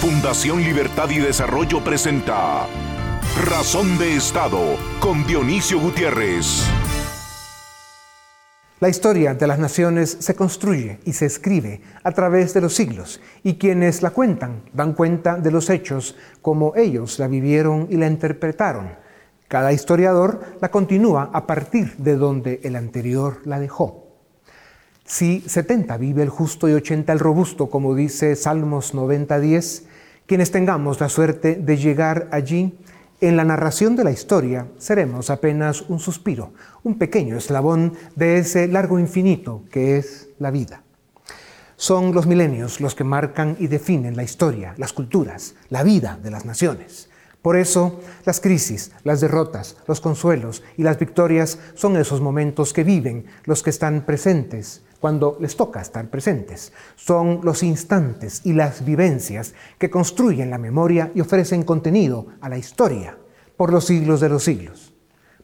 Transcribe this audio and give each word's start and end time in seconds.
Fundación 0.00 0.62
Libertad 0.62 1.10
y 1.10 1.18
Desarrollo 1.18 1.84
presenta 1.84 2.66
Razón 3.44 3.98
de 3.98 4.16
Estado 4.16 4.58
con 4.98 5.26
Dionisio 5.26 5.78
Gutiérrez. 5.78 6.64
La 8.80 8.88
historia 8.88 9.34
de 9.34 9.46
las 9.46 9.58
naciones 9.58 10.16
se 10.20 10.34
construye 10.34 11.00
y 11.04 11.12
se 11.12 11.26
escribe 11.26 11.82
a 12.02 12.12
través 12.12 12.54
de 12.54 12.62
los 12.62 12.74
siglos 12.74 13.20
y 13.42 13.56
quienes 13.56 14.00
la 14.00 14.12
cuentan 14.12 14.62
dan 14.72 14.94
cuenta 14.94 15.36
de 15.36 15.50
los 15.50 15.68
hechos 15.68 16.16
como 16.40 16.74
ellos 16.76 17.18
la 17.18 17.28
vivieron 17.28 17.86
y 17.90 17.98
la 17.98 18.06
interpretaron. 18.06 18.94
Cada 19.48 19.70
historiador 19.74 20.40
la 20.62 20.70
continúa 20.70 21.28
a 21.30 21.46
partir 21.46 21.94
de 21.98 22.16
donde 22.16 22.60
el 22.64 22.76
anterior 22.76 23.42
la 23.44 23.60
dejó. 23.60 24.06
Si 25.04 25.40
70 25.40 25.96
vive 25.98 26.22
el 26.22 26.30
justo 26.30 26.68
y 26.70 26.72
80 26.72 27.12
el 27.12 27.18
robusto, 27.18 27.68
como 27.68 27.94
dice 27.94 28.36
Salmos 28.36 28.94
90.10, 28.94 29.89
quienes 30.30 30.52
tengamos 30.52 31.00
la 31.00 31.08
suerte 31.08 31.56
de 31.56 31.76
llegar 31.76 32.28
allí, 32.30 32.78
en 33.20 33.36
la 33.36 33.42
narración 33.42 33.96
de 33.96 34.04
la 34.04 34.12
historia 34.12 34.68
seremos 34.78 35.28
apenas 35.28 35.82
un 35.88 35.98
suspiro, 35.98 36.52
un 36.84 36.98
pequeño 36.98 37.36
eslabón 37.36 37.94
de 38.14 38.38
ese 38.38 38.68
largo 38.68 39.00
infinito 39.00 39.64
que 39.72 39.96
es 39.96 40.28
la 40.38 40.52
vida. 40.52 40.84
Son 41.74 42.14
los 42.14 42.28
milenios 42.28 42.80
los 42.80 42.94
que 42.94 43.02
marcan 43.02 43.56
y 43.58 43.66
definen 43.66 44.14
la 44.14 44.22
historia, 44.22 44.72
las 44.76 44.92
culturas, 44.92 45.56
la 45.68 45.82
vida 45.82 46.16
de 46.22 46.30
las 46.30 46.44
naciones. 46.44 47.10
Por 47.42 47.56
eso, 47.56 47.98
las 48.24 48.38
crisis, 48.38 48.92
las 49.02 49.20
derrotas, 49.20 49.78
los 49.88 50.00
consuelos 50.00 50.62
y 50.76 50.84
las 50.84 50.96
victorias 50.96 51.58
son 51.74 51.96
esos 51.96 52.20
momentos 52.20 52.72
que 52.72 52.84
viven 52.84 53.26
los 53.46 53.64
que 53.64 53.70
están 53.70 54.06
presentes 54.06 54.82
cuando 55.00 55.36
les 55.40 55.56
toca 55.56 55.80
estar 55.80 56.08
presentes. 56.08 56.72
Son 56.94 57.40
los 57.42 57.62
instantes 57.62 58.42
y 58.44 58.52
las 58.52 58.84
vivencias 58.84 59.54
que 59.78 59.90
construyen 59.90 60.50
la 60.50 60.58
memoria 60.58 61.10
y 61.14 61.22
ofrecen 61.22 61.62
contenido 61.62 62.26
a 62.40 62.48
la 62.48 62.58
historia 62.58 63.16
por 63.56 63.72
los 63.72 63.86
siglos 63.86 64.20
de 64.20 64.28
los 64.28 64.44
siglos. 64.44 64.94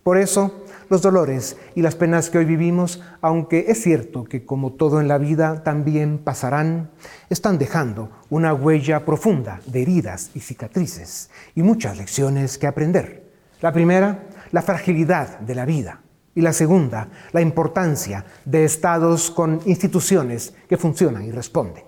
Por 0.03 0.19
eso, 0.19 0.65
los 0.89 1.03
dolores 1.03 1.57
y 1.75 1.83
las 1.83 1.97
penas 1.97 2.31
que 2.31 2.39
hoy 2.39 2.45
vivimos, 2.45 3.03
aunque 3.21 3.65
es 3.69 3.83
cierto 3.83 4.23
que 4.23 4.45
como 4.45 4.75
todo 4.75 5.01
en 5.01 5.09
la 5.09 5.19
vida 5.19 5.65
también 5.65 6.19
pasarán, 6.19 6.91
están 7.29 7.59
dejando 7.59 8.11
una 8.31 8.55
huella 8.55 9.05
profunda 9.05 9.61
de 9.67 9.83
heridas 9.83 10.31
y 10.35 10.41
cicatrices 10.41 11.31
y 11.57 11.63
muchas 11.63 11.99
lecciones 11.99 12.57
que 12.57 12.69
aprender. 12.69 13.33
La 13.61 13.73
primera, 13.73 14.29
la 14.53 14.63
fragilidad 14.63 15.41
de 15.41 15.55
la 15.57 15.65
vida 15.65 16.03
y 16.37 16.43
la 16.43 16.53
segunda, 16.53 17.09
la 17.33 17.41
importancia 17.41 18.25
de 18.45 18.65
estados 18.65 19.31
con 19.31 19.61
instituciones 19.65 20.55
que 20.69 20.77
funcionan 20.77 21.25
y 21.25 21.33
responden. 21.33 21.83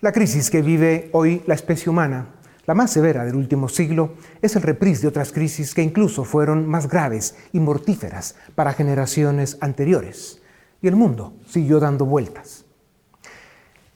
La 0.00 0.12
crisis 0.12 0.50
que 0.50 0.60
vive 0.60 1.08
hoy 1.12 1.42
la 1.46 1.54
especie 1.54 1.88
humana, 1.88 2.34
la 2.66 2.74
más 2.74 2.90
severa 2.90 3.24
del 3.24 3.36
último 3.36 3.68
siglo, 3.68 4.14
es 4.42 4.56
el 4.56 4.62
reprise 4.62 5.02
de 5.02 5.08
otras 5.08 5.32
crisis 5.32 5.72
que 5.72 5.82
incluso 5.82 6.24
fueron 6.24 6.66
más 6.66 6.88
graves 6.88 7.36
y 7.52 7.60
mortíferas 7.60 8.34
para 8.56 8.72
generaciones 8.72 9.56
anteriores. 9.60 10.42
Y 10.82 10.88
el 10.88 10.96
mundo 10.96 11.34
siguió 11.46 11.78
dando 11.78 12.04
vueltas. 12.04 12.64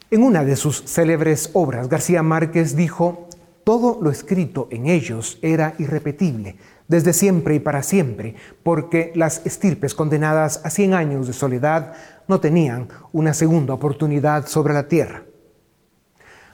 En 0.08 0.22
una 0.22 0.44
de 0.44 0.54
sus 0.54 0.84
célebres 0.84 1.50
obras, 1.52 1.88
García 1.88 2.22
Márquez 2.22 2.76
dijo, 2.76 3.28
todo 3.64 3.98
lo 4.00 4.12
escrito 4.12 4.68
en 4.70 4.86
ellos 4.86 5.40
era 5.42 5.74
irrepetible, 5.80 6.54
desde 6.88 7.12
siempre 7.12 7.54
y 7.54 7.60
para 7.60 7.82
siempre, 7.82 8.34
porque 8.62 9.12
las 9.14 9.44
estirpes 9.44 9.94
condenadas 9.94 10.60
a 10.64 10.70
100 10.70 10.94
años 10.94 11.26
de 11.26 11.32
soledad 11.32 11.94
no 12.28 12.40
tenían 12.40 12.88
una 13.12 13.34
segunda 13.34 13.74
oportunidad 13.74 14.46
sobre 14.46 14.74
la 14.74 14.88
tierra. 14.88 15.24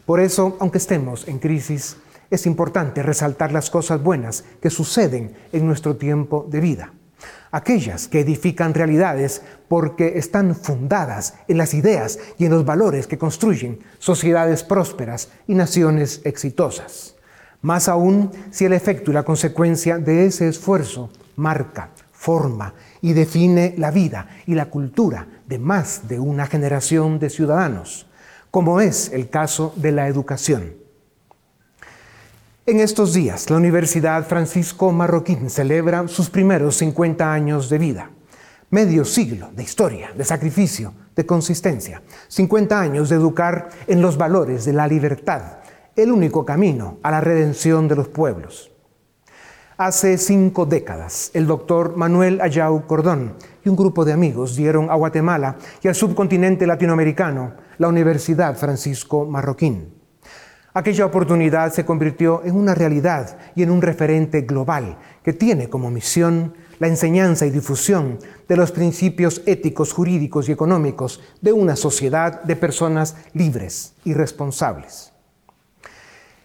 Por 0.07 0.21
eso, 0.21 0.57
aunque 0.61 0.79
estemos 0.79 1.29
en 1.29 1.39
crisis, 1.39 1.97
es 2.31 2.47
importante 2.47 3.03
resaltar 3.03 3.53
las 3.53 3.71
cosas 3.71 4.03
buenas 4.03 4.45
que 4.61 4.71
suceden 4.71 5.35
en 5.53 5.67
nuestro 5.67 5.97
tiempo 5.97 6.47
de 6.51 6.61
vida, 6.61 6.93
aquellas 7.51 8.09
que 8.09 8.21
edifican 8.21 8.75
realidades 8.75 9.43
porque 9.69 10.19
están 10.19 10.57
fundadas 10.57 11.35
en 11.47 11.59
las 11.59 11.75
ideas 11.75 12.19
y 12.39 12.47
en 12.47 12.53
los 12.53 12.65
valores 12.65 13.07
que 13.07 13.19
construyen 13.19 13.81
sociedades 13.99 14.65
prósperas 14.65 15.31
y 15.47 15.55
naciones 15.55 16.23
exitosas 16.25 17.12
más 17.63 17.89
aún 17.89 18.31
si 18.51 18.65
el 18.65 18.73
efecto 18.73 19.11
y 19.11 19.15
la 19.15 19.23
consecuencia 19.23 19.99
de 19.99 20.27
ese 20.27 20.49
esfuerzo 20.49 21.11
marca, 21.37 21.91
forma 22.13 22.75
y 23.01 23.15
define 23.15 23.75
la 23.79 23.91
vida 23.91 24.29
y 24.47 24.55
la 24.55 24.67
cultura 24.67 25.27
de 25.47 25.59
más 25.59 26.07
de 26.09 26.21
una 26.21 26.47
generación 26.47 27.19
de 27.19 27.31
ciudadanos, 27.31 28.07
como 28.51 28.81
es 28.81 29.11
el 29.13 29.31
caso 29.31 29.73
de 29.77 29.93
la 29.93 30.09
educación. 30.09 30.75
En 32.65 32.79
estos 32.79 33.13
días, 33.13 33.51
la 33.51 33.57
Universidad 33.57 34.25
Francisco 34.27 34.93
Marroquín 34.93 35.51
celebra 35.51 36.07
sus 36.07 36.31
primeros 36.31 36.77
50 36.77 37.33
años 37.33 37.69
de 37.69 37.79
vida, 37.79 38.11
medio 38.71 39.05
siglo 39.05 39.51
de 39.53 39.65
historia, 39.65 40.13
de 40.17 40.25
sacrificio, 40.25 40.95
de 41.17 41.27
consistencia, 41.27 42.03
50 42.29 42.81
años 42.81 43.09
de 43.09 43.17
educar 43.17 43.71
en 43.89 44.01
los 44.01 44.17
valores 44.17 44.65
de 44.65 44.75
la 44.75 44.87
libertad, 44.87 45.62
el 45.97 46.11
único 46.11 46.45
camino 46.45 46.99
a 47.03 47.11
la 47.11 47.21
redención 47.21 47.89
de 47.89 47.97
los 47.97 48.09
pueblos. 48.09 48.73
Hace 49.77 50.17
cinco 50.17 50.65
décadas, 50.65 51.31
el 51.35 51.47
doctor 51.47 51.97
Manuel 51.97 52.41
Ayau 52.41 52.87
Cordón 52.87 53.35
y 53.65 53.69
un 53.69 53.77
grupo 53.77 54.05
de 54.05 54.13
amigos 54.13 54.55
dieron 54.55 54.91
a 54.91 54.95
Guatemala 54.95 55.57
y 55.83 55.89
al 55.89 55.95
subcontinente 55.95 56.67
latinoamericano 56.67 57.55
la 57.79 57.89
Universidad 57.89 58.57
Francisco 58.57 59.27
Marroquín. 59.27 59.95
Aquella 60.75 61.05
oportunidad 61.05 61.73
se 61.73 61.85
convirtió 61.85 62.43
en 62.45 62.57
una 62.57 62.75
realidad 62.75 63.37
y 63.55 63.63
en 63.63 63.71
un 63.71 63.83
referente 63.83 64.43
global 64.43 64.99
que 65.23 65.35
tiene 65.35 65.69
como 65.69 65.91
misión 65.91 66.55
la 66.79 66.89
enseñanza 66.89 67.45
y 67.45 67.51
difusión 67.51 68.19
de 68.49 68.57
los 68.57 68.73
principios 68.73 69.43
éticos, 69.45 69.93
jurídicos 69.93 70.49
y 70.49 70.53
económicos 70.53 71.21
de 71.43 71.53
una 71.53 71.77
sociedad 71.77 72.43
de 72.45 72.57
personas 72.57 73.17
libres 73.35 73.95
y 74.05 74.15
responsables. 74.15 75.12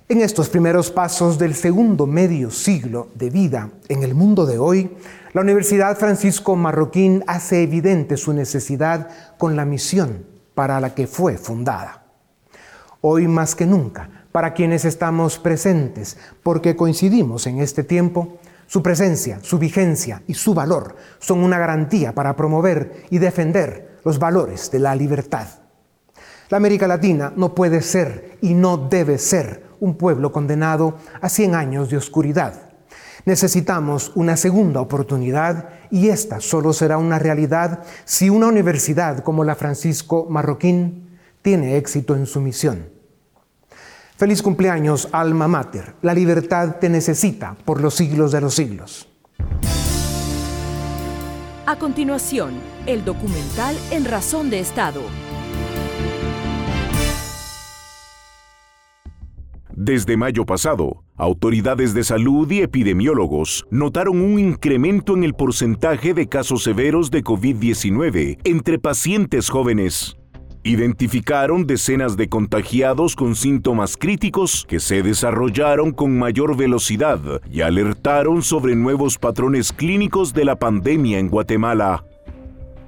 En 0.09 0.21
estos 0.21 0.47
primeros 0.47 0.89
pasos 0.89 1.37
del 1.37 1.53
segundo 1.53 2.07
medio 2.07 2.49
siglo 2.49 3.09
de 3.15 3.29
vida 3.29 3.71
en 3.89 4.03
el 4.03 4.15
mundo 4.15 4.45
de 4.45 4.57
hoy, 4.57 4.95
la 5.33 5.41
Universidad 5.41 5.97
Francisco 5.97 6.55
Marroquín 6.55 7.25
hace 7.27 7.61
evidente 7.61 8.15
su 8.15 8.31
necesidad 8.31 9.09
con 9.37 9.57
la 9.57 9.65
misión 9.65 10.25
para 10.55 10.79
la 10.79 10.95
que 10.95 11.07
fue 11.07 11.37
fundada. 11.37 12.05
Hoy 13.01 13.27
más 13.27 13.53
que 13.53 13.65
nunca, 13.65 14.23
para 14.31 14.53
quienes 14.53 14.85
estamos 14.85 15.39
presentes, 15.39 16.17
porque 16.41 16.77
coincidimos 16.77 17.45
en 17.45 17.59
este 17.59 17.83
tiempo, 17.83 18.37
su 18.65 18.81
presencia, 18.81 19.39
su 19.41 19.59
vigencia 19.59 20.23
y 20.25 20.35
su 20.35 20.53
valor 20.53 20.95
son 21.19 21.43
una 21.43 21.59
garantía 21.59 22.15
para 22.15 22.33
promover 22.37 23.03
y 23.09 23.17
defender 23.17 23.99
los 24.05 24.19
valores 24.19 24.71
de 24.71 24.79
la 24.79 24.95
libertad. 24.95 25.47
La 26.47 26.55
América 26.55 26.87
Latina 26.87 27.33
no 27.35 27.53
puede 27.53 27.81
ser 27.81 28.37
y 28.39 28.53
no 28.53 28.77
debe 28.77 29.17
ser 29.17 29.66
un 29.79 29.95
pueblo 29.95 30.31
condenado 30.31 30.95
a 31.21 31.29
100 31.29 31.55
años 31.55 31.89
de 31.89 31.97
oscuridad. 31.97 32.67
Necesitamos 33.25 34.11
una 34.15 34.37
segunda 34.37 34.79
oportunidad 34.79 35.69
y 35.91 36.09
esta 36.09 36.39
solo 36.39 36.71
será 36.71 36.97
una 36.97 37.19
realidad 37.19 37.83
si 38.05 38.29
una 38.29 38.47
universidad 38.47 39.19
como 39.19 39.43
la 39.43 39.55
Francisco 39.55 40.27
Marroquín 40.29 41.19
tiene 41.41 41.77
éxito 41.77 42.15
en 42.15 42.25
su 42.25 42.39
misión. 42.39 42.89
Feliz 44.15 44.41
cumpleaños, 44.41 45.09
alma 45.11 45.47
mater. 45.47 45.95
La 46.01 46.13
libertad 46.13 46.77
te 46.79 46.89
necesita 46.89 47.55
por 47.65 47.81
los 47.81 47.95
siglos 47.95 48.31
de 48.31 48.41
los 48.41 48.55
siglos. 48.55 49.09
A 51.65 51.75
continuación, 51.77 52.53
el 52.85 53.03
documental 53.03 53.75
En 53.91 54.05
Razón 54.05 54.49
de 54.49 54.61
Estado 54.61 55.01
Desde 59.79 60.17
mayo 60.17 60.43
pasado, 60.43 61.03
autoridades 61.17 61.93
de 61.93 62.03
salud 62.03 62.49
y 62.49 62.61
epidemiólogos 62.61 63.63
notaron 63.69 64.21
un 64.21 64.39
incremento 64.39 65.15
en 65.15 65.23
el 65.23 65.35
porcentaje 65.35 66.15
de 66.15 66.27
casos 66.27 66.63
severos 66.63 67.11
de 67.11 67.23
COVID-19 67.23 68.39
entre 68.43 68.79
pacientes 68.79 69.49
jóvenes. 69.51 70.17
Identificaron 70.63 71.67
decenas 71.67 72.17
de 72.17 72.27
contagiados 72.27 73.15
con 73.15 73.35
síntomas 73.35 73.97
críticos 73.97 74.65
que 74.67 74.79
se 74.79 75.03
desarrollaron 75.03 75.91
con 75.91 76.17
mayor 76.17 76.57
velocidad 76.57 77.19
y 77.47 77.61
alertaron 77.61 78.41
sobre 78.41 78.75
nuevos 78.75 79.19
patrones 79.19 79.71
clínicos 79.71 80.33
de 80.33 80.45
la 80.45 80.55
pandemia 80.55 81.19
en 81.19 81.29
Guatemala. 81.29 82.03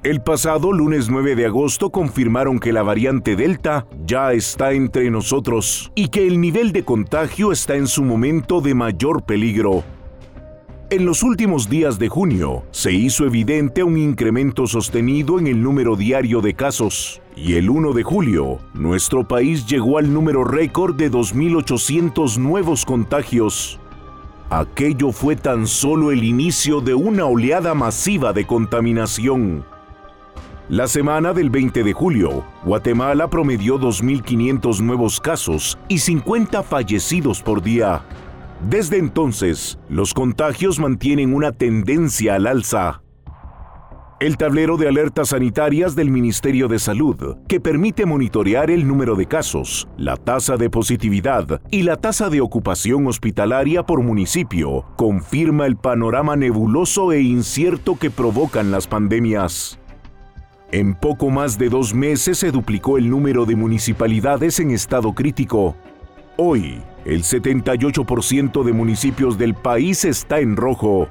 El 0.01 0.21
pasado 0.21 0.71
lunes 0.71 1.09
9 1.09 1.35
de 1.35 1.45
agosto 1.45 1.89
confirmaron 1.89 2.59
que 2.59 2.71
la 2.71 2.83
variante 2.83 3.35
Delta 3.35 3.85
ya 4.05 4.31
está 4.31 4.71
entre 4.71 5.11
nosotros 5.11 5.91
y 5.93 6.07
que 6.07 6.25
el 6.25 6.39
nivel 6.39 6.71
de 6.71 6.85
contagio 6.85 7.51
está 7.51 7.75
en 7.75 7.85
su 7.85 8.03
momento 8.03 8.61
de 8.61 8.73
mayor 8.73 9.23
peligro. 9.23 9.83
En 10.89 11.05
los 11.05 11.21
últimos 11.21 11.69
días 11.69 11.99
de 11.99 12.07
junio 12.07 12.63
se 12.71 12.93
hizo 12.93 13.25
evidente 13.25 13.83
un 13.83 13.97
incremento 13.97 14.67
sostenido 14.67 15.37
en 15.37 15.47
el 15.47 15.61
número 15.61 15.97
diario 15.97 16.39
de 16.39 16.53
casos 16.53 17.21
y 17.35 17.55
el 17.55 17.69
1 17.69 17.91
de 17.91 18.03
julio 18.03 18.59
nuestro 18.73 19.27
país 19.27 19.67
llegó 19.67 19.97
al 19.97 20.13
número 20.13 20.45
récord 20.45 20.95
de 20.95 21.11
2.800 21.11 22.37
nuevos 22.37 22.85
contagios. 22.85 23.81
Aquello 24.49 25.11
fue 25.11 25.35
tan 25.35 25.67
solo 25.67 26.13
el 26.13 26.23
inicio 26.23 26.79
de 26.79 26.93
una 26.93 27.25
oleada 27.25 27.73
masiva 27.73 28.31
de 28.31 28.47
contaminación. 28.47 29.65
La 30.69 30.87
semana 30.87 31.33
del 31.33 31.49
20 31.49 31.83
de 31.83 31.93
julio, 31.93 32.43
Guatemala 32.63 33.27
promedió 33.27 33.79
2.500 33.79 34.81
nuevos 34.81 35.19
casos 35.19 35.79
y 35.87 35.97
50 35.97 36.61
fallecidos 36.61 37.41
por 37.41 37.63
día. 37.63 38.03
Desde 38.69 38.99
entonces, 38.99 39.79
los 39.89 40.13
contagios 40.13 40.77
mantienen 40.77 41.33
una 41.33 41.53
tendencia 41.53 42.35
al 42.35 42.45
alza. 42.45 43.01
El 44.19 44.37
tablero 44.37 44.77
de 44.77 44.87
alertas 44.87 45.29
sanitarias 45.29 45.95
del 45.95 46.11
Ministerio 46.11 46.67
de 46.67 46.77
Salud, 46.77 47.37
que 47.47 47.59
permite 47.59 48.05
monitorear 48.05 48.69
el 48.69 48.87
número 48.87 49.15
de 49.15 49.25
casos, 49.25 49.87
la 49.97 50.17
tasa 50.17 50.55
de 50.55 50.69
positividad 50.69 51.63
y 51.71 51.81
la 51.81 51.95
tasa 51.95 52.29
de 52.29 52.41
ocupación 52.41 53.07
hospitalaria 53.07 53.87
por 53.87 54.03
municipio, 54.03 54.85
confirma 54.97 55.65
el 55.65 55.77
panorama 55.77 56.35
nebuloso 56.35 57.11
e 57.11 57.21
incierto 57.21 57.97
que 57.97 58.11
provocan 58.11 58.69
las 58.69 58.85
pandemias. 58.85 59.79
En 60.71 60.93
poco 60.93 61.31
más 61.31 61.57
de 61.57 61.67
dos 61.67 61.95
meses 61.95 62.37
se 62.37 62.51
duplicó 62.51 62.99
el 62.99 63.09
número 63.09 63.45
de 63.45 63.55
municipalidades 63.55 64.59
en 64.59 64.69
estado 64.69 65.13
crítico. 65.13 65.75
Hoy, 66.37 66.83
el 67.05 67.23
78% 67.23 68.63
de 68.63 68.71
municipios 68.71 69.39
del 69.39 69.55
país 69.55 70.05
está 70.05 70.39
en 70.39 70.55
rojo. 70.55 71.09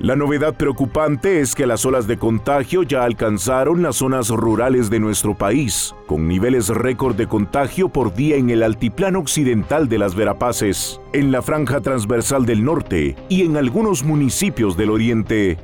La 0.00 0.16
novedad 0.16 0.54
preocupante 0.54 1.40
es 1.40 1.54
que 1.54 1.68
las 1.68 1.86
olas 1.86 2.08
de 2.08 2.18
contagio 2.18 2.82
ya 2.82 3.04
alcanzaron 3.04 3.82
las 3.82 3.96
zonas 3.96 4.30
rurales 4.30 4.90
de 4.90 4.98
nuestro 4.98 5.38
país, 5.38 5.94
con 6.08 6.26
niveles 6.26 6.68
récord 6.70 7.14
de 7.14 7.28
contagio 7.28 7.88
por 7.88 8.14
día 8.14 8.34
en 8.34 8.50
el 8.50 8.64
altiplano 8.64 9.20
occidental 9.20 9.88
de 9.88 9.98
las 9.98 10.16
Verapaces, 10.16 11.00
en 11.12 11.30
la 11.30 11.40
franja 11.40 11.80
transversal 11.80 12.46
del 12.46 12.64
norte 12.64 13.14
y 13.28 13.42
en 13.42 13.56
algunos 13.56 14.02
municipios 14.02 14.76
del 14.76 14.90
oriente. 14.90 15.56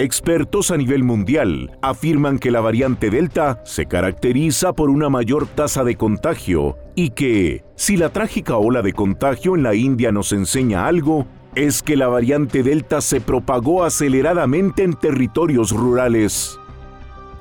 Expertos 0.00 0.70
a 0.70 0.76
nivel 0.76 1.02
mundial 1.02 1.76
afirman 1.82 2.38
que 2.38 2.52
la 2.52 2.60
variante 2.60 3.10
Delta 3.10 3.60
se 3.64 3.86
caracteriza 3.86 4.72
por 4.72 4.90
una 4.90 5.08
mayor 5.08 5.48
tasa 5.48 5.82
de 5.82 5.96
contagio 5.96 6.78
y 6.94 7.10
que, 7.10 7.64
si 7.74 7.96
la 7.96 8.10
trágica 8.10 8.58
ola 8.58 8.82
de 8.82 8.92
contagio 8.92 9.56
en 9.56 9.64
la 9.64 9.74
India 9.74 10.12
nos 10.12 10.30
enseña 10.30 10.86
algo, 10.86 11.26
es 11.56 11.82
que 11.82 11.96
la 11.96 12.06
variante 12.06 12.62
Delta 12.62 13.00
se 13.00 13.20
propagó 13.20 13.82
aceleradamente 13.82 14.84
en 14.84 14.94
territorios 14.94 15.72
rurales. 15.72 16.60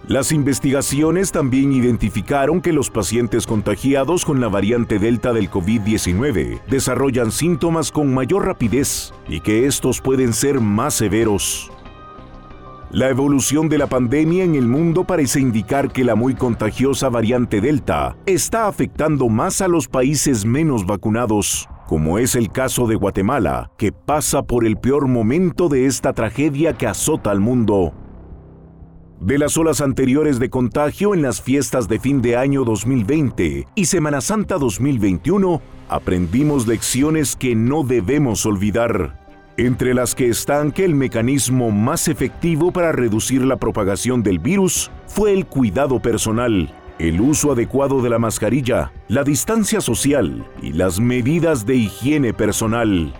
Las 0.07 0.31
investigaciones 0.31 1.31
también 1.31 1.74
identificaron 1.74 2.62
que 2.62 2.74
los 2.74 2.89
pacientes 2.89 3.45
contagiados 3.45 4.25
con 4.25 4.42
la 4.42 4.48
variante 4.48 4.98
Delta 4.98 5.31
del 5.31 5.51
COVID-19 5.51 6.62
desarrollan 6.68 7.31
síntomas 7.31 7.92
con 7.92 8.12
mayor 8.12 8.48
rapidez 8.48 9.13
y 9.27 9.42
que 9.42 9.68
estos 9.68 10.01
pueden 10.01 10.33
ser 10.33 10.59
más 10.59 10.95
severos. 10.95 11.69
La 12.92 13.10
evolución 13.10 13.68
de 13.68 13.78
la 13.78 13.88
pandemia 13.88 14.45
en 14.45 14.56
el 14.56 14.66
mundo 14.66 15.04
parece 15.04 15.42
indicar 15.42 15.92
que 15.92 16.06
la 16.06 16.16
muy 16.16 16.36
contagiosa 16.36 17.10
variante 17.10 17.60
Delta 17.60 18.16
está 18.25 18.68
afectando 18.68 19.28
más 19.28 19.60
a 19.60 19.68
los 19.68 19.89
países 19.89 20.45
menos 20.45 20.86
vacunados, 20.86 21.68
como 21.86 22.18
es 22.18 22.34
el 22.36 22.50
caso 22.50 22.88
de 22.88 22.95
Guatemala, 22.95 23.72
que 23.78 23.92
pasa 23.92 24.44
por 24.44 24.66
el 24.66 24.78
peor 24.78 25.10
momento 25.10 25.68
de 25.68 25.86
esta 25.86 26.13
tragedia 26.13 26.78
que 26.78 26.88
azota 26.88 27.30
al 27.30 27.42
mundo. 27.42 27.94
De 29.19 29.38
las 29.38 29.57
olas 29.57 29.81
anteriores 29.81 30.40
de 30.40 30.50
contagio 30.50 31.13
en 31.13 31.22
las 31.22 31.42
fiestas 31.42 31.90
de 31.90 32.00
fin 32.00 32.22
de 32.22 32.38
año 32.38 32.63
2020 32.63 33.68
y 33.75 33.86
Semana 33.86 34.22
Santa 34.22 34.57
2021, 34.57 35.62
aprendimos 35.90 36.68
lecciones 36.68 37.36
que 37.36 37.54
no 37.54 37.83
debemos 37.83 38.45
olvidar 38.45 39.27
entre 39.57 39.95
las 39.95 40.13
que 40.13 40.30
están 40.30 40.71
que 40.71 40.86
el 40.86 40.94
mecanismo 40.94 41.71
más 41.71 42.07
efectivo 42.07 42.71
para 42.71 42.92
reducir 42.92 43.44
la 43.44 43.57
propagación 43.57 44.21
del 44.21 44.38
virus 44.38 44.92
fue 45.07 45.33
el 45.33 45.48
cuidado 45.48 46.00
personal, 46.00 46.71
el 47.00 47.19
uso 47.19 47.51
adecuado 47.51 48.01
de 48.04 48.09
la 48.12 48.19
mascarilla, 48.19 48.92
la 49.07 49.24
distancia 49.24 49.81
social 49.81 50.45
y 50.62 50.74
las 50.74 51.00
medidas 51.00 51.65
de 51.65 51.75
higiene 51.75 52.33
personal. 52.33 53.13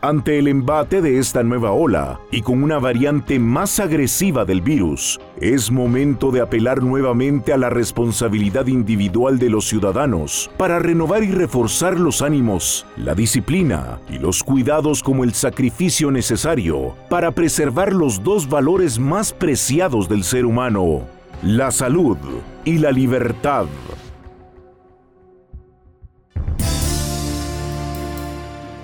Ante 0.00 0.38
el 0.38 0.46
embate 0.46 1.02
de 1.02 1.18
esta 1.18 1.42
nueva 1.42 1.72
ola 1.72 2.20
y 2.30 2.42
con 2.42 2.62
una 2.62 2.78
variante 2.78 3.40
más 3.40 3.80
agresiva 3.80 4.44
del 4.44 4.60
virus, 4.60 5.18
es 5.40 5.72
momento 5.72 6.30
de 6.30 6.40
apelar 6.40 6.84
nuevamente 6.84 7.52
a 7.52 7.56
la 7.56 7.68
responsabilidad 7.68 8.68
individual 8.68 9.40
de 9.40 9.50
los 9.50 9.66
ciudadanos 9.66 10.52
para 10.56 10.78
renovar 10.78 11.24
y 11.24 11.32
reforzar 11.32 11.98
los 11.98 12.22
ánimos, 12.22 12.86
la 12.96 13.16
disciplina 13.16 13.98
y 14.08 14.20
los 14.20 14.44
cuidados 14.44 15.02
como 15.02 15.24
el 15.24 15.34
sacrificio 15.34 16.12
necesario 16.12 16.94
para 17.08 17.32
preservar 17.32 17.92
los 17.92 18.22
dos 18.22 18.48
valores 18.48 19.00
más 19.00 19.32
preciados 19.32 20.08
del 20.08 20.22
ser 20.22 20.46
humano, 20.46 21.00
la 21.42 21.72
salud 21.72 22.18
y 22.64 22.78
la 22.78 22.92
libertad. 22.92 23.66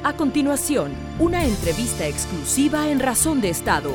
A 0.02 0.12
continuación, 0.12 0.92
una 1.20 1.44
entrevista 1.46 2.08
exclusiva 2.08 2.90
en 2.90 2.98
Razón 2.98 3.40
de 3.40 3.48
Estado. 3.48 3.92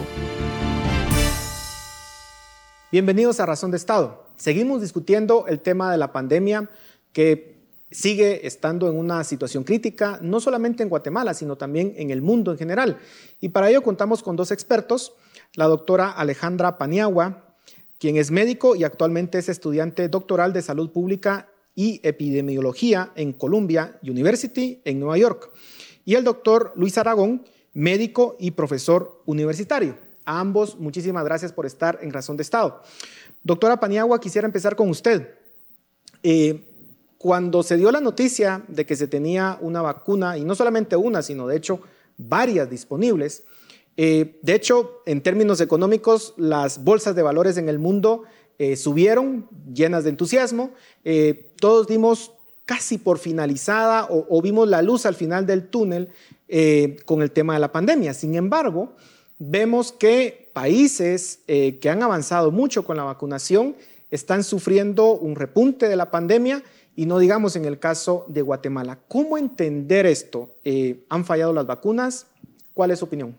Bienvenidos 2.94 3.42
a 3.42 3.46
Razón 3.46 3.72
de 3.72 3.78
Estado. 3.78 4.24
Seguimos 4.38 4.82
discutiendo 4.82 5.46
el 5.48 5.60
tema 5.60 5.92
de 5.92 5.98
la 5.98 6.14
pandemia 6.14 6.70
que 7.12 7.56
sigue 7.92 8.48
estando 8.48 8.88
en 8.88 8.98
una 8.98 9.26
situación 9.26 9.66
crítica, 9.66 10.18
no 10.22 10.40
solamente 10.40 10.82
en 10.82 10.88
Guatemala, 10.88 11.34
sino 11.34 11.58
también 11.58 11.94
en 11.98 12.10
el 12.10 12.22
mundo 12.22 12.54
en 12.54 12.58
general. 12.58 13.00
Y 13.42 13.50
para 13.50 13.70
ello 13.70 13.82
contamos 13.82 14.24
con 14.24 14.38
dos 14.38 14.52
expertos, 14.52 15.12
la 15.56 15.66
doctora 15.66 16.12
Alejandra 16.12 16.78
Paniagua, 16.78 17.58
quien 18.00 18.16
es 18.16 18.32
médico 18.32 18.78
y 18.78 18.86
actualmente 18.86 19.40
es 19.40 19.50
estudiante 19.50 20.08
doctoral 20.08 20.54
de 20.54 20.62
salud 20.62 20.90
pública 20.92 21.50
y 21.76 22.00
epidemiología 22.04 23.12
en 23.16 23.34
Columbia 23.34 24.00
University 24.04 24.82
en 24.86 25.02
Nueva 25.02 25.18
York 25.18 25.52
y 26.10 26.16
el 26.16 26.24
doctor 26.24 26.74
Luis 26.76 26.98
Aragón, 26.98 27.46
médico 27.76 28.36
y 28.40 28.50
profesor 28.50 29.22
universitario. 29.28 29.96
A 30.26 30.40
ambos, 30.40 30.80
muchísimas 30.80 31.24
gracias 31.24 31.54
por 31.54 31.68
estar 31.68 32.00
en 32.02 32.12
Razón 32.12 32.36
de 32.36 32.42
Estado. 32.42 32.82
Doctora 33.44 33.80
Paniagua, 33.80 34.20
quisiera 34.20 34.48
empezar 34.48 34.76
con 34.76 34.90
usted. 34.90 35.36
Eh, 36.24 36.62
cuando 37.20 37.62
se 37.62 37.78
dio 37.78 37.92
la 37.92 38.02
noticia 38.02 38.64
de 38.70 38.88
que 38.88 38.96
se 38.96 39.08
tenía 39.08 39.60
una 39.62 39.84
vacuna, 39.84 40.36
y 40.36 40.44
no 40.44 40.56
solamente 40.56 40.96
una, 40.96 41.22
sino 41.22 41.46
de 41.46 41.58
hecho 41.58 41.80
varias 42.18 42.72
disponibles, 42.72 43.44
eh, 43.96 44.40
de 44.42 44.56
hecho, 44.56 45.04
en 45.06 45.22
términos 45.22 45.62
económicos, 45.62 46.34
las 46.38 46.84
bolsas 46.84 47.14
de 47.14 47.22
valores 47.22 47.56
en 47.58 47.70
el 47.70 47.78
mundo 47.78 48.24
eh, 48.58 48.76
subieron 48.78 49.48
llenas 49.72 50.06
de 50.06 50.10
entusiasmo. 50.10 50.72
todos 51.60 51.86
dimos 51.86 52.32
casi 52.70 53.00
por 53.00 53.18
finalizada 53.18 54.06
o, 54.12 54.42
vimos 54.44 54.68
la 54.68 54.84
luz 54.84 55.08
al 55.08 55.16
final 55.16 55.48
del 55.48 55.70
túnel 55.70 56.10
eh, 56.48 57.00
con 57.04 57.24
el 57.24 57.32
tema 57.32 57.56
de 57.56 57.60
la 57.60 57.72
pandemia. 57.72 58.14
Sin 58.14 58.36
embargo, 58.36 58.94
vemos 59.40 59.92
que 59.92 60.52
países 60.54 61.40
eh, 61.48 61.80
que 61.80 61.90
han 61.90 62.04
avanzado 62.04 62.52
mucho 62.52 62.84
con 62.84 62.96
la 62.96 63.04
vacunación 63.04 63.76
están 64.12 64.44
sufriendo 64.44 65.14
un 65.14 65.36
repunte 65.36 65.90
de 65.90 65.96
la 65.96 66.12
pandemia 66.12 66.62
y 66.96 67.08
no 67.08 67.18
digamos 67.18 67.56
en 67.56 67.66
el 67.66 67.80
caso 67.80 68.24
de 68.28 68.44
Guatemala. 68.44 69.00
¿Cómo 69.08 69.40
entender 69.40 70.06
esto? 70.06 70.52
Eh, 70.64 71.04
¿Han 71.10 71.26
fallado 71.26 71.52
las 71.54 71.66
vacunas? 71.66 72.28
¿Cuál 72.76 72.92
es 72.92 73.00
su 73.00 73.06
opinión? 73.06 73.36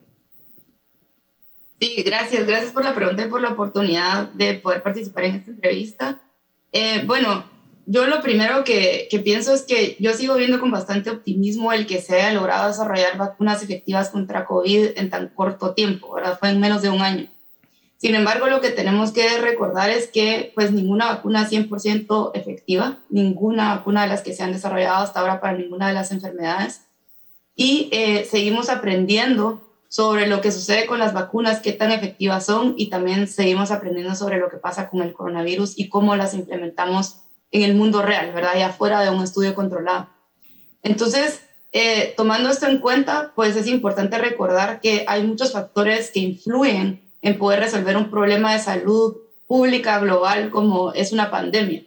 Sí, 1.81 2.03
gracias. 2.03 2.49
Gracias 2.49 2.73
por 2.73 2.83
la 2.83 2.97
pregunta 2.97 3.25
y 3.25 3.29
por 3.29 3.41
la 3.41 3.51
oportunidad 3.51 4.31
de 4.31 4.55
poder 4.55 4.83
participar 4.83 5.23
en 5.23 5.37
esta 5.37 5.51
entrevista. 5.53 6.21
bueno, 7.07 7.45
yo 7.91 8.07
lo 8.07 8.23
primero 8.23 8.63
que, 8.63 9.09
pienso 9.25 9.53
es 9.53 9.63
que 9.63 9.97
yo 9.99 10.13
sigo 10.13 10.37
viendo 10.37 10.61
con 10.61 10.71
bastante 10.71 11.11
optimismo 11.11 11.73
el 11.73 11.89
que 11.89 12.01
se 12.01 12.15
haya 12.15 12.33
logrado 12.33 12.69
desarrollar 12.69 13.17
vacunas 13.17 13.65
efectivas 13.65 14.11
contra 14.11 14.45
COVID 14.47 14.91
en 14.95 15.11
tan 15.11 15.27
corto 15.27 15.75
tiempo, 15.75 16.15
¿verdad? 16.15 16.39
Fue 16.39 16.51
en 16.51 16.61
menos 16.61 16.83
de 16.83 16.91
un 16.91 17.03
año. 17.03 17.27
Sin 17.97 18.15
embargo, 18.15 18.47
lo 18.47 18.61
que 18.61 18.71
tenemos 18.71 19.11
que 19.11 19.39
recordar 19.39 19.91
es 19.91 20.07
que 20.07 20.53
pues 20.55 20.71
ninguna 20.71 21.07
vacuna 21.07 21.43
es 21.43 21.51
100% 21.51 22.31
efectiva, 22.35 22.99
ninguna 23.09 23.75
vacuna 23.75 24.03
de 24.03 24.09
las 24.09 24.23
que 24.23 24.35
se 24.35 24.45
han 24.45 24.53
desarrollado 24.53 25.03
hasta 25.03 25.19
ahora 25.19 25.41
para 25.41 25.59
ninguna 25.59 25.89
de 25.89 25.95
las 25.95 26.13
enfermedades. 26.13 26.83
Y 27.57 27.89
eh, 27.91 28.25
seguimos 28.31 28.71
aprendiendo 28.71 29.67
sobre 29.89 30.29
lo 30.29 30.41
que 30.41 30.53
sucede 30.53 30.87
con 30.87 31.01
las 31.01 31.13
vacunas, 31.13 31.59
qué 31.59 31.73
tan 31.73 31.91
efectivas 31.91 32.47
son 32.47 32.75
y 32.77 32.89
también 32.89 33.27
seguimos 33.27 33.73
aprendiendo 33.73 34.15
sobre 34.15 34.39
lo 34.39 34.49
que 34.49 34.59
pasa 34.59 34.89
con 34.89 35.03
el 35.03 35.13
coronavirus 35.13 35.77
y 35.77 35.89
cómo 35.89 36.15
las 36.15 36.35
implementamos 36.35 37.17
en 37.53 37.63
el 37.63 37.75
mundo 37.75 38.03
real, 38.03 38.33
¿verdad? 38.33 38.57
Y 38.57 38.63
afuera 38.63 39.01
de 39.03 39.11
un 39.11 39.23
estudio 39.23 39.55
controlado. 39.55 40.09
Entonces, 40.83 41.43
eh, 41.73 42.15
tomando 42.17 42.51
esto 42.51 42.67
en 42.67 42.79
cuenta, 42.79 43.33
pues 43.35 43.57
es 43.57 43.67
importante 43.67 44.19
recordar 44.19 44.81
que 44.81 45.05
hay 45.07 45.23
muchos 45.25 45.53
factores 45.53 46.11
que 46.11 46.21
influyen 46.21 47.03
en 47.23 47.39
poder 47.39 47.61
resolver 47.61 47.97
un 47.97 48.11
problema 48.11 48.53
de 48.53 48.61
salud 48.61 49.17
pública 49.47 49.99
global 49.99 50.51
como 50.51 50.93
es 50.93 51.13
una 51.13 51.31
pandemia. 51.31 51.85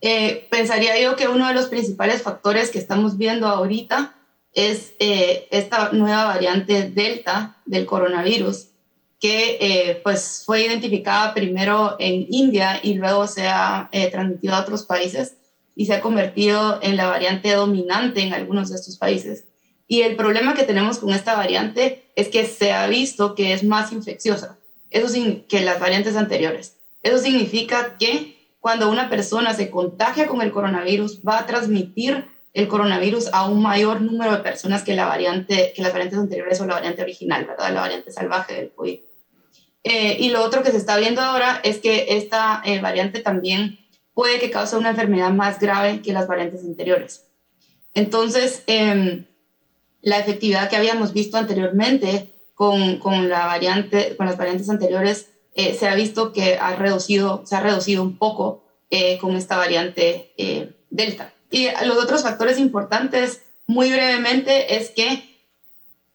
Eh, 0.00 0.48
pensaría 0.50 0.98
yo 1.00 1.16
que 1.16 1.28
uno 1.28 1.46
de 1.48 1.54
los 1.54 1.66
principales 1.66 2.22
factores 2.22 2.70
que 2.70 2.78
estamos 2.78 3.18
viendo 3.18 3.46
ahorita 3.46 4.14
es 4.54 4.94
eh, 4.98 5.46
esta 5.50 5.92
nueva 5.92 6.24
variante 6.24 6.90
Delta 6.90 7.56
del 7.66 7.86
coronavirus, 7.86 8.68
que 9.20 9.58
eh, 9.60 10.00
pues 10.02 10.42
fue 10.46 10.64
identificada 10.64 11.34
primero 11.34 11.96
en 11.98 12.26
India 12.30 12.80
y 12.82 12.94
luego 12.94 13.26
se 13.26 13.46
ha 13.46 13.90
transmitido 14.10 14.54
a 14.54 14.60
otros 14.60 14.84
países 14.84 15.34
y 15.76 15.86
se 15.86 15.94
ha 15.94 16.00
convertido 16.00 16.78
en 16.82 16.96
la 16.96 17.06
variante 17.06 17.52
dominante 17.52 18.22
en 18.22 18.32
algunos 18.32 18.70
de 18.70 18.76
estos 18.76 18.96
países. 18.96 19.44
Y 19.86 20.02
el 20.02 20.16
problema 20.16 20.54
que 20.54 20.64
tenemos 20.64 20.98
con 20.98 21.12
esta 21.12 21.34
variante 21.34 22.04
es 22.16 22.28
que 22.28 22.46
se 22.46 22.72
ha 22.72 22.86
visto 22.86 23.34
que 23.34 23.52
es 23.52 23.62
más 23.62 23.92
infecciosa 23.92 24.56
eso 24.90 25.14
que 25.48 25.60
las 25.60 25.80
variantes 25.80 26.16
anteriores. 26.16 26.76
Eso 27.02 27.18
significa 27.18 27.96
que 27.98 28.36
cuando 28.60 28.90
una 28.90 29.08
persona 29.08 29.54
se 29.54 29.70
contagia 29.70 30.26
con 30.26 30.42
el 30.42 30.52
coronavirus, 30.52 31.20
va 31.26 31.38
a 31.38 31.46
transmitir 31.46 32.26
el 32.52 32.68
coronavirus 32.68 33.30
a 33.32 33.48
un 33.48 33.62
mayor 33.62 34.02
número 34.02 34.32
de 34.32 34.42
personas 34.42 34.82
que, 34.82 34.94
la 34.94 35.06
variante, 35.06 35.72
que 35.74 35.82
las 35.82 35.92
variantes 35.92 36.18
anteriores 36.18 36.60
o 36.60 36.66
la 36.66 36.74
variante 36.74 37.02
original, 37.02 37.44
¿verdad? 37.46 37.72
La 37.72 37.80
variante 37.80 38.10
salvaje 38.10 38.54
del 38.54 38.70
COVID. 38.72 38.98
Eh, 39.84 40.16
y 40.20 40.28
lo 40.28 40.44
otro 40.44 40.62
que 40.62 40.70
se 40.70 40.76
está 40.76 40.98
viendo 40.98 41.20
ahora 41.22 41.60
es 41.64 41.78
que 41.78 42.06
esta 42.16 42.62
eh, 42.64 42.80
variante 42.80 43.20
también 43.20 43.78
puede 44.14 44.38
que 44.38 44.50
cause 44.50 44.76
una 44.76 44.90
enfermedad 44.90 45.30
más 45.30 45.58
grave 45.58 46.02
que 46.02 46.12
las 46.12 46.26
variantes 46.26 46.62
anteriores. 46.62 47.24
Entonces, 47.94 48.62
em, 48.66 49.24
la 50.02 50.18
efectividad 50.18 50.68
que 50.68 50.76
habíamos 50.76 51.12
visto 51.12 51.36
anteriormente 51.36 52.28
con, 52.54 52.98
con 52.98 53.28
la 53.28 53.46
variante, 53.46 54.16
con 54.16 54.26
las 54.26 54.36
variantes 54.36 54.68
anteriores 54.68 55.30
eh, 55.54 55.74
se 55.74 55.88
ha 55.88 55.94
visto 55.94 56.32
que 56.32 56.56
ha 56.58 56.76
reducido, 56.76 57.42
se 57.44 57.56
ha 57.56 57.60
reducido 57.60 58.02
un 58.02 58.16
poco 58.16 58.62
eh, 58.90 59.18
con 59.18 59.36
esta 59.36 59.56
variante 59.56 60.32
eh, 60.36 60.72
Delta. 60.90 61.32
Y 61.50 61.68
los 61.84 61.96
otros 61.98 62.22
factores 62.22 62.58
importantes, 62.58 63.42
muy 63.66 63.90
brevemente, 63.90 64.76
es 64.76 64.90
que 64.90 65.29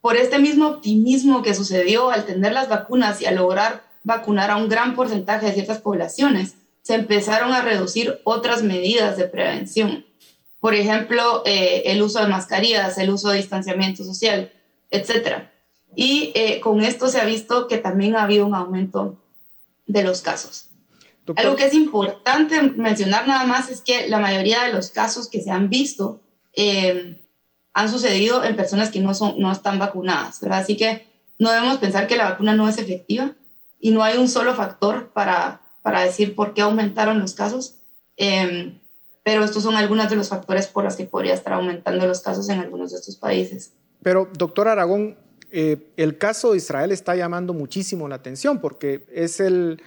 por 0.05 0.17
este 0.17 0.37
mismo 0.37 0.67
optimismo 0.67 1.41
que 1.41 1.55
sucedió 1.55 2.11
al 2.11 2.27
tener 2.27 2.53
las 2.53 2.69
vacunas 2.69 3.23
y 3.23 3.25
al 3.25 3.37
lograr 3.37 3.81
vacunar 4.03 4.51
a 4.51 4.57
un 4.57 4.69
gran 4.69 4.93
porcentaje 4.95 5.47
de 5.47 5.53
ciertas 5.53 5.79
poblaciones, 5.81 6.53
se 6.83 6.93
empezaron 6.93 7.53
a 7.53 7.63
reducir 7.63 8.19
otras 8.23 8.61
medidas 8.61 9.17
de 9.17 9.23
prevención. 9.23 10.05
Por 10.59 10.75
ejemplo, 10.75 11.41
el 11.43 11.99
uso 12.03 12.19
de 12.19 12.27
mascarillas, 12.27 12.99
el 12.99 13.09
uso 13.09 13.29
de 13.29 13.37
distanciamiento 13.37 14.03
social, 14.03 14.51
etc. 14.91 15.47
Y 15.95 16.31
con 16.61 16.81
esto 16.83 17.07
se 17.07 17.19
ha 17.19 17.25
visto 17.25 17.67
que 17.67 17.79
también 17.79 18.15
ha 18.15 18.25
habido 18.25 18.45
un 18.45 18.53
aumento 18.53 19.17
de 19.87 20.03
los 20.03 20.21
casos. 20.21 20.67
Algo 21.35 21.55
que 21.55 21.65
es 21.65 21.73
importante 21.73 22.61
mencionar 22.61 23.27
nada 23.27 23.47
más 23.47 23.71
es 23.71 23.81
que 23.81 24.07
la 24.07 24.19
mayoría 24.19 24.65
de 24.65 24.71
los 24.71 24.91
casos 24.91 25.27
que 25.27 25.41
se 25.41 25.49
han 25.49 25.67
visto 25.67 26.21
eh, 26.53 27.24
han 27.75 27.89
sucedido 27.89 28.43
en 28.45 28.55
personas 28.55 28.89
que 28.89 29.01
no, 29.01 29.13
son, 29.13 29.37
no 29.37 29.51
están 29.51 29.77
vacunadas, 29.77 30.39
¿verdad? 30.39 30.59
Así 30.59 30.77
que 30.77 31.05
no 31.37 31.51
debemos 31.51 31.77
pensar 31.77 32.07
que 32.07 32.15
la 32.15 32.29
vacuna 32.29 32.55
no 32.55 32.69
es 32.69 32.77
efectiva 32.77 33.33
y 33.81 33.91
no 33.91 34.01
hay 34.01 34.17
un 34.17 34.29
solo 34.29 34.55
factor 34.55 35.09
para, 35.09 35.59
para 35.81 35.99
decir 35.99 36.35
por 36.35 36.53
qué 36.53 36.61
aumentaron 36.61 37.19
los 37.19 37.33
casos, 37.33 37.75
eh, 38.15 38.73
pero 39.23 39.43
estos 39.43 39.61
son 39.61 39.75
algunos 39.75 40.09
de 40.09 40.15
los 40.15 40.29
factores 40.29 40.67
por 40.67 40.85
los 40.85 40.95
que 40.95 41.03
podría 41.03 41.33
estar 41.33 41.51
aumentando 41.51 42.07
los 42.07 42.21
casos 42.21 42.47
en 42.47 42.59
algunos 42.59 42.91
de 42.91 42.99
estos 42.99 43.17
países. 43.17 43.73
Pero, 44.01 44.29
doctor 44.37 44.69
Aragón, 44.69 45.17
eh, 45.51 45.91
el 45.97 46.17
caso 46.17 46.51
de 46.51 46.57
Israel 46.57 46.93
está 46.93 47.13
llamando 47.17 47.53
muchísimo 47.53 48.07
la 48.07 48.15
atención 48.15 48.61
porque 48.61 49.05
es 49.11 49.41
el, 49.41 49.81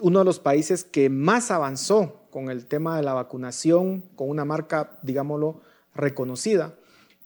uno 0.00 0.18
de 0.18 0.24
los 0.24 0.40
países 0.40 0.82
que 0.82 1.08
más 1.10 1.52
avanzó 1.52 2.22
con 2.30 2.50
el 2.50 2.66
tema 2.66 2.96
de 2.96 3.04
la 3.04 3.14
vacunación, 3.14 4.02
con 4.16 4.28
una 4.28 4.44
marca, 4.44 4.98
digámoslo, 5.02 5.60
reconocida. 5.94 6.74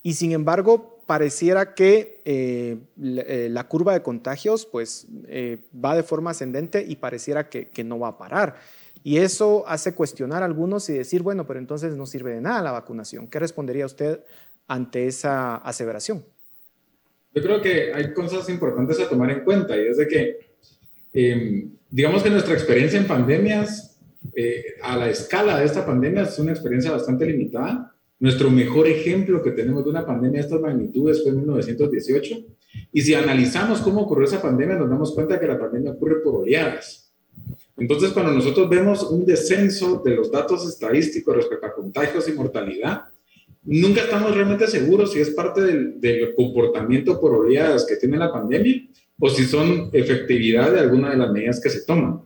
Y 0.05 0.15
sin 0.15 0.31
embargo, 0.31 1.01
pareciera 1.07 1.75
que 1.75 2.21
eh, 2.25 2.77
eh, 3.03 3.49
la, 3.51 3.67
curva 3.67 3.95
de 3.95 4.03
contagios 4.03 4.67
pues, 4.67 5.09
va 5.85 5.97
de 5.97 6.05
forma 6.05 6.31
ascendente 6.31 6.85
y 6.87 6.97
pareciera 6.97 7.49
que, 7.49 7.71
que 7.71 7.83
no 7.83 7.99
va 7.99 8.09
a 8.09 8.19
parar. 8.19 8.57
Y 9.03 9.19
eso 9.19 9.65
hace 9.67 9.95
cuestionar 9.95 10.43
a 10.43 10.47
algunos 10.47 10.89
y 10.91 10.93
decir, 10.93 11.23
bueno, 11.23 11.47
pero 11.47 11.59
entonces 11.59 11.97
no 11.97 12.07
sirve 12.07 12.33
de 12.33 12.41
nada 12.41 12.63
la 12.63 12.73
vacunación. 12.73 13.29
¿Qué 13.29 13.39
respondería 13.39 13.87
usted 13.87 14.21
ante 14.69 15.07
esa 15.07 15.57
aseveración? 15.57 16.23
Yo 17.35 17.43
creo 17.43 17.61
que 17.61 17.93
hay 17.93 18.13
cosas 18.13 18.49
importantes 18.49 19.01
a 19.01 19.09
tomar 19.09 19.31
en 19.31 19.41
cuenta 19.41 19.77
y 19.77 19.89
es 19.89 19.97
de 19.97 20.07
que, 20.07 20.39
em, 21.13 21.71
digamos 21.91 22.23
que 22.23 22.31
nuestra 22.31 22.55
experiencia 22.55 22.99
en 22.99 23.07
pandemias, 23.07 23.99
eh, 24.37 24.77
a 24.83 24.97
la 24.97 25.09
escala 25.09 25.59
de 25.59 25.67
esta 25.67 25.85
pandemia, 25.85 26.23
es 26.23 26.39
una 26.39 26.53
experiencia 26.53 26.93
bastante 26.93 27.27
limitada. 27.27 27.94
Nuestro 28.25 28.51
mejor 28.51 28.89
ejemplo 28.89 29.43
que 29.43 29.51
tenemos 29.51 29.85
de 29.85 29.91
una 29.91 30.07
pandemia 30.07 30.41
de 30.41 30.47
estas 30.47 30.59
magnitudes 30.59 31.23
fue 31.23 31.33
en 31.33 31.41
1918. 31.41 32.37
Y 32.91 33.03
si 33.03 33.13
analizamos 33.13 33.83
cómo 33.83 34.01
ocurrió 34.01 34.25
esa 34.27 34.41
pandemia, 34.41 34.77
nos 34.77 34.89
damos 34.89 35.13
cuenta 35.13 35.39
que 35.39 35.47
la 35.47 35.59
pandemia 35.59 35.91
ocurre 35.91 36.23
por 36.23 36.37
oleadas. 36.37 37.13
Entonces, 37.77 38.13
cuando 38.13 38.33
nosotros 38.33 38.67
vemos 38.71 39.03
un 39.03 39.27
descenso 39.27 40.01
de 40.03 40.17
los 40.17 40.33
datos 40.33 40.67
estadísticos 40.67 41.37
respecto 41.37 41.67
a 41.67 41.75
contagios 41.75 42.27
y 42.27 42.33
mortalidad, 42.33 43.03
nunca 43.63 44.01
estamos 44.01 44.35
realmente 44.35 44.69
seguros 44.69 45.13
si 45.13 45.21
es 45.21 45.29
parte 45.29 45.61
del, 45.61 46.35
comportamiento 46.35 47.21
por 47.21 47.35
oleadas 47.35 47.85
que 47.85 47.97
tiene 47.97 48.17
la 48.17 48.33
pandemia 48.33 48.89
o 49.19 49.29
si 49.29 49.45
son 49.45 49.91
efectividad 49.93 50.73
de 50.73 50.81
alguna 50.81 51.11
de 51.11 51.19
las 51.19 51.31
medidas 51.31 51.61
que 51.61 51.69
se 51.69 51.85
toman. 51.85 52.23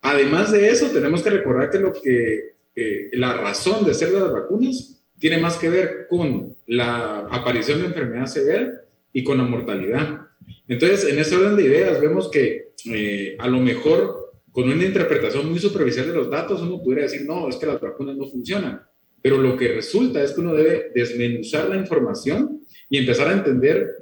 Además 0.00 0.50
de 0.50 0.70
eso, 0.70 0.88
tenemos 0.88 1.22
que 1.22 1.30
recordar 1.30 1.70
que, 1.70 1.78
lo 1.78 1.92
que 1.92 2.54
eh, 2.74 3.10
la 3.12 3.34
razón 3.34 3.84
de 3.84 3.94
ser 3.94 4.10
de 4.10 4.18
las 4.18 4.32
vacunas 4.32 4.93
tiene 5.18 5.38
más 5.38 5.56
que 5.56 5.68
ver 5.68 6.06
con 6.08 6.56
la 6.66 7.26
aparición 7.30 7.80
de 7.80 7.86
enfermedad 7.86 8.26
severa 8.26 8.82
y 9.12 9.22
con 9.22 9.38
la 9.38 9.44
mortalidad. 9.44 10.20
Entonces, 10.68 11.10
en 11.10 11.18
ese 11.18 11.36
orden 11.36 11.56
de 11.56 11.64
ideas, 11.64 12.00
vemos 12.00 12.30
que 12.30 12.72
eh, 12.86 13.36
a 13.38 13.48
lo 13.48 13.60
mejor 13.60 14.32
con 14.50 14.68
una 14.68 14.84
interpretación 14.84 15.50
muy 15.50 15.58
superficial 15.58 16.06
de 16.06 16.14
los 16.14 16.30
datos, 16.30 16.62
uno 16.62 16.82
pudiera 16.82 17.02
decir, 17.02 17.26
no, 17.26 17.48
es 17.48 17.56
que 17.56 17.66
las 17.66 17.80
vacunas 17.80 18.16
no 18.16 18.26
funcionan 18.26 18.82
pero 19.24 19.38
lo 19.38 19.56
que 19.56 19.68
resulta 19.68 20.22
es 20.22 20.32
que 20.32 20.42
uno 20.42 20.52
debe 20.52 20.92
desmenuzar 20.94 21.70
la 21.70 21.76
información 21.76 22.60
y 22.90 22.98
empezar 22.98 23.28
a 23.28 23.32
entender 23.32 23.96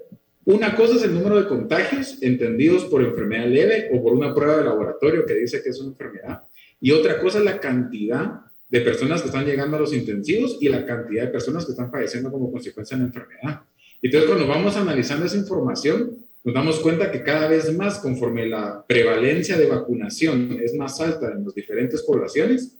una 0.44 0.74
cosa 0.74 0.96
es 0.96 1.04
el 1.04 1.14
número 1.14 1.40
de 1.40 1.46
contagios 1.46 2.20
entendidos 2.20 2.86
por 2.86 3.04
enfermedad 3.04 3.46
leve 3.46 3.88
o 3.92 4.02
por 4.02 4.14
una 4.14 4.34
prueba 4.34 4.56
de 4.56 4.64
laboratorio 4.64 5.24
que 5.24 5.36
dice 5.36 5.62
que 5.62 5.68
es 5.68 5.78
una 5.78 5.90
enfermedad. 5.90 6.42
Y 6.80 6.90
otra 6.90 7.20
cosa 7.20 7.38
es 7.38 7.44
la 7.44 7.60
cantidad 7.60 8.40
de 8.72 8.80
personas 8.80 9.20
que 9.20 9.28
están 9.28 9.44
llegando 9.44 9.76
a 9.76 9.80
los 9.80 9.92
intensivos 9.92 10.56
y 10.58 10.70
la 10.70 10.86
cantidad 10.86 11.24
de 11.24 11.28
personas 11.28 11.66
que 11.66 11.72
están 11.72 11.90
falleciendo 11.90 12.32
como 12.32 12.50
consecuencia 12.50 12.96
de 12.96 13.02
la 13.02 13.08
enfermedad. 13.08 13.60
Entonces, 14.00 14.30
cuando 14.30 14.48
vamos 14.48 14.74
analizando 14.76 15.26
esa 15.26 15.36
información, 15.36 16.16
nos 16.42 16.54
damos 16.54 16.80
cuenta 16.80 17.12
que 17.12 17.22
cada 17.22 17.48
vez 17.48 17.70
más, 17.76 17.98
conforme 17.98 18.48
la 18.48 18.82
prevalencia 18.88 19.58
de 19.58 19.66
vacunación 19.66 20.58
es 20.62 20.74
más 20.74 20.98
alta 21.02 21.32
en 21.32 21.44
las 21.44 21.54
diferentes 21.54 22.00
poblaciones, 22.02 22.72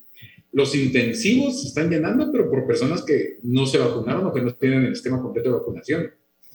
los 0.53 0.75
intensivos 0.75 1.61
se 1.61 1.69
están 1.69 1.91
llenando, 1.91 2.33
pero 2.33 2.51
por 2.51 2.67
personas 2.67 3.03
que 3.03 3.37
no 3.43 3.67
se 3.67 3.77
vacunaron 3.77 4.27
o 4.27 4.33
que 4.33 4.41
no 4.41 4.55
tienen 4.55 4.87
el 4.87 4.93
esquema 4.93 5.21
completo 5.21 5.51
de 5.51 5.57
vacunación. 5.57 6.11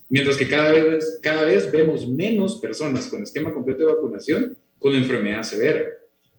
Mientras 0.09 0.35
que 0.35 0.47
cada 0.47 0.71
vez, 0.71 1.19
cada 1.21 1.43
vez 1.43 1.71
vemos 1.71 2.07
menos 2.07 2.55
personas 2.55 3.05
con 3.05 3.21
esquema 3.21 3.53
completo 3.53 3.85
de 3.85 3.93
vacunación 3.93 4.57
con 4.79 4.95
enfermedad 4.95 5.43
severa. 5.43 5.83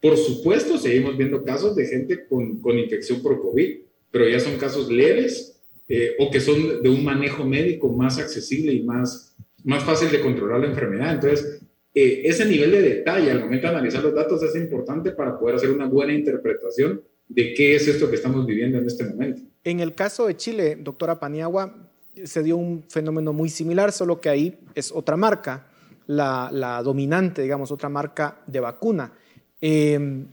Por 0.00 0.17
supuesto, 0.17 0.78
seguimos 0.78 1.17
viendo 1.17 1.45
casos 1.45 1.75
de 1.75 1.87
gente 1.87 2.26
con, 2.26 2.61
con 2.61 2.78
infección 2.78 3.21
por 3.23 3.40
COVID, 3.40 3.78
pero 4.11 4.28
ya 4.28 4.40
son 4.40 4.57
casos 4.57 4.90
leves 4.90 5.61
eh, 5.88 6.14
o 6.19 6.31
que 6.31 6.40
son 6.40 6.83
de 6.83 6.88
un 6.88 7.02
manejo 7.02 7.45
médico 7.45 7.88
más 7.88 8.19
accesible 8.19 8.73
y 8.73 8.83
más, 8.83 9.35
más 9.64 9.85
fácil 9.85 10.11
de 10.11 10.21
controlar 10.21 10.61
la 10.61 10.69
enfermedad. 10.69 11.14
Entonces, 11.14 11.61
eh, 11.95 12.23
ese 12.25 12.45
nivel 12.45 12.71
de 12.71 12.83
detalle 12.83 13.31
al 13.31 13.40
momento 13.40 13.67
de 13.67 13.75
analizar 13.75 14.02
los 14.02 14.14
datos 14.14 14.43
es 14.43 14.55
importante 14.55 15.11
para 15.12 15.38
poder 15.38 15.57
hacer 15.57 15.71
una 15.71 15.87
buena 15.87 16.12
interpretación 16.12 17.02
de 17.28 17.55
qué 17.55 17.75
es 17.75 17.88
esto 17.88 18.09
que 18.09 18.17
estamos 18.17 18.47
viviendo 18.47 18.78
en 18.78 18.87
este 18.87 19.05
momento. 19.05 19.43
En 19.64 19.81
el 19.81 19.95
caso 19.95 20.26
de 20.26 20.37
Chile, 20.37 20.76
doctora 20.81 21.19
Paniagua, 21.19 21.90
se 22.25 22.43
dio 22.43 22.57
un 22.57 22.85
fenómeno 22.88 23.33
muy 23.33 23.49
similar, 23.49 23.93
solo 23.93 24.21
que 24.21 24.28
ahí 24.28 24.59
es 24.75 24.93
otra 24.93 25.17
marca, 25.17 25.67
la, 26.07 26.81
dominante, 26.83 27.43
digamos, 27.43 27.71
otra 27.71 27.88
marca 27.88 28.38
de 28.47 28.61
vacuna. 28.61 29.12
Em, 29.61 30.27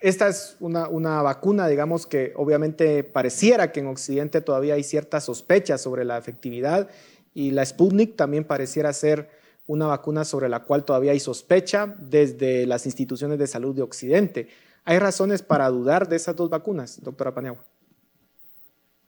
esta 0.00 0.28
es 0.28 0.56
una, 0.60 0.88
una, 0.88 1.22
vacuna, 1.22 1.66
digamos, 1.66 2.06
que 2.06 2.32
obviamente 2.36 3.04
pareciera 3.04 3.72
que 3.72 3.80
en 3.80 3.86
Occidente 3.86 4.40
todavía 4.40 4.74
hay 4.74 4.82
ciertas 4.82 5.24
sospechas 5.24 5.80
sobre 5.80 6.04
la 6.04 6.18
efectividad 6.18 6.88
y 7.34 7.50
la 7.50 7.64
Sputnik 7.64 8.16
también 8.16 8.44
pareciera 8.44 8.92
ser 8.92 9.28
una 9.66 9.86
vacuna 9.86 10.24
sobre 10.24 10.48
la 10.48 10.60
cual 10.60 10.84
todavía 10.84 11.12
hay 11.12 11.20
sospecha 11.20 11.94
desde 11.98 12.66
las 12.66 12.86
instituciones 12.86 13.38
de 13.38 13.46
salud 13.46 13.74
de 13.74 13.82
Occidente. 13.82 14.48
¿Hay 14.84 14.98
razones 14.98 15.42
para 15.42 15.68
dudar 15.70 16.08
de 16.08 16.16
esas 16.16 16.36
dos 16.36 16.50
vacunas, 16.50 17.02
doctora 17.02 17.34
Paniagua? 17.34 17.64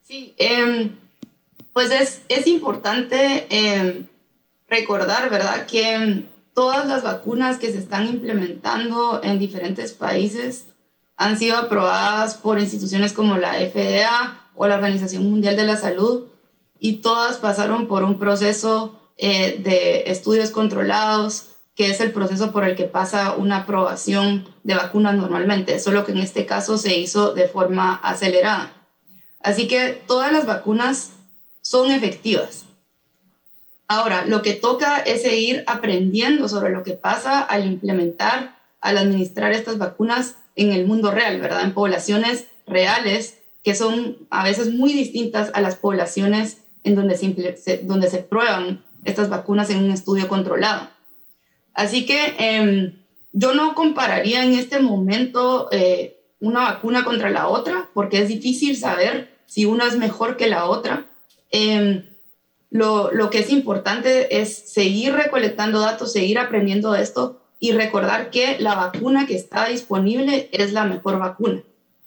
Sí, 0.03 0.33
em, 0.37 0.95
Pues 1.73 1.91
es, 2.27 2.47
importante 2.47 3.45
eh, 3.51 4.03
recordar, 4.67 5.29
¿verdad?, 5.29 5.67
que 5.67 6.25
todas 6.57 6.87
las 6.87 7.03
vacunas 7.03 7.59
que 7.59 7.71
se 7.71 7.77
están 7.77 8.07
implementando 8.07 9.21
en 9.21 9.37
diferentes 9.37 9.93
países 9.93 10.65
han 11.15 11.37
sido 11.37 11.55
aprobadas 11.55 12.33
por 12.33 12.57
instituciones 12.57 13.13
como 13.13 13.37
la 13.37 13.53
FDA 13.53 14.41
o 14.55 14.65
la 14.65 14.73
Organización 14.73 15.29
Mundial 15.29 15.55
de 15.55 15.67
la 15.67 15.77
Salud 15.77 16.23
y 16.79 16.93
todas 16.93 17.37
pasaron 17.37 17.87
por 17.87 18.03
un 18.03 18.17
proceso 18.17 18.99
eh, 19.17 19.61
de 19.63 20.09
estudios 20.09 20.49
controlados, 20.49 21.49
que 21.75 21.91
es 21.91 22.01
el 22.01 22.11
proceso 22.11 22.51
por 22.51 22.63
el 22.63 22.75
que 22.75 22.85
pasa 22.85 23.35
una 23.35 23.57
aprobación 23.57 24.47
de 24.63 24.73
vacunas 24.73 25.13
normalmente, 25.13 25.79
solo 25.79 26.05
que 26.05 26.13
en 26.13 26.17
este 26.17 26.47
caso 26.47 26.79
se 26.79 26.97
hizo 26.97 27.35
de 27.35 27.47
forma 27.47 27.93
acelerada. 27.93 28.73
Así 29.41 29.67
que 29.67 30.01
todas 30.07 30.31
las 30.31 30.47
vacunas 30.47 31.11
son 31.61 31.91
efectivas. 31.91 32.66
Ahora, 33.87 34.25
lo 34.25 34.41
que 34.41 34.53
toca 34.53 34.97
es 34.97 35.21
seguir 35.21 35.63
aprendiendo 35.65 36.49
sobre 36.49 36.71
lo 36.71 36.83
que 36.83 36.93
pasa 36.93 37.41
al 37.41 37.65
implementar, 37.65 38.57
al 38.81 38.97
administrar 38.97 39.53
estas 39.53 39.77
vacunas 39.77 40.35
en 40.55 40.73
el 40.73 40.85
mundo 40.85 41.11
real, 41.11 41.39
¿verdad? 41.39 41.63
En 41.63 41.73
poblaciones 41.73 42.45
reales 42.65 43.37
que 43.63 43.75
son 43.75 44.17
a 44.29 44.43
veces 44.43 44.73
muy 44.73 44.93
distintas 44.93 45.51
a 45.53 45.61
las 45.61 45.75
poblaciones 45.75 46.57
en 46.83 46.95
donde 46.95 47.17
se, 47.17 47.79
donde 47.83 48.09
se 48.09 48.19
prueban 48.19 48.83
estas 49.03 49.29
vacunas 49.29 49.69
en 49.69 49.83
un 49.83 49.91
estudio 49.91 50.27
controlado. 50.27 50.89
Así 51.73 52.05
que 52.05 52.35
em, 52.39 52.93
yo 53.33 53.53
no 53.53 53.75
compararía 53.75 54.43
en 54.43 54.53
este 54.53 54.79
momento 54.79 55.67
eh, 55.71 56.17
una 56.39 56.61
vacuna 56.61 57.03
contra 57.03 57.29
la 57.29 57.47
otra, 57.47 57.89
porque 57.93 58.21
es 58.21 58.29
difícil 58.29 58.77
saber 58.77 59.35
si 59.47 59.65
una 59.65 59.85
es 59.87 59.97
mejor 59.97 60.37
que 60.37 60.47
la 60.47 60.65
otra. 60.65 61.05
Em, 61.51 62.03
lo, 62.69 63.29
que 63.29 63.39
es 63.39 63.49
importante 63.49 64.39
es 64.41 64.55
seguir 64.55 65.13
recolectando 65.13 65.79
datos, 65.79 66.11
seguir 66.11 66.39
aprendiendo 66.39 66.91
de 66.91 67.01
esto 67.01 67.39
y 67.59 67.71
recordar 67.71 68.29
que 68.29 68.59
la 68.59 68.75
vacuna 68.75 69.25
que 69.25 69.35
está 69.35 69.67
disponible 69.67 70.49
es 70.51 70.73
la 70.73 70.83
mejor 70.83 71.19
vacuna. 71.19 71.61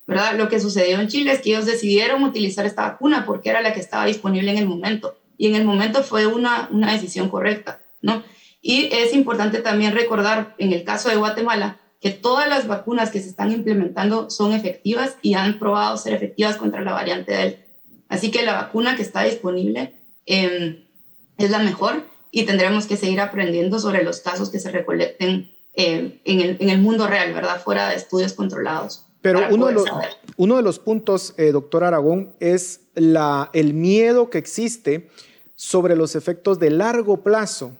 ¿verdad? 0.06 0.36
Lo 0.36 0.48
que 0.48 0.60
sucedió 0.60 1.00
en 1.00 1.08
Chile 1.08 1.32
es 1.32 1.40
que 1.40 1.50
ellos 1.50 1.66
decidieron 1.66 2.24
utilizar 2.24 2.66
esta 2.66 2.82
vacuna 2.82 3.24
porque 3.24 3.48
era 3.48 3.62
la 3.62 3.72
que 3.72 3.80
estaba 3.80 4.06
disponible 4.06 4.50
en 4.50 4.58
el 4.58 4.66
momento. 4.66 5.16
Y 5.38 5.46
en 5.46 5.54
el 5.54 5.64
momento 5.64 6.02
fue 6.02 6.26
una, 6.26 6.68
una 6.70 6.92
decisión 6.92 7.28
correcta, 7.28 7.80
¿no? 8.02 8.22
Y 8.60 8.90
es 8.92 9.14
importante 9.14 9.60
también 9.60 9.94
recordar, 9.94 10.54
en 10.58 10.72
el 10.72 10.84
caso 10.84 11.08
de 11.08 11.16
Guatemala, 11.16 11.78
que 12.00 12.10
todas 12.10 12.48
las 12.48 12.66
vacunas 12.66 13.10
que 13.10 13.20
se 13.20 13.28
están 13.28 13.52
implementando 13.52 14.30
son 14.30 14.52
efectivas 14.52 15.16
y 15.22 15.34
han 15.34 15.58
probado 15.58 15.96
ser 15.96 16.12
efectivas 16.12 16.56
contra 16.56 16.82
la 16.82 16.92
variante 16.92 17.32
Delta. 17.32 17.62
Así 18.08 18.30
que 18.30 18.42
la 18.42 18.54
vacuna 18.54 18.96
que 18.96 19.02
está 19.02 19.22
disponible 19.22 19.94
em, 20.26 20.78
es 21.38 21.50
la 21.50 21.58
mejor 21.58 22.04
y 22.30 22.44
tendremos 22.44 22.86
que 22.86 22.96
seguir 22.96 23.20
aprendiendo 23.20 23.78
sobre 23.78 24.02
los 24.02 24.20
casos 24.20 24.50
que 24.50 24.60
se 24.60 24.70
recolecten 24.70 25.50
em, 25.74 26.12
en, 26.24 26.40
el, 26.40 26.56
en, 26.60 26.68
el, 26.70 26.78
mundo 26.78 27.06
real, 27.06 27.32
¿verdad? 27.32 27.60
Fuera 27.62 27.88
de 27.88 27.96
estudios 27.96 28.32
controlados. 28.32 29.04
Pero 29.22 29.40
uno 29.50 29.66
de, 29.66 29.72
los, 29.72 29.84
uno 30.36 30.56
de, 30.56 30.62
los, 30.62 30.78
puntos, 30.78 31.34
eh, 31.36 31.52
doctor 31.52 31.84
Aragón, 31.84 32.30
es 32.40 32.80
la, 32.94 33.50
el 33.52 33.74
miedo 33.74 34.30
que 34.30 34.38
existe 34.38 35.08
sobre 35.56 35.94
los 35.94 36.16
efectos 36.16 36.58
de 36.58 36.70
largo 36.70 37.18
plazo 37.18 37.72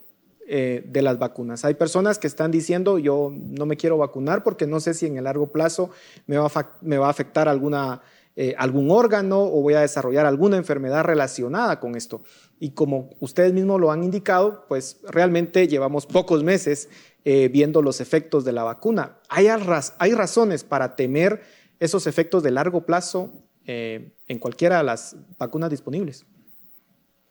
eh, 0.46 0.82
de 0.84 1.00
las 1.00 1.18
vacunas. 1.18 1.64
Hay 1.64 1.74
personas 1.74 2.18
que 2.18 2.26
están 2.26 2.50
diciendo, 2.50 2.98
yo 2.98 3.32
no 3.32 3.64
me 3.64 3.76
quiero 3.76 3.96
vacunar 3.96 4.42
porque 4.42 4.66
no 4.66 4.80
sé 4.80 4.92
si 4.92 5.06
en 5.06 5.16
el 5.16 5.24
largo 5.24 5.46
plazo 5.46 5.90
me 6.26 6.36
va 6.36 6.50
a, 6.52 6.66
me 6.82 6.98
va 6.98 7.06
a 7.06 7.10
afectar 7.10 7.48
alguna 7.48 8.02
eh, 8.42 8.54
algún 8.56 8.90
órgano 8.90 9.42
o 9.42 9.60
voy 9.60 9.74
a 9.74 9.82
desarrollar 9.82 10.24
alguna 10.24 10.56
enfermedad 10.56 11.04
relacionada 11.04 11.78
con 11.78 11.94
esto. 11.94 12.24
Y 12.58 12.70
como 12.70 13.10
ustedes 13.20 13.52
mismos 13.52 13.78
lo 13.78 13.92
han 13.92 14.02
indicado, 14.02 14.64
pues 14.66 14.96
realmente 15.06 15.68
llevamos 15.68 16.06
pocos 16.06 16.42
meses 16.42 16.88
eh, 17.26 17.48
viendo 17.48 17.82
los 17.82 18.00
efectos 18.00 18.46
de 18.46 18.52
la 18.52 18.62
vacuna. 18.62 19.18
¿Hay, 19.28 19.48
hay 19.48 20.14
razones 20.14 20.64
para 20.64 20.96
temer 20.96 21.42
esos 21.80 22.06
efectos 22.06 22.42
de 22.42 22.50
largo 22.50 22.86
plazo 22.86 23.30
eh, 23.66 24.14
en 24.26 24.38
cualquiera 24.38 24.78
de 24.78 24.84
las 24.84 25.16
vacunas 25.36 25.68
disponibles? 25.68 26.24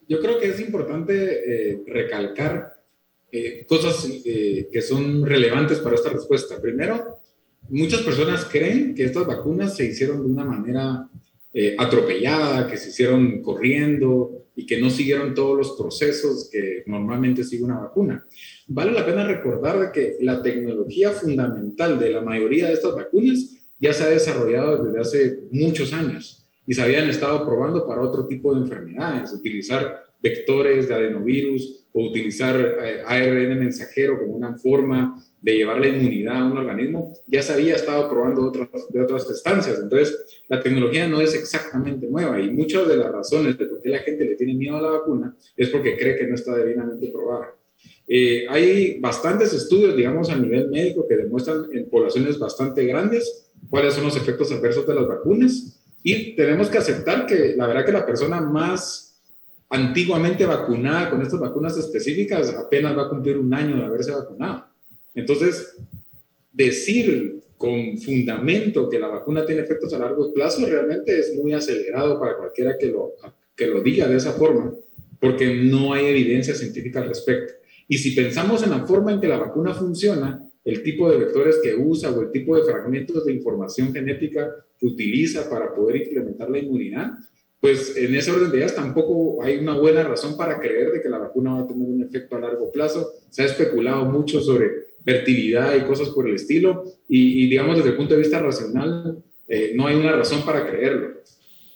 Yo 0.08 0.20
creo 0.20 0.38
que 0.40 0.50
es 0.50 0.60
importante 0.60 1.86
recalcar 1.88 2.84
cosas 3.68 4.08
que 4.24 4.82
son 4.84 5.26
relevantes 5.26 5.80
para 5.80 5.96
esta 5.96 6.10
respuesta. 6.10 6.62
Primero, 6.62 7.18
muchas 7.70 8.02
personas 8.02 8.46
creen 8.46 8.96
que 8.96 9.06
estas 9.06 9.26
vacunas 9.26 9.76
se 9.76 9.86
hicieron 9.86 10.26
de 10.26 10.32
una 10.32 10.46
manera 10.46 11.08
eh, 11.54 11.76
atropellada, 11.78 12.68
que 12.68 12.78
se 12.78 12.90
hicieron 12.90 13.42
corriendo 13.42 14.44
y 14.56 14.66
que 14.66 14.80
no 14.80 14.90
siguieron 14.90 15.34
todos 15.34 15.58
los 15.58 15.72
procesos 15.72 16.50
que 16.52 16.84
normalmente 16.86 17.44
sigue 17.44 17.64
una 17.64 17.80
vacuna. 17.80 18.26
Vale 18.68 18.92
la 18.92 19.06
pena 19.06 19.26
recordar 19.26 19.92
que 19.92 20.18
la 20.22 20.42
tecnología 20.42 21.12
fundamental 21.12 21.98
de 21.98 22.12
la 22.12 22.22
mayoría 22.22 22.68
de 22.68 22.74
estas 22.74 22.96
vacunas 22.96 23.56
ya 23.80 23.94
se 23.94 24.04
ha 24.04 24.10
desarrollado 24.10 24.84
desde 24.84 25.00
hace 25.00 25.40
muchos 25.52 25.94
años 25.94 26.44
y 26.68 26.74
se 26.74 26.82
habían 26.82 27.10
estado 27.10 27.46
probando 27.46 27.88
para 27.88 28.02
otro 28.02 28.28
tipo 28.28 28.54
de 28.54 28.62
enfermedades, 28.62 29.34
utilizar 29.34 30.04
vectores 30.22 30.88
de 30.88 30.94
adenovirus 30.94 31.86
o 31.92 32.06
utilizar 32.06 32.60
eh, 32.60 33.02
ARN 33.06 33.60
mensajero 33.60 34.20
como 34.20 34.34
una 34.34 34.58
forma 34.58 35.24
de 35.42 35.56
llevar 35.56 35.80
la 35.80 35.88
inmunidad 35.88 36.36
a 36.36 36.46
un 36.46 36.58
organismo, 36.58 37.14
ya 37.26 37.42
se 37.42 37.54
había 37.54 37.76
estado 37.76 38.10
probando 38.10 38.44
otras, 38.44 38.70
de 38.90 39.02
otras 39.02 39.30
estancias. 39.30 39.80
Entonces, 39.82 40.44
la 40.50 40.62
tecnología 40.62 41.08
no 41.08 41.22
es 41.22 41.34
exactamente 41.34 42.08
nueva 42.08 42.40
y 42.40 42.52
muchas 42.52 42.88
de 42.88 42.98
las 42.98 43.12
razones 43.12 43.58
de 43.58 43.66
por 43.66 43.82
qué 43.82 43.90
la 43.90 44.00
gente 44.00 44.26
le 44.26 44.36
tiene 44.36 44.54
miedo 44.54 44.78
a 44.78 44.82
la 44.82 44.90
vacuna 44.90 45.36
es 45.56 45.70
porque 45.70 45.98
cree 45.98 46.18
que 46.18 46.28
no 46.28 46.36
está 46.36 46.56
debidamente 46.56 47.08
probada. 47.08 47.56
Eh, 48.08 48.48
hay 48.50 49.00
bastantes 49.00 49.54
estudios, 49.54 49.96
digamos, 49.96 50.30
a 50.30 50.36
nivel 50.36 50.70
médico 50.70 51.08
que 51.08 51.16
demuestran 51.16 51.68
en 51.72 51.90
poblaciones 51.90 52.38
bastante 52.38 52.84
grandes 52.86 53.46
cuáles 53.70 53.94
son 53.94 54.06
los 54.06 54.18
efectos 54.18 54.52
adversos 54.52 54.86
de 54.88 54.96
las 54.96 55.08
vacunas 55.08 55.80
y 56.02 56.36
tenemos 56.36 56.70
que 56.70 56.80
aceptar 56.80 57.26
que 57.26 57.56
la 57.56 57.68
verdad 57.68 57.86
que 57.86 57.92
la 57.92 58.06
persona 58.06 58.42
más 58.42 59.09
antiguamente 59.70 60.46
vacunada 60.46 61.10
con 61.10 61.22
estas 61.22 61.40
vacunas 61.40 61.78
específicas 61.78 62.54
apenas 62.56 62.98
va 62.98 63.04
a 63.04 63.10
cumplir 63.10 63.38
un 63.38 63.54
año 63.54 63.78
de 63.78 63.86
haberse 63.86 64.12
vacunado. 64.12 64.66
Entonces, 65.14 65.76
decir 66.52 67.40
con 67.58 67.98
fundamento 67.98 68.90
que 68.90 69.00
la 69.00 69.08
vacuna 69.08 69.46
tiene 69.46 69.62
efectos 69.62 69.94
a 69.94 70.00
largo 70.00 70.34
plazo 70.34 70.66
realmente 70.66 71.20
es 71.20 71.36
muy 71.36 71.54
acelerado 71.54 72.20
para 72.20 72.38
cualquiera 72.38 72.78
que 72.78 72.88
lo, 72.88 73.12
que 73.56 73.68
lo 73.68 73.82
diga 73.82 74.08
de 74.08 74.16
esa 74.16 74.32
forma, 74.32 74.74
porque 75.20 75.54
no 75.54 75.94
hay 75.94 76.06
evidencia 76.06 76.56
científica 76.56 77.02
al 77.02 77.10
respecto. 77.10 77.54
Y 77.88 77.98
si 77.98 78.12
pensamos 78.12 78.64
en 78.64 78.70
la 78.70 78.86
forma 78.86 79.12
en 79.12 79.20
que 79.20 79.28
la 79.28 79.38
vacuna 79.38 79.74
funciona, 79.74 80.42
el 80.64 80.84
tipo 80.84 81.10
de 81.12 81.18
vectores 81.18 81.58
que 81.62 81.76
usa 81.76 82.12
o 82.12 82.22
el 82.22 82.32
tipo 82.32 82.56
de 82.56 82.64
fragmentos 82.64 83.26
de 83.26 83.34
información 83.34 83.92
genética 83.94 84.56
que 84.78 84.86
utiliza 84.86 85.50
para 85.50 85.74
poder 85.74 85.98
implementar 85.98 86.50
la 86.50 86.60
inmunidad, 86.60 87.12
pues 87.62 87.96
en 87.98 88.16
ese 88.16 88.32
orden 88.32 88.52
de 88.52 88.58
ideas 88.58 88.76
tampoco 88.76 89.44
hay 89.44 89.58
una 89.58 89.78
buena 89.78 90.04
razón 90.04 90.38
para 90.38 90.60
creer 90.60 90.92
de 90.92 91.02
que 91.02 91.10
la 91.10 91.18
vacuna 91.18 91.56
va 91.56 91.60
a 91.62 91.68
tener 91.68 91.88
un 91.88 92.02
efecto 92.02 92.38
a 92.38 92.40
largo 92.40 92.72
plazo. 92.72 93.12
Se 93.30 93.42
ha 93.42 93.46
especulado 93.46 94.06
mucho 94.06 94.40
sobre 94.40 94.88
fertilidad 95.04 95.76
y 95.76 95.82
cosas 95.82 96.10
por 96.10 96.28
el 96.28 96.36
estilo, 96.36 96.86
y, 97.08 97.50
digamos 97.50 97.78
desde 97.78 97.90
el 97.90 97.96
punto 97.96 98.14
de 98.14 98.22
vista 98.22 98.40
racional, 98.40 99.22
eh, 99.48 99.74
no 99.76 99.88
hay 99.88 99.96
una 99.96 100.14
razón 100.14 100.46
para 100.46 100.66
creerlo. 100.68 101.20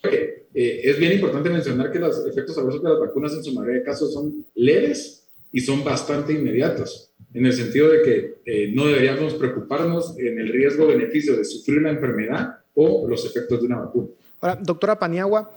Eh, 0.04 0.82
es 0.84 1.00
bien 1.00 1.14
importante 1.14 1.50
mencionar 1.50 1.92
que 1.92 2.00
los 2.00 2.26
efectos 2.28 2.58
adversos 2.58 2.84
de 2.84 2.90
las 2.90 3.00
vacunas 3.00 3.34
en 3.34 3.44
su 3.44 3.54
mayoría 3.54 3.80
de 3.80 3.86
casos 3.86 4.14
son 4.14 4.46
leves 4.56 5.24
y 5.52 5.60
son 5.62 5.84
bastante 5.84 6.34
inmediatos, 6.34 7.10
en 7.34 7.46
el 7.46 7.54
sentido 7.54 7.90
de 7.90 8.02
que 8.04 8.36
eh, 8.46 8.72
no 8.74 8.86
deberíamos 8.86 9.34
preocuparnos 9.34 10.18
en 10.20 10.40
el 10.40 10.50
riesgo-beneficio 10.50 11.36
de 11.36 11.46
sufrir 11.46 11.82
la 11.82 11.90
enfermedad 11.90 12.58
o 12.76 13.08
los 13.08 13.26
efectos 13.26 13.60
de 13.62 13.66
una 13.68 13.80
vacuna. 13.80 14.08
Ahora, 14.42 14.60
doctora 14.62 15.00
Paniagua, 15.00 15.52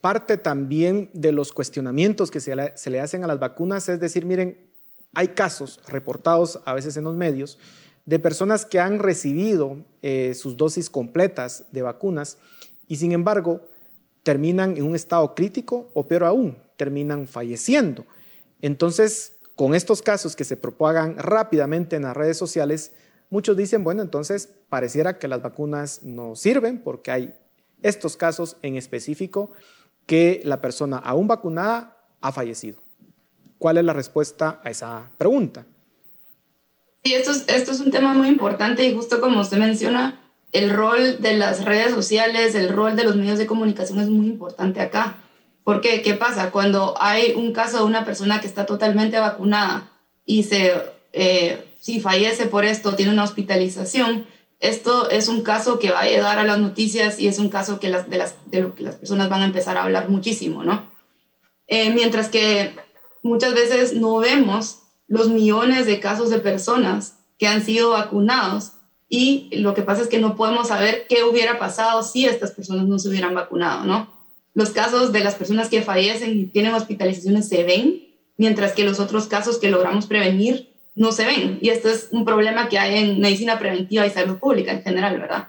parte 0.00 0.38
también 0.38 1.10
de 1.12 1.32
los 1.32 1.52
cuestionamientos 1.52 2.30
que 2.30 2.40
se 2.40 2.72
se 2.76 2.90
le 2.90 3.00
hacen 3.00 3.24
a 3.24 3.26
las 3.26 3.38
vacunas 3.38 3.88
es 3.88 4.00
decir, 4.00 4.24
miren, 4.24 4.56
hay 5.14 5.28
casos 5.28 5.80
reportados 5.88 6.60
a 6.64 6.74
veces 6.74 6.96
en 6.96 7.04
los 7.04 7.14
medios 7.14 7.58
de 8.06 8.18
personas 8.18 8.66
que 8.66 8.80
han 8.80 8.98
recibido 8.98 9.78
eh, 10.02 10.34
sus 10.34 10.56
dosis 10.56 10.90
completas 10.90 11.64
de 11.72 11.82
vacunas 11.82 12.36
y 12.86 12.96
sin 12.96 13.12
embargo 13.12 13.60
terminan 14.22 14.76
en 14.76 14.84
un 14.84 14.94
estado 14.94 15.34
crítico 15.34 15.88
o 15.94 16.06
peor 16.06 16.24
aún, 16.24 16.56
terminan 16.76 17.26
falleciendo. 17.26 18.04
Entonces, 18.60 19.32
con 19.54 19.74
estos 19.74 20.02
casos 20.02 20.36
que 20.36 20.44
se 20.44 20.56
propagan 20.56 21.16
rápidamente 21.16 21.96
en 21.96 22.02
las 22.02 22.16
redes 22.16 22.36
sociales, 22.36 22.92
muchos 23.30 23.56
dicen, 23.56 23.84
bueno, 23.84 24.02
entonces 24.02 24.48
pareciera 24.68 25.18
que 25.18 25.28
las 25.28 25.42
vacunas 25.42 26.02
no 26.02 26.36
sirven 26.36 26.78
porque 26.82 27.10
hay 27.10 27.34
estos 27.82 28.16
casos 28.16 28.56
en 28.62 28.76
específico 28.76 29.52
que 30.06 30.42
la 30.44 30.60
persona 30.60 30.98
aún 30.98 31.28
vacunada 31.28 31.96
ha 32.20 32.32
fallecido. 32.32 32.82
¿Cuál 33.58 33.78
es 33.78 33.84
la 33.84 33.92
respuesta 33.92 34.60
a 34.64 34.70
esa 34.70 35.10
pregunta? 35.16 35.66
Sí, 37.04 37.14
esto 37.14 37.32
es, 37.72 37.80
un 37.80 37.90
tema 37.90 38.14
muy 38.14 38.28
importante 38.28 38.84
y 38.86 38.94
justo 38.94 39.20
como 39.20 39.40
usted 39.40 39.58
menciona, 39.58 40.20
el 40.52 40.70
rol 40.70 41.20
de 41.20 41.36
las 41.36 41.64
redes 41.64 41.92
sociales, 41.92 42.54
el 42.54 42.70
rol 42.70 42.96
de 42.96 43.04
los 43.04 43.16
medios 43.16 43.38
de 43.38 43.46
comunicación 43.46 44.00
es 44.00 44.08
muy 44.08 44.26
importante 44.26 44.80
acá. 44.80 45.18
¿Por 45.64 45.80
qué? 45.80 46.00
¿Qué 46.00 46.14
pasa? 46.14 46.50
Cuando 46.50 46.94
hay 46.98 47.32
un 47.32 47.52
caso 47.52 47.78
de 47.78 47.84
una 47.84 48.04
persona 48.04 48.40
que 48.40 48.46
está 48.46 48.64
totalmente 48.64 49.18
vacunada 49.18 49.90
y 50.24 50.44
se, 50.44 50.72
eh, 51.12 51.64
si 51.78 52.00
fallece 52.00 52.46
por 52.46 52.64
esto, 52.64 52.94
tiene 52.94 53.12
una 53.12 53.24
hospitalización, 53.24 54.26
esto 54.64 55.10
es 55.10 55.28
un 55.28 55.42
caso 55.42 55.78
que 55.78 55.90
va 55.90 56.00
a 56.00 56.08
llegar 56.08 56.38
a 56.38 56.44
las 56.44 56.58
noticias 56.58 57.20
y 57.20 57.28
es 57.28 57.38
un 57.38 57.50
caso 57.50 57.78
que 57.78 57.88
las, 57.88 58.08
de, 58.08 58.18
las, 58.18 58.34
de 58.46 58.62
lo 58.62 58.74
que 58.74 58.82
las 58.82 58.96
personas 58.96 59.28
van 59.28 59.42
a 59.42 59.46
empezar 59.46 59.76
a 59.76 59.84
hablar 59.84 60.08
muchísimo, 60.08 60.64
¿no? 60.64 60.90
Eh, 61.66 61.90
mientras 61.90 62.28
que 62.28 62.74
muchas 63.22 63.54
veces 63.54 63.94
no 63.94 64.16
vemos 64.18 64.80
los 65.06 65.28
millones 65.28 65.86
de 65.86 66.00
casos 66.00 66.30
de 66.30 66.38
personas 66.38 67.18
que 67.38 67.46
han 67.46 67.64
sido 67.64 67.90
vacunados 67.90 68.72
y 69.08 69.50
lo 69.52 69.74
que 69.74 69.82
pasa 69.82 70.02
es 70.02 70.08
que 70.08 70.18
no 70.18 70.34
podemos 70.34 70.68
saber 70.68 71.06
qué 71.08 71.24
hubiera 71.24 71.58
pasado 71.58 72.02
si 72.02 72.24
estas 72.24 72.52
personas 72.52 72.86
no 72.86 72.98
se 72.98 73.08
hubieran 73.10 73.34
vacunado, 73.34 73.84
¿no? 73.84 74.12
Los 74.54 74.70
casos 74.70 75.12
de 75.12 75.20
las 75.20 75.34
personas 75.34 75.68
que 75.68 75.82
fallecen 75.82 76.38
y 76.38 76.46
tienen 76.46 76.74
hospitalizaciones 76.74 77.48
se 77.48 77.64
ven, 77.64 78.08
mientras 78.38 78.72
que 78.72 78.84
los 78.84 78.98
otros 78.98 79.26
casos 79.26 79.58
que 79.58 79.70
logramos 79.70 80.06
prevenir 80.06 80.73
no 80.94 81.12
se 81.12 81.24
ven. 81.24 81.58
Y 81.60 81.70
esto 81.70 81.88
es 81.88 82.08
un 82.10 82.24
problema 82.24 82.68
que 82.68 82.78
hay 82.78 83.04
en 83.04 83.20
medicina 83.20 83.58
preventiva 83.58 84.06
y 84.06 84.10
salud 84.10 84.38
pública 84.38 84.72
en 84.72 84.82
general, 84.82 85.18
¿verdad? 85.18 85.48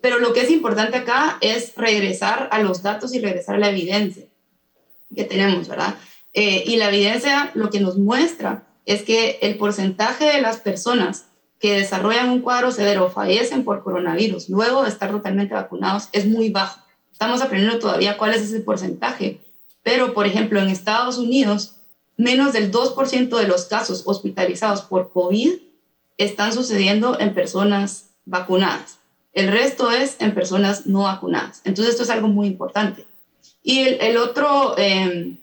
Pero 0.00 0.18
lo 0.18 0.32
que 0.32 0.40
es 0.40 0.50
importante 0.50 0.98
acá 0.98 1.38
es 1.40 1.74
regresar 1.76 2.48
a 2.50 2.60
los 2.60 2.82
datos 2.82 3.14
y 3.14 3.20
regresar 3.20 3.54
a 3.54 3.58
la 3.58 3.70
evidencia 3.70 4.24
que 5.14 5.24
tenemos, 5.24 5.68
¿verdad? 5.68 5.94
Eh, 6.34 6.64
y 6.66 6.76
la 6.76 6.88
evidencia 6.88 7.50
lo 7.54 7.70
que 7.70 7.80
nos 7.80 7.98
muestra 7.98 8.64
es 8.86 9.02
que 9.02 9.38
el 9.42 9.56
porcentaje 9.56 10.24
de 10.24 10.40
las 10.40 10.56
personas 10.56 11.26
que 11.60 11.74
desarrollan 11.74 12.30
un 12.30 12.40
cuadro 12.40 12.72
severo 12.72 13.06
o 13.06 13.10
fallecen 13.10 13.62
por 13.62 13.84
coronavirus 13.84 14.48
luego 14.48 14.82
de 14.82 14.88
estar 14.88 15.10
totalmente 15.12 15.54
vacunados 15.54 16.08
es 16.12 16.26
muy 16.26 16.50
bajo. 16.50 16.80
Estamos 17.12 17.40
aprendiendo 17.40 17.78
todavía 17.78 18.18
cuál 18.18 18.34
es 18.34 18.42
ese 18.42 18.60
porcentaje, 18.60 19.40
pero 19.84 20.12
por 20.12 20.26
ejemplo 20.26 20.60
en 20.60 20.68
Estados 20.68 21.18
Unidos, 21.18 21.76
menos 22.22 22.52
del 22.52 22.70
2% 22.70 23.36
de 23.36 23.48
los 23.48 23.64
casos 23.66 24.02
hospitalizados 24.06 24.82
por 24.82 25.12
COVID 25.12 25.54
están 26.16 26.52
sucediendo 26.52 27.18
en 27.18 27.34
personas 27.34 28.10
vacunadas. 28.24 28.98
El 29.32 29.48
resto 29.48 29.90
es 29.90 30.16
en 30.20 30.34
personas 30.34 30.86
no 30.86 31.02
vacunadas. 31.02 31.62
Entonces 31.64 31.92
esto 31.92 32.04
es 32.04 32.10
algo 32.10 32.28
muy 32.28 32.46
importante. 32.46 33.06
Y 33.62 33.80
el, 33.80 34.16
otro, 34.16 34.74
eh, 34.76 35.36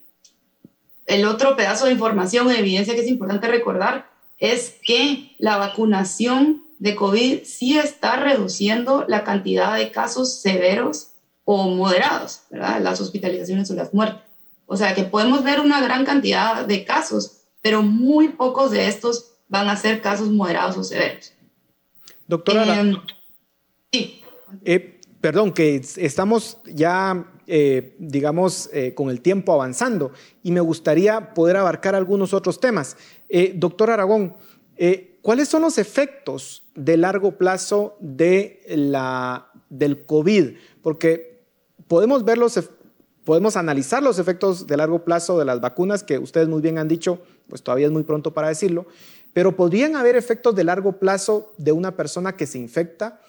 el 1.06 1.26
otro 1.26 1.56
pedazo 1.56 1.86
de 1.86 1.94
información 1.94 2.52
evidencia 2.52 2.94
que 2.94 3.02
es 3.02 3.08
importante 3.08 3.48
recordar 3.48 4.10
es 4.38 4.76
que 4.84 5.36
la 5.38 5.58
vacunación 5.58 6.64
de 6.80 6.96
COVID 6.96 7.44
sí 7.44 7.78
está 7.78 8.16
reduciendo 8.16 9.06
la 9.08 9.24
cantidad 9.24 9.76
de 9.76 9.92
casos 9.92 10.36
severos 10.36 11.10
o 11.44 11.68
moderados, 11.70 12.42
¿verdad? 12.50 12.80
Las 12.82 13.02
hospitalizaciones 13.02 13.70
o 13.72 13.74
las 13.74 13.94
muertes. 13.94 14.29
O 14.70 14.78
sea 14.78 14.96
que 14.96 15.04
podemos 15.04 15.44
ver 15.44 15.60
una 15.60 15.82
gran 15.82 16.06
cantidad 16.06 16.66
de 16.66 16.86
casos, 16.86 17.42
pero 17.62 17.82
muy 17.82 18.30
pocos 18.30 18.72
de 18.72 18.88
estos 18.88 19.34
van 19.48 19.68
a 19.68 19.76
ser 19.76 20.02
casos 20.02 20.30
moderados 20.30 20.78
o 20.78 20.84
severos. 20.84 21.34
Doctora, 22.28 22.80
em, 22.80 22.96
sí. 23.92 24.22
Eh, 24.64 25.02
perdón, 25.20 25.52
que 25.52 25.82
estamos 25.98 26.60
ya 26.66 27.26
eh, 27.52 27.96
digamos, 27.98 28.70
eh, 28.74 28.94
con 28.94 29.10
el 29.10 29.22
tiempo 29.22 29.52
avanzando 29.52 30.12
y 30.44 30.52
me 30.52 30.60
gustaría 30.60 31.34
poder 31.34 31.58
abarcar 31.58 31.96
algunos 31.96 32.32
otros 32.32 32.60
temas. 32.60 32.96
Eh, 33.28 33.54
doctor 33.56 33.90
Aragón, 33.90 34.36
¿cuáles 35.24 35.50
son 35.50 35.64
los 35.64 35.80
efectos 35.80 36.64
de 36.76 36.96
largo 36.96 37.40
plazo 37.40 37.98
de 38.02 38.62
la, 38.68 39.52
del 39.68 40.06
COVID? 40.06 40.58
Porque 40.84 41.42
podemos 41.88 42.24
ver 42.24 42.38
podemos 43.30 43.58
analizar 43.58 44.02
los 44.02 44.18
efectos 44.18 44.66
de 44.66 44.76
largo 44.76 45.06
plazo 45.06 45.38
de 45.38 45.46
las 45.46 45.62
vacunas, 45.62 46.02
que 46.02 46.18
ustedes 46.18 46.48
muy 46.48 46.64
bien 46.64 46.80
han 46.80 46.88
dicho, 46.88 47.20
pues 47.48 47.62
todavía 47.62 47.86
es 47.86 47.92
muy 47.92 48.02
pronto 48.02 48.34
para 48.34 48.48
decirlo, 48.48 48.88
pero 49.34 49.56
podrían 49.56 49.96
haber 49.96 50.16
efectos 50.16 50.56
de 50.56 50.64
largo 50.64 50.94
plazo 50.94 51.54
de 51.60 51.72
una 51.72 51.96
persona 51.96 52.36
que 52.36 52.48
se 52.48 52.58
infecta 52.58 53.22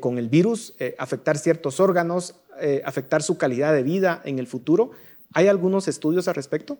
con 0.00 0.18
el 0.18 0.28
virus, 0.28 0.74
afectar 0.98 1.38
ciertos 1.38 1.78
órganos, 1.78 2.34
eh, 2.60 2.82
afectar 2.84 3.22
su 3.22 3.38
calidad 3.38 3.72
de 3.72 3.84
vida 3.84 4.20
en 4.24 4.40
el 4.40 4.48
futuro. 4.48 4.90
¿Hay 5.34 5.46
algunos 5.46 5.86
estudios 5.86 6.26
al 6.26 6.34
respecto? 6.34 6.76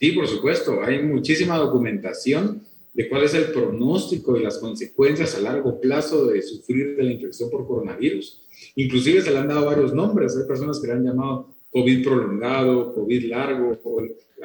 Sí, 0.00 0.10
por 0.10 0.26
supuesto. 0.26 0.82
Hay 0.82 1.00
muchísima 1.00 1.58
documentación 1.58 2.62
de 2.92 3.08
cuál 3.08 3.22
es 3.22 3.34
el 3.34 3.52
pronóstico 3.52 4.36
y 4.36 4.42
las 4.42 4.58
consecuencias 4.58 5.36
a 5.36 5.40
largo 5.42 5.80
plazo 5.80 6.26
de 6.26 6.42
sufrir 6.42 6.96
de 6.96 7.04
la 7.04 7.12
infección 7.12 7.50
por 7.50 7.68
coronavirus. 7.68 8.42
Inclusive 8.76 9.22
se 9.22 9.30
le 9.30 9.38
han 9.38 9.48
dado 9.48 9.66
varios 9.66 9.94
nombres. 9.94 10.36
Hay 10.36 10.46
personas 10.46 10.80
que 10.80 10.86
le 10.86 10.94
han 10.94 11.04
llamado 11.04 11.48
COVID 11.72 12.04
prolongado, 12.04 12.94
COVID 12.94 13.24
largo, 13.24 13.78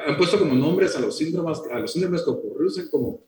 han 0.06 0.16
puesto 0.16 0.38
como 0.38 0.54
nombres 0.54 0.96
a 0.96 1.00
los 1.00 1.16
síndromes, 1.16 1.58
a 1.70 1.78
los 1.78 1.92
síndromes 1.92 2.22
que 2.22 2.30
ocurren 2.30 2.88
como 2.90 3.20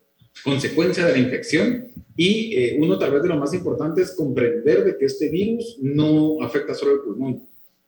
consecuencia 0.42 1.06
de 1.06 1.12
la 1.12 1.18
infección 1.18 1.88
y 2.16 2.54
eh, 2.56 2.76
uno 2.78 2.98
tal 2.98 3.12
vez 3.12 3.22
de 3.22 3.28
lo 3.28 3.36
más 3.36 3.54
importante 3.54 4.02
es 4.02 4.12
comprender 4.12 4.84
de 4.84 4.96
que 4.96 5.06
este 5.06 5.28
virus 5.28 5.78
no 5.80 6.42
afecta 6.42 6.74
solo 6.74 6.94
el 6.94 7.00
pulmón. 7.00 7.42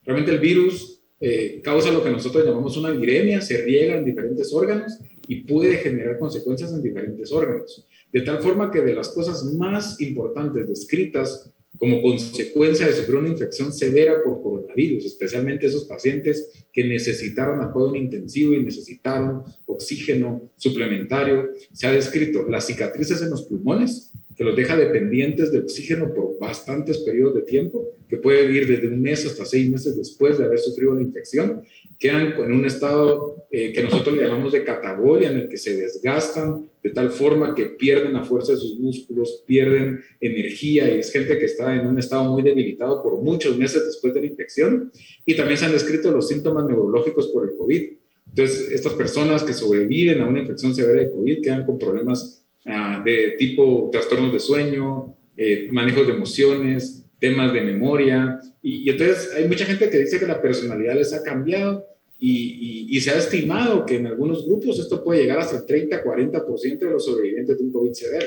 Realmente 0.05 0.33
el 0.33 0.39
virus 0.39 1.01
eh, 1.21 1.61
causa 1.65 1.91
lo 1.91 2.05
que 2.05 2.11
nosotros 2.11 2.45
llamamos 2.45 2.77
una 2.77 2.91
viremia, 2.91 3.41
se 3.41 3.59
riega 3.63 3.97
en 3.97 4.05
diferentes 4.05 4.53
órganos 4.53 4.99
y 5.27 5.37
puede 5.43 5.77
generar 5.79 6.19
consecuencias 6.19 6.73
en 6.73 6.83
diferentes 6.83 7.33
órganos. 7.33 7.85
De 8.13 8.21
tal 8.21 8.41
forma 8.41 8.71
que 8.71 8.81
de 8.81 8.95
las 8.95 9.09
cosas 9.09 9.45
más 9.45 10.01
importantes 10.01 10.69
descritas 10.69 11.51
como 11.79 12.03
consecuencia 12.03 12.87
de 12.87 12.95
sufrir 12.95 13.17
una 13.17 13.29
infección 13.29 13.73
severa 13.73 14.23
por 14.25 14.43
coronavirus, 14.43 15.05
especialmente 15.05 15.67
esos 15.67 15.85
pacientes 15.85 16.51
que 16.73 16.85
necesitaron 16.85 17.62
apoyo 17.62 17.95
intensivo 17.95 18.55
y 18.55 18.62
necesitaron 18.62 19.43
oxígeno 19.67 20.51
suplementario. 20.57 21.51
Se 21.73 21.87
ha 21.87 21.93
descrito 21.93 22.49
las 22.49 22.67
cicatrices 22.67 23.23
en 23.23 23.31
los 23.31 23.43
pulmones, 23.43 24.11
que 24.37 24.45
los 24.45 24.55
deja 24.55 24.77
dependientes 24.77 25.51
de 25.51 25.61
oxígeno 25.61 26.12
por 26.12 26.39
bastantes 26.39 26.99
periodos 26.99 27.37
de 27.37 27.43
tiempo, 27.43 27.89
que 28.09 28.19
puede 28.19 28.53
ir 28.53 28.67
desde 28.69 28.89
un 28.89 29.01
mes 29.01 29.25
hasta 29.25 29.47
seis 29.47 29.71
meses 29.71 29.97
después 29.97 30.37
de 30.37 30.45
haber 30.45 30.59
sufrido 30.59 30.95
la 30.95 31.03
infección, 31.03 31.62
quedan 31.99 32.35
en 32.39 32.53
un 32.53 32.65
estado 32.65 33.47
eh, 33.51 33.73
que 33.73 33.83
nosotros 33.83 34.17
le 34.17 34.23
llamamos 34.23 34.53
de 34.53 34.65
catabolia, 34.65 35.31
en 35.31 35.39
el 35.39 35.49
que 35.49 35.57
se 35.57 35.77
desgastan 35.77 36.69
de 36.83 36.91
tal 36.91 37.11
forma 37.11 37.55
que 37.55 37.67
pierden 37.67 38.13
la 38.13 38.25
fuerza 38.25 38.53
de 38.53 38.59
sus 38.59 38.79
músculos, 38.79 39.43
pierden 39.47 40.01
energía 40.21 40.95
y 40.95 41.01
es 41.01 41.13
gente 41.13 41.39
que 41.39 41.47
está 41.47 41.75
en 41.75 41.87
un 41.87 41.99
estado 41.99 42.25
muy 42.33 42.43
debilitado 42.43 43.03
por 43.03 43.21
muchos 43.21 43.57
meses 43.57 43.85
después 43.85 44.15
de 44.15 44.21
la 44.21 44.27
infección. 44.27 44.93
Y 45.25 45.35
también 45.35 45.59
se 45.59 45.65
han 45.65 45.73
descrito 45.73 46.11
los 46.13 46.29
síntomas 46.29 46.67
neurológicos 46.67 47.29
por 47.29 47.49
el 47.49 47.57
COVID. 47.57 47.93
Entonces, 48.29 48.71
estas 48.71 48.93
personas 48.93 49.43
que 49.43 49.53
sobreviven 49.53 50.21
a 50.21 50.29
una 50.29 50.41
infección 50.41 50.75
severa 50.75 51.01
de 51.01 51.11
COVID 51.11 51.43
quedan 51.43 51.65
con 51.65 51.79
problemas 51.79 52.47
Ah, 52.69 53.01
de 53.05 53.37
tipo 53.39 53.89
trastornos 53.93 54.33
de 54.33 54.41
sueño, 54.41 55.15
eh, 55.37 55.69
manejos 55.71 56.05
de 56.05 56.15
emociones, 56.15 57.06
temas 57.27 57.53
de 57.53 57.61
memoria. 57.61 58.41
Y, 58.62 58.89
entonces 58.89 59.33
hay 59.35 59.49
mucha 59.49 59.65
gente 59.65 59.91
que 59.91 59.99
dice 59.99 60.19
que 60.19 60.27
la 60.27 60.41
personalidad 60.41 60.95
les 60.95 61.12
ha 61.12 61.23
cambiado 61.23 61.87
y, 62.19 62.87
y, 62.89 63.01
se 63.01 63.11
ha 63.11 63.19
estimado 63.19 63.85
que 63.85 63.97
en 63.97 64.07
algunos 64.07 64.47
grupos 64.47 64.79
esto 64.79 65.03
puede 65.05 65.21
llegar 65.21 65.39
hasta 65.39 65.59
el 65.59 65.89
30-40% 65.91 66.79
de 66.79 66.91
los 66.91 67.05
sobrevivientes 67.05 67.59
de 67.59 67.65
un 67.65 67.73
COVID 67.73 67.93
severo. 67.93 68.27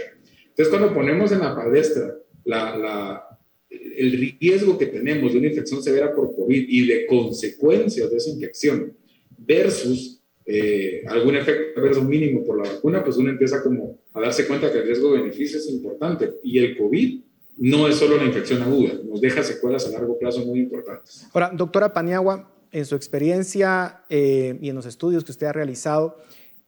Entonces 0.49 0.67
cuando 0.69 0.93
ponemos 0.93 1.31
en 1.31 1.39
la 1.39 1.55
palestra 1.55 2.15
la, 2.45 2.77
la, 2.77 3.39
el 3.69 4.35
riesgo 4.39 4.77
que 4.77 4.87
tenemos 4.87 5.31
de 5.31 5.39
una 5.39 5.47
infección 5.47 5.81
severa 5.81 6.13
por 6.13 6.35
COVID 6.35 6.65
y 6.69 6.87
de 6.87 7.07
consecuencias 7.07 8.11
de 8.11 8.17
esa 8.17 8.29
infección 8.29 8.93
versus 9.37 10.21
eh, 10.45 11.03
algún 11.07 11.35
efecto 11.35 11.79
adverso 11.79 12.03
mínimo 12.03 12.43
por 12.43 12.57
la 12.57 12.71
vacuna, 12.73 13.03
pues 13.03 13.17
uno 13.17 13.29
empieza 13.29 13.61
como 13.63 13.99
a 14.13 14.21
darse 14.21 14.47
cuenta 14.47 14.71
que 14.71 14.79
el 14.79 14.85
riesgo-beneficio 14.85 15.57
es 15.57 15.69
importante. 15.69 16.31
Y 16.43 16.59
el 16.59 16.77
COVID 16.77 17.19
no 17.59 17.87
es 17.87 17.97
solo 17.97 18.17
la 18.17 18.23
infección 18.23 18.61
aguda, 18.63 18.93
nos 19.03 19.21
deja 19.21 19.43
secuelas 19.43 19.85
a 19.85 19.89
largo 19.89 20.17
plazo 20.17 20.45
muy 20.45 20.61
importantes. 20.61 21.27
Ahora, 21.33 21.51
doctora 21.53 21.93
Paniagua, 21.93 22.49
en 22.71 22.85
su 22.85 22.95
experiencia 22.95 24.03
eh, 24.09 24.57
y 24.61 24.69
en 24.69 24.75
los 24.75 24.85
estudios 24.85 25.23
que 25.23 25.31
usted 25.31 25.47
ha 25.47 25.53
realizado, 25.53 26.17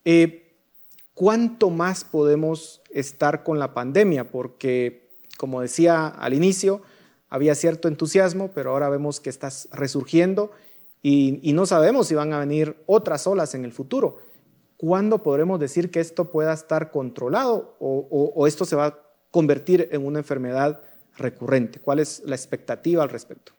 eh, 0.04 0.51
¿cuánto 1.13 1.69
más 1.69 2.04
podemos 2.04 2.82
estar 2.89 3.43
con 3.43 3.58
la 3.58 3.73
pandemia? 3.73 4.30
Porque, 4.30 5.10
como 5.38 5.62
decía 5.62 6.08
al 6.08 6.34
inicio, 6.34 6.82
había 7.30 7.56
cierto 7.56 7.88
entusiasmo, 7.88 8.51
pero 8.54 8.71
ahora 8.71 8.89
vemos 8.89 9.21
que 9.21 9.30
está 9.30 9.49
resurgiendo 9.71 10.51
y, 11.01 11.54
no 11.54 11.65
sabemos 11.65 12.08
si 12.08 12.15
van 12.15 12.34
a 12.34 12.39
venir 12.39 12.75
otras 12.86 13.25
olas 13.25 13.56
en 13.56 13.65
el 13.65 13.71
futuro. 13.71 14.19
¿Cuándo 14.77 15.23
podremos 15.23 15.60
decir 15.60 15.91
que 15.91 15.99
esto 15.99 16.25
pueda 16.32 16.54
estar 16.54 16.91
controlado 16.91 17.75
o, 17.80 18.45
esto 18.47 18.65
se 18.65 18.75
va 18.75 19.01
convertir 19.32 19.89
en 19.91 20.06
una 20.06 20.20
enfermedad 20.20 20.82
recurrente? 21.17 21.80
¿Cuál 21.80 22.00
es 22.00 22.22
la 22.26 22.36
expectativa 22.36 23.04
al 23.04 23.10
respecto? 23.10 23.54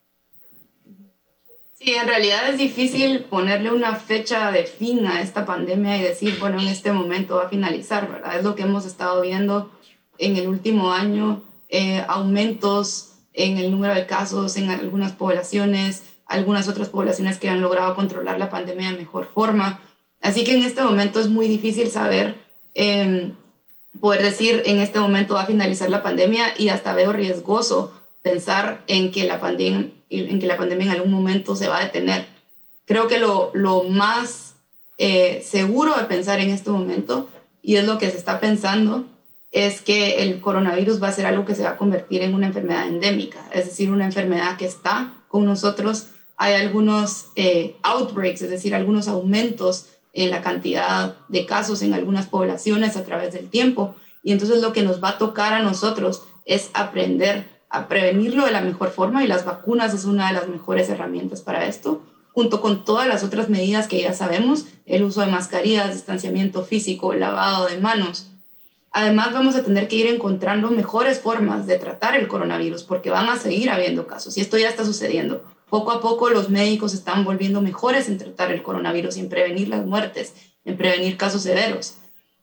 Sí, 1.75 1.95
en 1.95 2.07
realidad 2.07 2.49
es 2.49 2.59
difícil 2.59 3.25
ponerle 3.25 3.73
una 3.73 3.97
fecha 3.97 4.53
de 4.53 4.65
fin 4.65 5.05
a 5.07 5.21
esta 5.21 5.45
pandemia 5.45 5.99
y 5.99 6.03
decir, 6.03 6.39
bueno, 6.39 6.61
en 6.61 6.69
este 6.69 6.93
momento 6.93 7.37
va 7.37 7.47
a 7.47 7.49
finalizar, 7.49 8.09
¿verdad? 8.09 8.39
Es 8.39 8.45
lo 8.45 8.55
que 8.55 8.63
hemos 8.63 8.87
estado 8.87 9.21
viendo 9.21 9.73
en 10.19 10.37
el 10.37 10.47
último 10.47 10.93
año, 10.93 11.43
eh, 11.69 12.05
aumentos 12.07 13.15
en 13.33 13.57
el 13.59 13.71
número 13.71 13.95
de 13.95 14.07
casos 14.07 14.57
en 14.57 14.71
algunas 14.71 15.13
poblaciones, 15.13 16.05
algunas 16.27 16.69
otras 16.69 16.89
poblaciones 16.89 17.39
que 17.39 17.49
han 17.49 17.61
logrado 17.61 17.95
controlar 17.97 18.39
la 18.39 18.51
pandemia 18.51 18.91
de 18.91 18.99
mejor 18.99 19.29
forma. 19.33 19.81
Así 20.21 20.45
que 20.45 20.55
en 20.55 20.63
este 20.63 20.83
momento 20.83 21.19
es 21.19 21.29
muy 21.29 21.49
difícil 21.49 21.89
saber, 21.91 22.37
em, 22.75 23.35
poder 24.01 24.23
decir 24.23 24.63
en 24.67 24.79
este 24.81 24.99
momento 24.99 25.35
va 25.35 25.43
a 25.43 25.47
finalizar 25.47 25.91
la 25.91 26.03
pandemia 26.03 26.55
y 26.57 26.69
hasta 26.69 26.95
veo 26.95 27.13
riesgoso 27.13 27.93
pensar 28.23 28.83
en 28.87 29.11
que 29.11 29.25
la 29.25 29.41
pandemia, 29.41 29.91
en, 30.11 30.39
que 30.39 30.47
la 30.47 30.57
pandemia 30.57 30.87
en 30.87 30.93
algún 30.93 31.13
momento 31.13 31.57
se 31.57 31.69
va 31.69 31.79
a 31.79 31.85
detener. 31.85 32.27
Creo 32.87 33.09
que 33.09 33.19
lo, 33.19 33.51
lo 33.55 33.85
más 33.85 34.55
eh, 34.99 35.45
seguro 35.45 35.97
de 35.97 36.05
pensar 36.05 36.41
en 36.41 36.51
este 36.51 36.71
momento, 36.71 37.29
y 37.63 37.77
es 37.77 37.85
lo 37.85 37.99
que 37.99 38.11
se 38.11 38.17
está 38.17 38.41
pensando, 38.41 39.05
es 39.51 39.83
que 39.83 40.23
el 40.23 40.41
coronavirus 40.41 41.03
va 41.03 41.09
a 41.09 41.13
ser 41.13 41.27
algo 41.27 41.45
que 41.45 41.55
se 41.55 41.63
va 41.63 41.71
a 41.71 41.77
convertir 41.77 42.23
en 42.23 42.35
una 42.35 42.47
enfermedad 42.47 42.87
endémica, 42.87 43.39
es 43.53 43.67
decir, 43.67 43.91
una 43.91 44.07
enfermedad 44.07 44.57
que 44.57 44.65
está 44.65 45.13
con 45.29 45.45
nosotros. 45.45 46.07
Hay 46.37 46.55
algunos 46.55 47.27
eh, 47.37 47.77
outbreaks, 47.83 48.43
es 48.43 48.51
decir, 48.51 48.75
algunos 48.75 49.09
aumentos 49.09 49.87
en 50.13 50.31
la 50.31 50.43
cantidad 50.43 51.17
de 51.29 51.47
casos 51.47 51.83
en 51.83 51.95
algunas 51.95 52.27
poblaciones 52.27 52.97
a 52.97 53.05
través 53.05 53.33
del 53.33 53.49
tiempo. 53.49 53.95
Y 54.23 54.33
entonces 54.33 54.61
lo 54.61 54.73
que 54.73 54.83
nos 54.83 55.03
va 55.03 55.11
a 55.11 55.19
tocar 55.19 55.53
a 55.53 55.63
nosotros 55.63 56.23
es 56.45 56.71
aprender 56.75 57.47
a 57.71 57.89
prevenirlo 57.89 58.45
de 58.45 58.53
la 58.53 58.61
mejor 58.61 58.91
forma 58.91 59.25
y 59.25 59.27
las 59.27 59.45
vacunas 59.45 59.95
es 59.95 60.05
una 60.05 60.29
de 60.29 60.35
las 60.35 60.49
mejores 60.49 60.89
herramientas 60.91 61.41
para 61.41 61.67
esto, 61.67 62.03
junto 62.33 62.61
con 62.61 62.85
todas 62.85 63.09
las 63.09 63.25
otras 63.25 63.49
medidas 63.49 63.89
que 63.89 64.01
ya 64.01 64.13
sabemos, 64.13 64.67
el 64.85 65.05
uso 65.05 65.23
de 65.23 65.29
mascarillas, 65.29 65.95
distanciamiento 65.95 66.65
físico, 66.65 67.15
lavado 67.15 67.67
de 67.67 67.79
manos. 67.79 68.29
Además, 68.91 69.33
vamos 69.33 69.55
a 69.55 69.65
tener 69.65 69.89
que 69.89 69.97
ir 69.97 70.07
encontrando 70.07 70.71
mejores 70.71 71.19
formas 71.21 71.67
de 71.67 71.79
tratar 71.79 72.15
el 72.15 72.29
coronavirus 72.29 72.83
porque 72.83 73.09
van 73.09 73.31
a 73.31 73.39
seguir 73.39 73.71
habiendo 73.71 74.07
casos 74.07 74.37
y 74.37 74.43
esto 74.43 74.59
ya 74.59 74.69
está 74.69 74.85
sucediendo. 74.85 75.43
Poco 75.73 75.91
a 75.91 76.03
poco 76.03 76.29
los 76.29 76.51
médicos 76.51 76.93
están 76.93 77.25
volviendo 77.25 77.63
mejores 77.63 78.07
en 78.07 78.19
tratar 78.19 78.53
el 78.53 78.63
coronavirus 78.63 79.17
y 79.17 79.21
en 79.21 79.31
prevenir 79.31 79.69
las 79.69 79.87
muertes, 79.87 80.35
en 80.67 80.77
prevenir 80.77 81.17
casos 81.17 81.45
severos. 81.45 81.95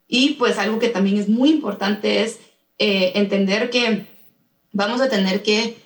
Y 0.07 0.29
pues 0.29 0.57
algo 0.57 0.79
que 0.79 0.89
también 0.89 1.19
es 1.19 1.29
muy 1.29 1.51
importante 1.51 2.23
es 2.23 2.39
eh, 2.79 3.11
entender 3.13 3.69
que 3.69 4.07
vamos 4.71 4.99
a 4.99 5.09
tener 5.09 5.43
que 5.43 5.77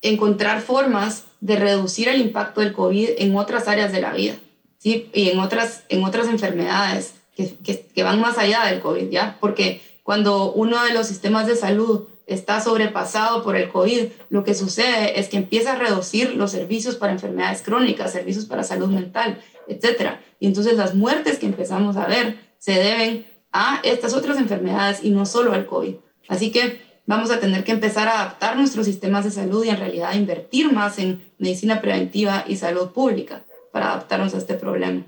encontrar 0.00 0.60
formas 0.60 1.24
de 1.40 1.56
reducir 1.56 2.08
el 2.08 2.20
impacto 2.20 2.60
del 2.60 2.72
COVID 2.72 3.08
en 3.18 3.36
otras 3.36 3.66
áreas 3.66 3.90
de 3.90 4.00
la 4.00 4.12
vida, 4.12 4.36
¿sí? 4.78 5.10
Y 5.12 5.30
en 5.30 5.40
otras, 5.40 5.82
en 5.88 6.04
otras 6.04 6.28
enfermedades 6.28 7.14
que, 7.34 8.02
van 8.04 8.20
más 8.20 8.38
allá 8.38 8.66
del 8.66 8.78
COVID, 8.78 9.10
¿ya? 9.10 9.38
Porque 9.40 9.82
cuando 10.04 10.52
uno 10.52 10.84
de 10.84 10.94
los 10.94 11.08
sistemas 11.08 11.48
de 11.48 11.56
salud 11.56 12.06
está 12.32 12.60
sobrepasado 12.60 13.42
por 13.42 13.56
el 13.56 13.68
COVID, 13.68 14.08
lo 14.30 14.44
que 14.44 14.54
sucede 14.54 15.18
es 15.18 15.28
que 15.28 15.36
empieza 15.36 15.72
a 15.72 15.76
reducir 15.76 16.34
los 16.34 16.50
servicios 16.50 16.96
para 16.96 17.12
enfermedades 17.12 17.62
crónicas, 17.62 18.12
servicios 18.12 18.46
para 18.46 18.62
salud 18.62 18.88
mental, 18.88 19.40
etc. 19.68 20.16
Y 20.40 20.46
entonces 20.46 20.76
las 20.76 20.94
muertes 20.94 21.38
que 21.38 21.46
empezamos 21.46 21.96
a 21.96 22.06
ver 22.06 22.38
se 22.58 22.72
deben 22.72 23.26
a 23.52 23.80
estas 23.84 24.14
otras 24.14 24.38
enfermedades 24.38 25.02
y 25.02 25.10
no 25.10 25.26
solo 25.26 25.52
al 25.52 25.66
COVID. 25.66 25.96
Así 26.28 26.50
que 26.50 26.80
vamos 27.06 27.30
a 27.30 27.40
tener 27.40 27.64
que 27.64 27.72
empezar 27.72 28.08
a 28.08 28.22
adaptar 28.22 28.56
nuestros 28.56 28.86
sistemas 28.86 29.24
de 29.24 29.30
salud 29.30 29.64
y 29.64 29.68
en 29.68 29.78
realidad 29.78 30.14
invertir 30.14 30.72
más 30.72 30.98
en 30.98 31.22
medicina 31.38 31.80
preventiva 31.80 32.44
y 32.46 32.56
salud 32.56 32.90
pública 32.90 33.44
para 33.72 33.90
adaptarnos 33.92 34.34
a 34.34 34.38
este 34.38 34.54
problema. 34.54 35.02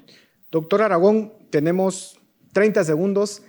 Doctor 0.50 0.82
Aragón, 0.82 1.32
tenemos 1.50 2.18
30 2.52 2.84
segundos 2.84 3.42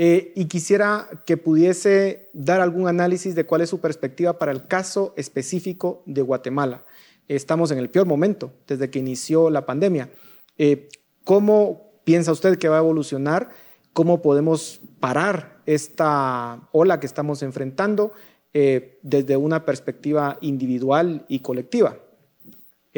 eh, 0.00 0.32
y 0.36 0.44
quisiera 0.44 1.08
que 1.26 1.36
pudiese 1.36 2.30
dar 2.32 2.60
algún 2.60 2.86
análisis 2.86 3.34
de 3.34 3.44
cuál 3.44 3.62
es 3.62 3.70
su 3.70 3.80
perspectiva 3.80 4.38
para 4.38 4.52
el 4.52 4.68
caso 4.68 5.12
específico 5.16 6.04
de 6.06 6.22
Guatemala. 6.22 6.84
Estamos 7.26 7.72
en 7.72 7.78
el 7.78 7.90
peor 7.90 8.06
momento 8.06 8.52
desde 8.68 8.90
que 8.90 9.00
inició 9.00 9.50
la 9.50 9.66
pandemia. 9.66 10.08
Eh, 10.56 10.88
¿Cómo 11.24 11.90
piensa 12.04 12.30
usted 12.30 12.58
que 12.58 12.68
va 12.68 12.76
a 12.76 12.80
evolucionar? 12.80 13.48
¿Cómo 13.92 14.22
podemos 14.22 14.80
parar 15.00 15.60
esta 15.66 16.68
ola 16.70 17.00
que 17.00 17.06
estamos 17.06 17.42
enfrentando 17.42 18.12
eh, 18.54 19.00
desde 19.02 19.36
una 19.36 19.64
perspectiva 19.64 20.38
individual 20.40 21.26
y 21.28 21.40
colectiva? 21.40 21.98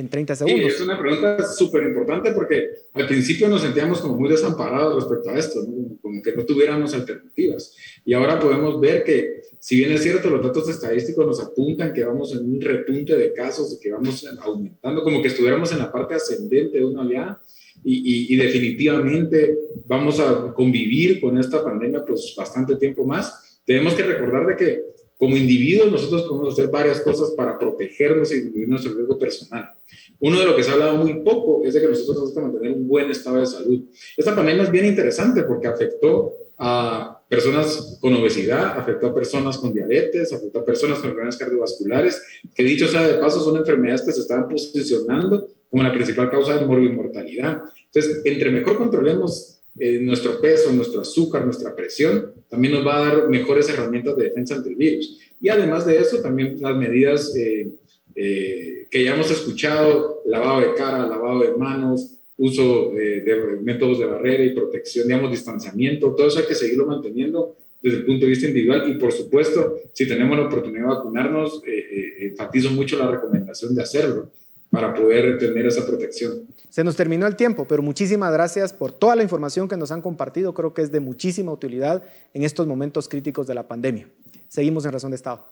En 0.01 0.09
30 0.09 0.35
segundos. 0.35 0.61
Sí, 0.61 0.67
es 0.67 0.81
una 0.81 0.99
pregunta 0.99 1.47
súper 1.47 1.85
importante 1.85 2.33
porque 2.33 2.71
al 2.95 3.07
principio 3.07 3.49
nos 3.49 3.63
sentíamos 3.63 4.01
como 4.01 4.17
muy 4.17 4.29
desamparados 4.29 4.97
respecto 4.97 5.31
a 5.31 5.39
esto, 5.39 5.61
como 6.03 6.23
que 6.23 6.35
no 6.35 6.45
tuviéramos 6.45 6.93
alternativas. 6.95 7.77
Y 8.05 8.15
ahora 8.15 8.41
podemos 8.41 8.81
ver 8.81 9.05
que, 9.05 9.43
si 9.59 9.77
bien 9.77 9.93
es 9.93 10.03
cierto, 10.03 10.29
los 10.31 10.43
datos 10.43 10.69
estadísticos 10.69 11.27
nos 11.27 11.41
apuntan 11.41 11.93
que 11.93 12.05
vamos 12.05 12.33
en 12.35 12.45
un 12.45 12.61
repunte 12.61 13.17
de 13.17 13.33
casos, 13.33 13.79
que 13.81 13.93
vamos 13.93 14.27
aumentando, 14.41 15.03
como 15.05 15.23
que 15.23 15.29
estuviéramos 15.29 15.71
en 15.73 15.79
la 15.79 15.93
parte 15.93 16.15
ascendente 16.15 16.79
de 16.79 16.85
una 16.85 17.03
oleada. 17.03 17.41
Y, 17.83 18.35
y, 18.35 18.37
definitivamente 18.37 19.57
vamos 19.87 20.21
a 20.21 20.53
convivir 20.53 21.19
con 21.19 21.39
esta 21.39 21.65
pandemia 21.65 22.05
pues 22.05 22.35
bastante 22.37 22.77
tiempo 22.77 23.07
más. 23.07 23.61
Tenemos 23.65 23.95
que 23.95 24.03
recordar 24.03 24.47
de 24.49 24.57
que 24.57 24.90
como 25.21 25.37
individuos 25.37 25.93
nosotros 25.93 26.23
podemos 26.23 26.55
hacer 26.55 26.69
varias 26.69 27.03
cosas 27.03 27.33
para 27.33 27.59
protegernos 27.59 28.33
y 28.33 28.37
disminuir 28.37 28.69
nuestro 28.71 28.95
riesgo 28.95 29.19
personal. 29.19 29.71
Uno 30.19 30.41
de 30.41 30.47
lo 30.47 30.57
que 30.57 30.63
se 30.63 30.71
ha 30.71 30.73
hablado 30.73 30.97
muy 30.97 31.21
poco 31.21 31.63
es 31.63 31.75
de 31.75 31.83
que 31.83 31.89
nosotros 31.89 32.17
tenemos 32.17 32.33
que 32.35 32.41
mantener 32.41 32.73
un 32.73 32.89
buen 32.89 33.11
estado 33.11 33.39
de 33.39 33.47
salud. 33.47 33.81
Esta 34.17 34.35
pandemia 34.35 34.63
es 34.63 34.71
bien 34.71 34.87
interesante 34.87 35.43
porque 35.43 35.67
afectó 35.67 36.33
a 36.57 37.21
personas 37.29 37.99
con 38.01 38.15
obesidad, 38.15 38.79
afectó 38.79 39.09
a 39.09 39.15
personas 39.15 39.59
con 39.59 39.75
diabetes, 39.75 40.33
afectó 40.33 40.61
a 40.61 40.65
personas 40.65 41.01
con 41.01 41.11
enfermedades 41.11 41.37
cardiovasculares, 41.37 42.23
que 42.55 42.63
dicho 42.63 42.89
sea 42.89 43.07
de 43.07 43.19
paso 43.19 43.45
son 43.45 43.59
enfermedades 43.59 44.01
que 44.01 44.13
se 44.13 44.21
están 44.21 44.49
posicionando 44.49 45.49
como 45.71 45.83
la 45.83 45.93
principal 45.93 46.31
causa 46.31 46.57
de 46.57 46.65
mortalidad. 46.65 47.61
Entonces, 47.93 48.23
entre 48.25 48.51
mejor 48.51 48.79
controlemos 48.79 49.60
eh, 49.79 49.99
nuestro 50.01 50.41
peso, 50.41 50.73
nuestro 50.73 51.01
azúcar, 51.01 51.45
nuestra 51.45 51.75
presión, 51.75 52.33
también 52.49 52.75
nos 52.75 52.87
va 52.87 52.97
a 52.97 53.09
dar 53.09 53.29
mejores 53.29 53.69
herramientas 53.69 54.17
de 54.17 54.25
defensa 54.25 54.57
ante 54.57 54.71
el 54.71 54.77
virus. 54.77 55.19
Y 55.41 55.49
además 55.49 55.87
de 55.87 55.99
eso, 55.99 56.21
también 56.21 56.57
las 56.61 56.77
medidas 56.77 57.35
eh, 57.37 57.69
eh, 58.15 58.87
que 58.91 59.05
ya 59.05 59.15
hemos 59.15 59.31
escuchado, 59.31 60.23
lavado 60.27 60.61
de 60.61 60.75
cara, 60.75 61.07
lavado 61.07 61.41
de 61.41 61.53
manos, 61.53 62.17
uso 62.37 62.93
de, 62.95 63.59
métodos 63.63 63.99
de 63.99 64.07
barrera 64.07 64.45
y 64.45 64.55
protección, 64.55 65.07
digamos, 65.07 65.31
distanciamiento, 65.31 66.15
todo 66.15 66.27
eso 66.27 66.41
hay 66.41 66.47
que 66.47 66.55
seguirlo 66.55 66.87
manteniendo 66.87 67.55
desde 67.83 67.99
el 67.99 68.07
punto 68.07 68.25
de 68.25 68.31
vista 68.31 68.47
individual 68.47 68.91
y 68.91 68.95
por 68.95 69.13
supuesto, 69.13 69.79
si 69.93 70.07
tenemos 70.07 70.37
la 70.39 70.47
oportunidad 70.47 70.83
de 70.83 70.95
vacunarnos, 70.95 71.63
eh, 71.67 71.87
eh, 71.91 72.27
enfatizo 72.29 72.71
mucho 72.71 72.99
la 72.99 73.11
recomendación 73.11 73.75
de 73.75 73.83
hacerlo 73.83 74.29
para 74.71 74.95
poder 74.95 75.39
tener 75.39 75.67
esa 75.67 75.85
protección. 75.85 76.47
Se 76.69 76.85
nos 76.85 76.95
terminó 76.95 77.27
el 77.27 77.35
tiempo, 77.35 77.67
pero 77.67 77.83
muchísimas 77.83 78.33
gracias 78.33 78.73
por 78.73 78.93
toda 78.93 79.17
la 79.17 79.25
información 79.25 79.69
que 79.69 79.77
nos 79.77 79.91
han 79.91 80.01
compartido. 80.01 80.55
Creo 80.55 80.73
que 80.73 80.83
es 80.83 80.93
de 80.93 81.01
muchísima 81.01 81.51
utilidad 81.53 82.05
en 82.33 82.45
estos 82.45 82.67
momentos 82.67 83.09
críticos 83.09 83.47
de 83.47 83.55
la 83.55 83.65
pandemia. 83.65 84.07
Seguimos 84.49 84.85
en 84.85 84.93
Razón 84.93 85.11
de 85.11 85.17
Estado. 85.17 85.45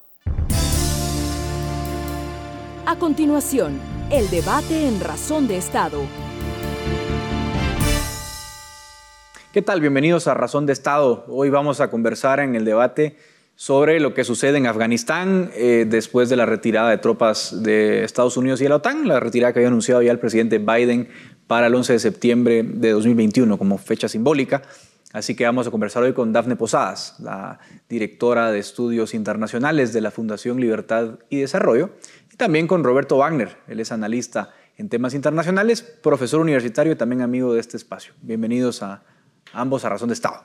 A 2.87 2.97
continuación, 2.99 3.79
el 4.11 4.31
debate 4.31 4.87
en 4.87 5.01
Razón 5.01 5.49
de 5.49 5.57
Estado. 5.57 6.03
¿Qué 9.53 9.63
tal? 9.63 9.81
Bienvenidos 9.81 10.29
a 10.29 10.35
Razón 10.35 10.67
de 10.67 10.73
Estado. 10.73 11.25
Hoy 11.29 11.51
vamos 11.51 11.81
a 11.81 11.91
conversar 11.91 12.39
en 12.39 12.55
el 12.55 12.65
debate 12.65 13.17
sobre 13.59 13.99
lo 13.99 14.15
que 14.15 14.23
sucede 14.23 14.57
en 14.57 14.69
Afganistán 14.69 15.51
eh, 15.53 15.85
después 15.85 16.29
de 16.29 16.37
la 16.37 16.47
retirada 16.47 16.91
de 16.91 16.99
tropas 16.99 17.61
de 17.61 18.05
Estados 18.05 18.37
Unidos 18.37 18.61
y 18.61 18.63
de 18.63 18.69
la 18.69 18.77
OTAN, 18.77 19.09
la 19.09 19.19
retirada 19.19 19.53
que 19.53 19.59
había 19.59 19.67
anunciado 19.67 20.01
ya 20.01 20.13
el 20.13 20.21
presidente 20.21 20.59
Biden 20.59 21.09
para 21.49 21.67
el 21.67 21.75
11 21.75 21.95
de 21.95 21.99
septiembre 21.99 22.63
de 22.63 22.93
2021 22.93 23.59
como 23.59 23.77
fecha 23.79 24.09
simbólica. 24.09 24.63
Así 25.13 25.35
que 25.35 25.45
vamos 25.45 25.67
a 25.67 25.73
conversar 25.73 26.05
hoy 26.05 26.13
con 26.13 26.33
Dafne 26.33 26.55
Posadas, 26.55 27.17
la 27.19 27.59
directora 27.89 28.53
de 28.53 28.61
estudios 28.61 29.13
internacionales 29.13 29.93
de 29.93 30.03
la 30.03 30.13
Fundación 30.13 30.61
Libertad 30.61 31.19
y 31.29 31.41
Desarrollo, 31.41 31.91
también 32.37 32.69
con 32.69 32.85
Roberto 32.85 33.17
Wagner, 33.17 33.57
él 33.67 33.81
es 33.81 33.91
analista 33.91 34.55
en 34.77 34.89
temas 34.89 35.15
internacionales, 35.15 35.83
profesor 35.83 36.39
universitario 36.39 36.93
y 36.93 36.97
también 36.97 37.23
amigo 37.23 37.55
de 37.55 37.59
este 37.59 37.77
espacio. 37.77 38.15
Bienvenidos 38.23 38.85
a, 38.85 39.03
ambos 39.53 39.85
a 39.85 39.89
Razón 39.89 40.11
de 40.11 40.15
Estado. 40.15 40.45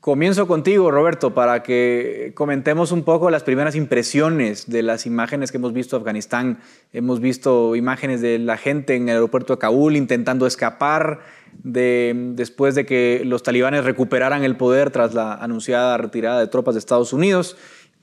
Comienzo 0.00 0.48
contigo, 0.48 0.90
Roberto, 0.90 1.34
para 1.34 1.62
que 1.62 2.32
comentemos 2.34 2.90
un 2.90 3.02
poco 3.02 3.28
las 3.28 3.42
primeras 3.42 3.76
impresiones 3.76 4.70
de 4.70 4.82
las 4.82 5.04
imágenes 5.04 5.50
que 5.50 5.58
hemos 5.58 5.74
visto 5.74 5.94
de 5.94 6.00
Afganistán. 6.00 6.60
Hemos 6.94 7.20
visto 7.20 7.76
imágenes 7.76 8.22
de 8.22 8.38
la 8.38 8.56
gente 8.56 8.96
en 8.96 9.10
el 9.10 9.16
aeropuerto 9.16 9.52
de 9.52 9.58
Kabul 9.58 9.96
intentando 9.96 10.46
escapar 10.46 11.20
de, 11.62 12.14
después 12.32 12.74
de 12.74 12.86
que 12.86 13.20
los 13.26 13.42
talibanes 13.42 13.84
recuperaran 13.84 14.42
el 14.42 14.56
poder 14.56 14.90
tras 14.90 15.12
la 15.12 15.34
anunciada 15.34 15.98
retirada 15.98 16.40
de 16.40 16.46
tropas 16.46 16.76
de 16.76 16.78
Estados 16.78 17.12
Unidos. 17.12 17.58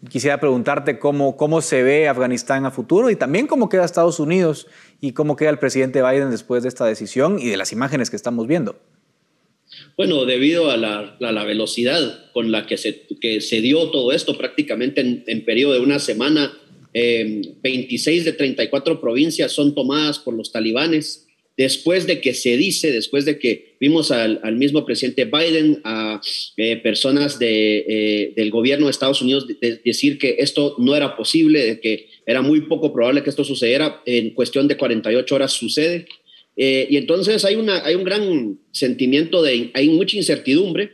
Quisiera 0.07 0.39
preguntarte 0.39 0.99
cómo, 0.99 1.35
cómo 1.35 1.61
se 1.61 1.81
ve 1.81 2.07
Afganistán 2.07 2.67
a 2.67 2.69
futuro 2.69 3.09
y 3.09 3.15
también 3.15 3.47
cómo 3.47 3.69
queda 3.69 3.83
Estados 3.83 4.19
Unidos 4.19 4.67
y 5.01 5.13
cómo 5.13 5.35
queda 5.35 5.49
el 5.49 5.57
presidente 5.57 6.03
Biden 6.03 6.29
después 6.29 6.61
de 6.61 6.69
esta 6.69 6.85
decisión 6.85 7.39
y 7.39 7.49
de 7.49 7.57
las 7.57 7.71
imágenes 7.71 8.11
que 8.11 8.17
estamos 8.17 8.45
viendo. 8.45 8.75
Bueno, 9.95 10.25
debido 10.25 10.69
a 10.71 10.77
la, 10.77 11.43
velocidad 11.45 12.31
con 12.33 12.51
la 12.51 12.65
que 12.65 12.77
se, 12.77 13.07
que 13.19 13.41
se, 13.41 13.61
dio 13.61 13.89
todo 13.89 14.11
esto, 14.11 14.37
prácticamente 14.37 15.01
en, 15.01 15.23
en 15.27 15.45
periodo 15.45 15.73
de 15.73 15.79
una 15.79 15.99
semana, 15.99 16.57
26 16.93 18.25
de 18.25 18.33
34 18.33 18.99
provincias 18.99 19.51
son 19.51 19.75
tomadas 19.75 20.17
por 20.17 20.33
los 20.33 20.51
talibanes 20.51 21.27
después 21.57 22.05
de 22.05 22.21
que 22.21 22.35
se 22.35 22.55
dice, 22.55 22.91
después 22.91 23.25
de 23.25 23.39
que 23.39 23.75
vimos 23.79 24.11
al, 24.11 24.55
mismo 24.55 24.85
presidente 24.85 25.25
Biden, 25.25 25.81
a 25.83 26.21
eh, 26.55 26.77
personas 26.77 27.39
de, 27.39 27.79
eh, 27.87 28.33
del 28.35 28.51
gobierno 28.51 28.85
de 28.85 28.91
Estados 28.91 29.23
Unidos 29.23 29.47
decir 29.83 30.19
que 30.19 30.35
esto 30.37 30.75
no 30.77 30.95
era 30.95 31.17
posible, 31.17 31.65
de 31.65 31.79
que 31.79 32.09
era 32.27 32.43
muy 32.43 32.61
poco 32.61 32.93
probable 32.93 33.23
que 33.23 33.31
esto 33.31 33.43
sucediera, 33.43 34.01
en 34.05 34.29
cuestión 34.35 34.67
de 34.67 34.77
48 34.77 35.35
horas 35.35 35.51
sucede. 35.51 36.05
Eh, 36.57 36.87
y 36.89 36.97
entonces 36.97 37.45
hay, 37.45 37.55
una, 37.55 37.85
hay 37.85 37.95
un 37.95 38.03
gran 38.03 38.59
sentimiento 38.71 39.41
de, 39.41 39.71
hay 39.73 39.89
mucha 39.89 40.17
incertidumbre, 40.17 40.93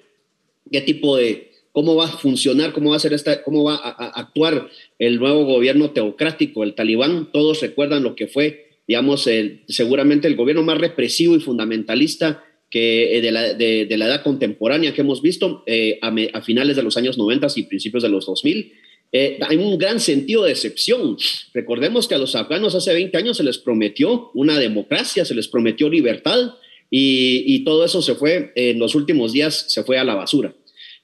qué 0.71 0.81
tipo 0.81 1.17
de, 1.17 1.51
cómo 1.71 1.95
va 1.95 2.05
a 2.05 2.17
funcionar, 2.17 2.73
cómo 2.73 2.91
va 2.91 2.97
a 2.97 2.99
ser 2.99 3.13
esta, 3.13 3.41
cómo 3.43 3.63
va 3.63 3.75
a 3.75 4.19
actuar 4.19 4.69
el 4.99 5.19
nuevo 5.19 5.45
gobierno 5.45 5.91
teocrático, 5.91 6.63
el 6.63 6.75
talibán. 6.75 7.31
Todos 7.31 7.61
recuerdan 7.61 8.03
lo 8.03 8.15
que 8.15 8.27
fue 8.27 8.73
digamos, 8.87 9.29
seguramente 9.67 10.27
el 10.27 10.35
gobierno 10.35 10.63
más 10.63 10.77
represivo 10.77 11.35
y 11.35 11.39
fundamentalista 11.39 12.43
que, 12.69 13.17
eh, 13.17 13.21
de, 13.21 13.31
la, 13.31 13.53
de, 13.53 13.97
la 13.97 14.07
edad 14.07 14.23
contemporánea 14.23 14.93
que 14.93 15.01
hemos 15.01 15.21
visto 15.21 15.63
eh, 15.67 15.99
a, 16.01 16.41
finales 16.41 16.75
de 16.75 16.83
los 16.83 16.97
años 16.97 17.17
90 17.17 17.47
y 17.55 17.63
principios 17.63 18.03
de 18.03 18.09
los 18.09 18.25
2000. 18.25 18.73
Eh, 19.13 19.39
hay 19.47 19.55
un 19.55 19.77
gran 19.77 20.01
sentido 20.01 20.43
de 20.43 20.51
excepción. 20.51 21.17
Recordemos 21.53 22.07
que 22.07 22.15
a 22.15 22.17
los 22.17 22.35
afganos 22.35 22.75
hace 22.75 22.93
20 22.93 23.17
años 23.17 23.37
se 23.37 23.43
les 23.43 23.57
prometió 23.57 24.31
una 24.33 24.59
democracia, 24.59 25.23
se 25.23 25.35
les 25.35 25.47
prometió 25.47 25.89
libertad 25.89 26.55
y, 26.89 27.43
y 27.47 27.63
todo 27.63 27.85
eso 27.85 28.01
se 28.01 28.15
fue, 28.15 28.51
en 28.55 28.79
los 28.79 28.95
últimos 28.95 29.31
días 29.31 29.65
se 29.69 29.83
fue 29.83 29.97
a 29.97 30.03
la 30.03 30.15
basura. 30.15 30.53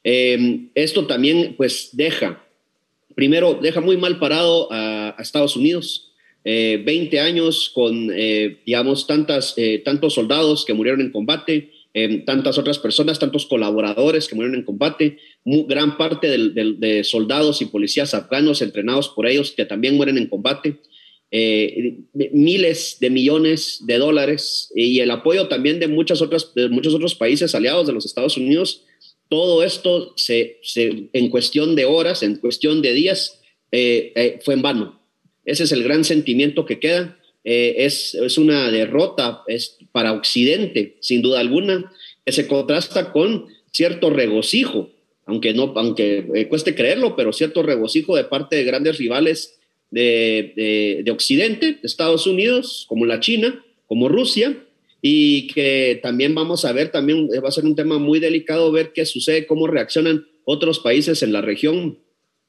esto 0.04 1.08
también 1.08 1.56
pues 1.56 1.89
deja, 1.93 2.43
primero, 3.15 3.60
deja 3.62 3.80
muy 3.80 3.95
mal 3.95 4.19
parado 4.19 4.72
a, 4.72 5.15
a 5.17 5.22
Estados 5.22 5.56
Unidos, 5.56 6.10
20 6.43 7.15
eh, 7.15 7.19
años 7.19 7.69
con, 7.74 8.10
eh, 8.13 8.60
digamos, 8.65 9.08
tantas, 9.08 9.54
eh, 9.58 9.82
tantos 9.84 10.13
soldados 10.13 10.65
que 10.65 10.74
murieron 10.74 11.02
en 11.02 11.12
combate, 11.12 11.72
tantas 12.25 12.58
otras 12.58 12.80
personas, 12.80 13.19
tantos 13.19 13.45
colaboradores 13.45 14.28
que 14.28 14.36
murieron 14.36 14.60
en 14.60 14.65
combate, 14.65 15.17
gran 15.43 15.97
parte 15.97 16.30
de 16.30 17.04
soldados 17.04 17.62
y 17.62 17.65
policías 17.65 18.13
afganos 18.13 18.62
entrenados 18.62 19.10
por 19.10 19.28
ellos 19.28 19.52
que 19.52 19.65
también 19.65 19.95
mueren 19.95 20.17
en 20.17 20.28
combate, 20.28 20.80
miles 22.13 22.97
de 22.99 23.10
millones 23.10 23.80
de 23.86 23.97
dólares 23.97 24.71
y 24.75 24.99
el 24.99 25.12
apoyo 25.12 25.47
también 25.47 25.80
de, 25.80 25.88
muchas 25.88 26.21
otras, 26.21 26.52
muchos 26.69 26.93
otros 26.93 27.15
países 27.15 27.56
aliados 27.56 27.88
de 27.88 27.93
los 27.93 28.06
Estados 28.06 28.38
Unidos. 28.38 28.86
Todo 29.28 29.63
esto 29.63 30.13
se, 30.15 30.60
en 31.13 31.30
cuestión 31.30 31.75
de 31.75 31.86
horas, 31.86 32.23
en 32.23 32.36
cuestión 32.36 32.82
de 32.82 32.93
días, 32.93 33.41
fue 33.71 34.54
en 34.54 34.62
vano 34.62 34.99
ese 35.49 35.63
es 35.63 35.71
el 35.71 35.84
gran 35.84 36.04
sentimiento 36.04 36.65
que 36.65 36.80
queda. 36.80 37.17
Eh, 37.43 37.86
es, 37.86 38.15
es, 38.15 38.38
una 38.38 38.69
derrota 38.69 39.43
es 39.47 39.78
para 39.91 40.13
Occidente, 40.13 40.97
sin 40.99 41.21
duda 41.21 41.39
alguna, 41.39 41.91
que 42.25 42.32
se 42.32 42.47
contrasta 42.47 43.12
con 43.12 43.47
cierto 43.71 44.10
regocijo, 44.10 44.89
aunque, 45.25 45.54
no, 45.54 45.73
aunque 45.75 46.28
eh, 46.36 46.47
cueste 46.47 46.75
creerlo, 46.75 47.15
pero 47.15 47.32
cierto 47.32 47.63
regocijo 47.63 48.15
de 48.15 48.25
parte 48.25 48.56
de 48.56 48.65
grandes 48.65 48.97
rivales 48.97 49.60
de, 49.91 51.02
de, 51.04 51.12
Occidente, 51.12 51.80
Estados 51.82 52.28
Unidos, 52.28 52.86
como 52.88 53.06
la 53.06 53.19
China, 53.19 53.63
como 53.88 54.10
Rusia, 54.10 54.58
y 55.02 55.47
que 55.47 55.99
también 56.04 56.36
vamos 56.36 56.65
a 56.65 56.73
ver, 56.73 56.91
también 56.91 57.30
va 57.43 57.47
a 57.47 57.54
ser 57.54 57.63
un 57.65 57.75
tema 57.75 57.97
muy 57.97 58.19
delicado 58.19 58.71
ver 58.71 58.91
qué 58.93 59.06
sucede, 59.06 59.47
cómo 59.47 59.65
reaccionan 59.65 60.28
otros 60.43 60.80
países 60.80 61.23
en 61.23 61.32
la 61.32 61.41
región 61.41 61.99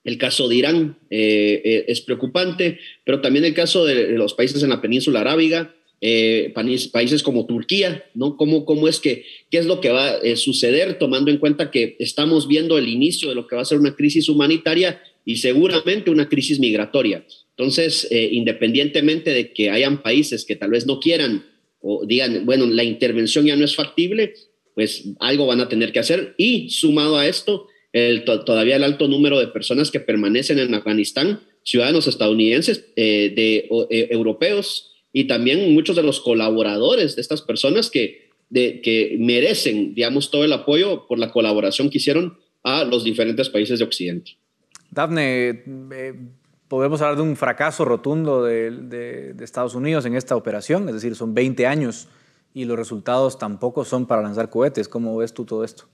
el 0.05 0.19
caso 0.19 0.49
de 0.49 0.57
Irán 0.57 0.99
eh, 1.11 1.61
eh, 1.65 1.85
es 1.89 2.01
preocupante, 2.01 2.79
pero 3.05 3.21
también 3.21 3.45
el 3.45 3.55
caso 3.55 3.85
de 3.85 4.11
los 4.11 4.35
países 4.35 4.63
en 4.63 4.71
la 4.71 4.81
península 4.81 5.21
arábiga, 5.21 5.75
eh, 6.01 6.55
países 6.93 7.23
como 7.23 7.45
Turquía, 7.47 8.05
¿no? 8.15 8.37
¿Cómo, 8.39 8.65
¿Cómo 8.65 8.89
es 8.89 9.01
que, 9.01 9.25
qué 9.51 9.59
es 9.59 9.67
lo 9.67 9.83
que 9.83 9.91
va 9.91 10.09
a 10.09 10.37
suceder 10.37 10.99
tomando 10.99 11.31
en 11.31 11.37
cuenta 11.37 11.71
que 11.71 11.97
estamos 11.99 12.49
viendo 12.49 12.79
el 12.79 12.89
inicio 12.89 13.29
de 13.29 13.35
lo 13.35 13.47
que 13.47 13.57
va 13.57 13.63
a 13.63 13.67
ser 13.67 13.79
una 13.79 13.95
crisis 13.95 14.31
humanitaria 14.31 15.03
y 15.27 15.37
seguramente 15.37 16.11
una 16.11 16.29
crisis 16.31 16.59
migratoria? 16.59 17.27
Entonces, 17.51 18.09
independientemente 18.11 19.35
de 19.35 19.53
que 19.53 19.69
hayan 19.69 20.03
países 20.03 20.47
que 20.47 20.57
tal 20.57 20.71
vez 20.71 20.87
no 20.87 21.01
quieran 21.01 21.45
o 21.83 22.07
digan, 22.07 22.47
bueno, 22.47 22.65
la 22.65 22.85
intervención 22.85 23.45
ya 23.45 23.57
no 23.57 23.67
es 23.67 23.77
factible, 23.77 24.33
pues 24.75 25.05
algo 25.19 25.47
van 25.47 25.61
a 25.61 25.69
tener 25.69 25.93
que 25.93 25.99
hacer 25.99 26.35
y 26.39 26.71
sumado 26.71 27.19
a 27.19 27.27
esto, 27.27 27.67
el, 27.92 28.24
todavía 28.24 28.76
el 28.76 28.85
alto 28.85 29.09
número 29.09 29.38
de 29.38 29.48
personas 29.48 29.90
que 29.90 30.00
permanecen 30.00 30.59
en 30.59 30.74
Afganistán, 30.74 31.40
ciudadanos 31.62 32.07
estadounidenses, 32.07 32.87
eh, 32.96 33.33
de, 33.35 33.68
eh, 33.90 34.09
europeos 34.11 34.94
y 35.12 35.24
también 35.24 35.74
muchos 35.74 35.96
de 35.96 36.03
los 36.03 36.20
colaboradores 36.20 37.16
de 37.16 37.22
estas 37.22 37.42
personas 37.42 37.90
que, 37.90 38.31
de, 38.48 38.81
que 38.81 39.16
merecen, 39.18 39.94
digamos, 39.94 40.31
todo 40.31 40.44
el 40.44 40.53
apoyo 40.53 41.07
por 41.07 41.18
la 41.18 41.33
colaboración 41.33 41.90
que 41.90 41.98
hicieron 41.98 42.38
a 42.62 42.85
los 42.85 43.05
diferentes 43.05 43.48
países 43.48 43.79
de 43.79 43.85
Occidente. 43.85 44.37
Dafne, 44.90 45.62
eh, 45.92 46.14
podemos 46.68 47.00
hablar 47.00 47.16
de 47.16 47.22
un 47.22 47.37
fracaso 47.37 47.85
rotundo 47.85 48.44
de, 48.44 48.70
de, 48.70 49.44
Estados 49.44 49.74
Unidos 49.74 50.05
en 50.05 50.14
esta 50.14 50.37
operación, 50.37 50.88
es 50.88 50.94
decir, 50.94 51.16
son 51.16 51.35
20 51.35 51.66
años 51.66 52.09
y 52.55 52.64
los 52.64 52.76
resultados 52.76 53.38
tampoco 53.38 53.85
son 53.85 54.07
para 54.07 54.22
lanzar 54.22 54.50
cohetes. 54.50 54.88
¿Cómo 54.88 55.16
ves 55.16 55.33
tú 55.33 55.44
todo 55.44 55.64
esto? 55.64 55.85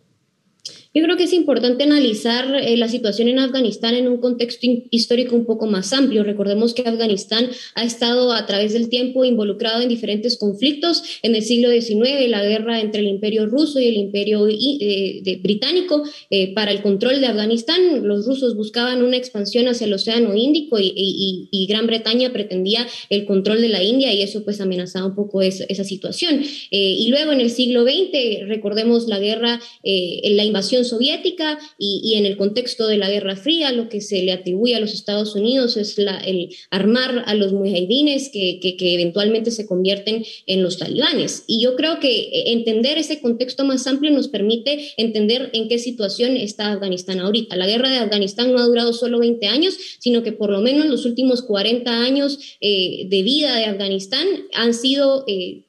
Yo 0.96 1.02
creo 1.02 1.18
que 1.18 1.24
es 1.24 1.35
importante 1.35 1.85
analizar 1.85 2.54
eh, 2.54 2.74
la 2.78 2.88
situación 2.88 3.28
en 3.28 3.38
Afganistán 3.38 3.94
en 3.96 4.09
un 4.09 4.16
contexto 4.16 4.66
histórico 4.90 5.37
un 5.37 5.44
poco 5.44 5.66
más 5.66 5.92
amplio. 5.92 6.24
Recordemos 6.24 6.72
que 6.72 6.88
Afganistán 6.88 7.50
ha 7.74 7.85
estado 7.85 8.32
a 8.32 8.46
través 8.46 8.72
del 8.72 8.88
tiempo 8.88 9.22
involucrado 9.26 9.82
en 9.82 9.90
diferentes 9.90 10.38
conflictos. 10.38 11.02
En 11.22 11.35
el 11.35 11.42
siglo 11.42 11.68
XIX, 11.70 12.30
la 12.30 12.42
guerra 12.42 12.80
entre 12.80 13.02
el 13.02 13.09
imperio 13.09 13.44
ruso 13.44 13.78
y 13.78 13.88
el 13.88 13.96
imperio 13.98 14.48
eh, 14.48 15.38
británico 15.42 16.02
eh, 16.30 16.54
para 16.54 16.72
el 16.72 16.80
control 16.80 17.20
de 17.20 17.26
Afganistán. 17.26 18.09
Los 18.09 18.24
rusos 18.24 18.56
buscaban 18.56 19.02
una 19.02 19.18
expansión 19.18 19.68
hacia 19.68 19.87
el 19.87 19.92
Océano 19.92 20.35
Índico 20.35 20.78
y, 20.80 21.66
Gran 21.68 21.87
Bretaña 21.87 22.32
pretendía 22.32 22.87
el 23.11 23.26
control 23.26 23.61
de 23.61 23.68
la 23.68 23.82
India 23.82 24.14
y 24.14 24.22
eso 24.22 24.44
pues 24.44 24.62
amenazaba 24.62 25.04
un 25.04 25.14
poco 25.14 25.42
esa 25.42 25.85
situación. 25.85 26.40
y 26.70 27.09
luego 27.11 27.32
en 27.32 27.40
el 27.40 27.50
siglo 27.50 27.82
XX, 27.82 28.46
recordemos 28.46 29.09
la 29.09 29.18
guerra, 29.18 29.61
la 29.82 30.44
invasión 30.44 30.86
soviética 30.87 31.59
y, 31.79 32.14
en 32.14 32.27
el 32.27 32.37
contexto 32.37 32.87
de 32.87 32.96
la 32.96 33.11
Guerra 33.11 33.37
Fría, 33.37 33.72
lo 33.72 33.88
que 33.88 34.01
se 34.01 34.22
le 34.22 34.33
atribuye 34.33 34.75
a 34.75 34.81
los 34.81 34.94
Estados 34.94 35.35
Unidos 35.35 35.77
es 35.77 35.99
el 35.99 36.51
armar 36.70 37.25
a 37.27 37.35
los 37.35 37.53
mujahidines 37.53 38.31
que, 38.33 38.77
eventualmente 38.79 39.51
se 39.51 39.66
convierten 39.66 40.25
en 40.46 40.62
los 40.62 40.79
talibanes. 40.79 41.44
Y 41.46 41.61
yo 41.61 41.77
creo 41.77 42.01
que 42.01 42.51
entender 42.53 42.99
ese 42.99 43.20
contexto 43.20 43.64
más 43.64 43.87
amplio 43.87 44.12
nos 44.12 44.29
permite 44.29 44.92
entender 44.96 45.51
en 45.53 45.68
qué 45.68 45.79
situación 45.79 46.37
está 46.37 46.72
Afganistán 46.72 47.20
ahorita. 47.20 47.57
La 47.57 47.66
guerra 47.66 47.90
de 47.90 47.99
Afganistán 47.99 48.53
no 48.53 48.59
ha 48.59 48.66
durado 48.66 48.92
solo 48.92 49.18
20 49.18 49.46
años, 49.46 49.77
sino 49.99 50.22
que 50.22 50.33
por 50.33 50.51
lo 50.51 50.61
menos 50.61 50.87
los 50.87 51.05
últimos 51.05 51.42
40 51.42 51.90
años 52.03 52.38
eh, 52.61 53.07
de 53.09 53.22
vida 53.22 53.57
de 53.57 53.64
Afganistán 53.64 54.27
han 54.53 54.75
sido... 54.75 55.25
Eh, 55.27 55.65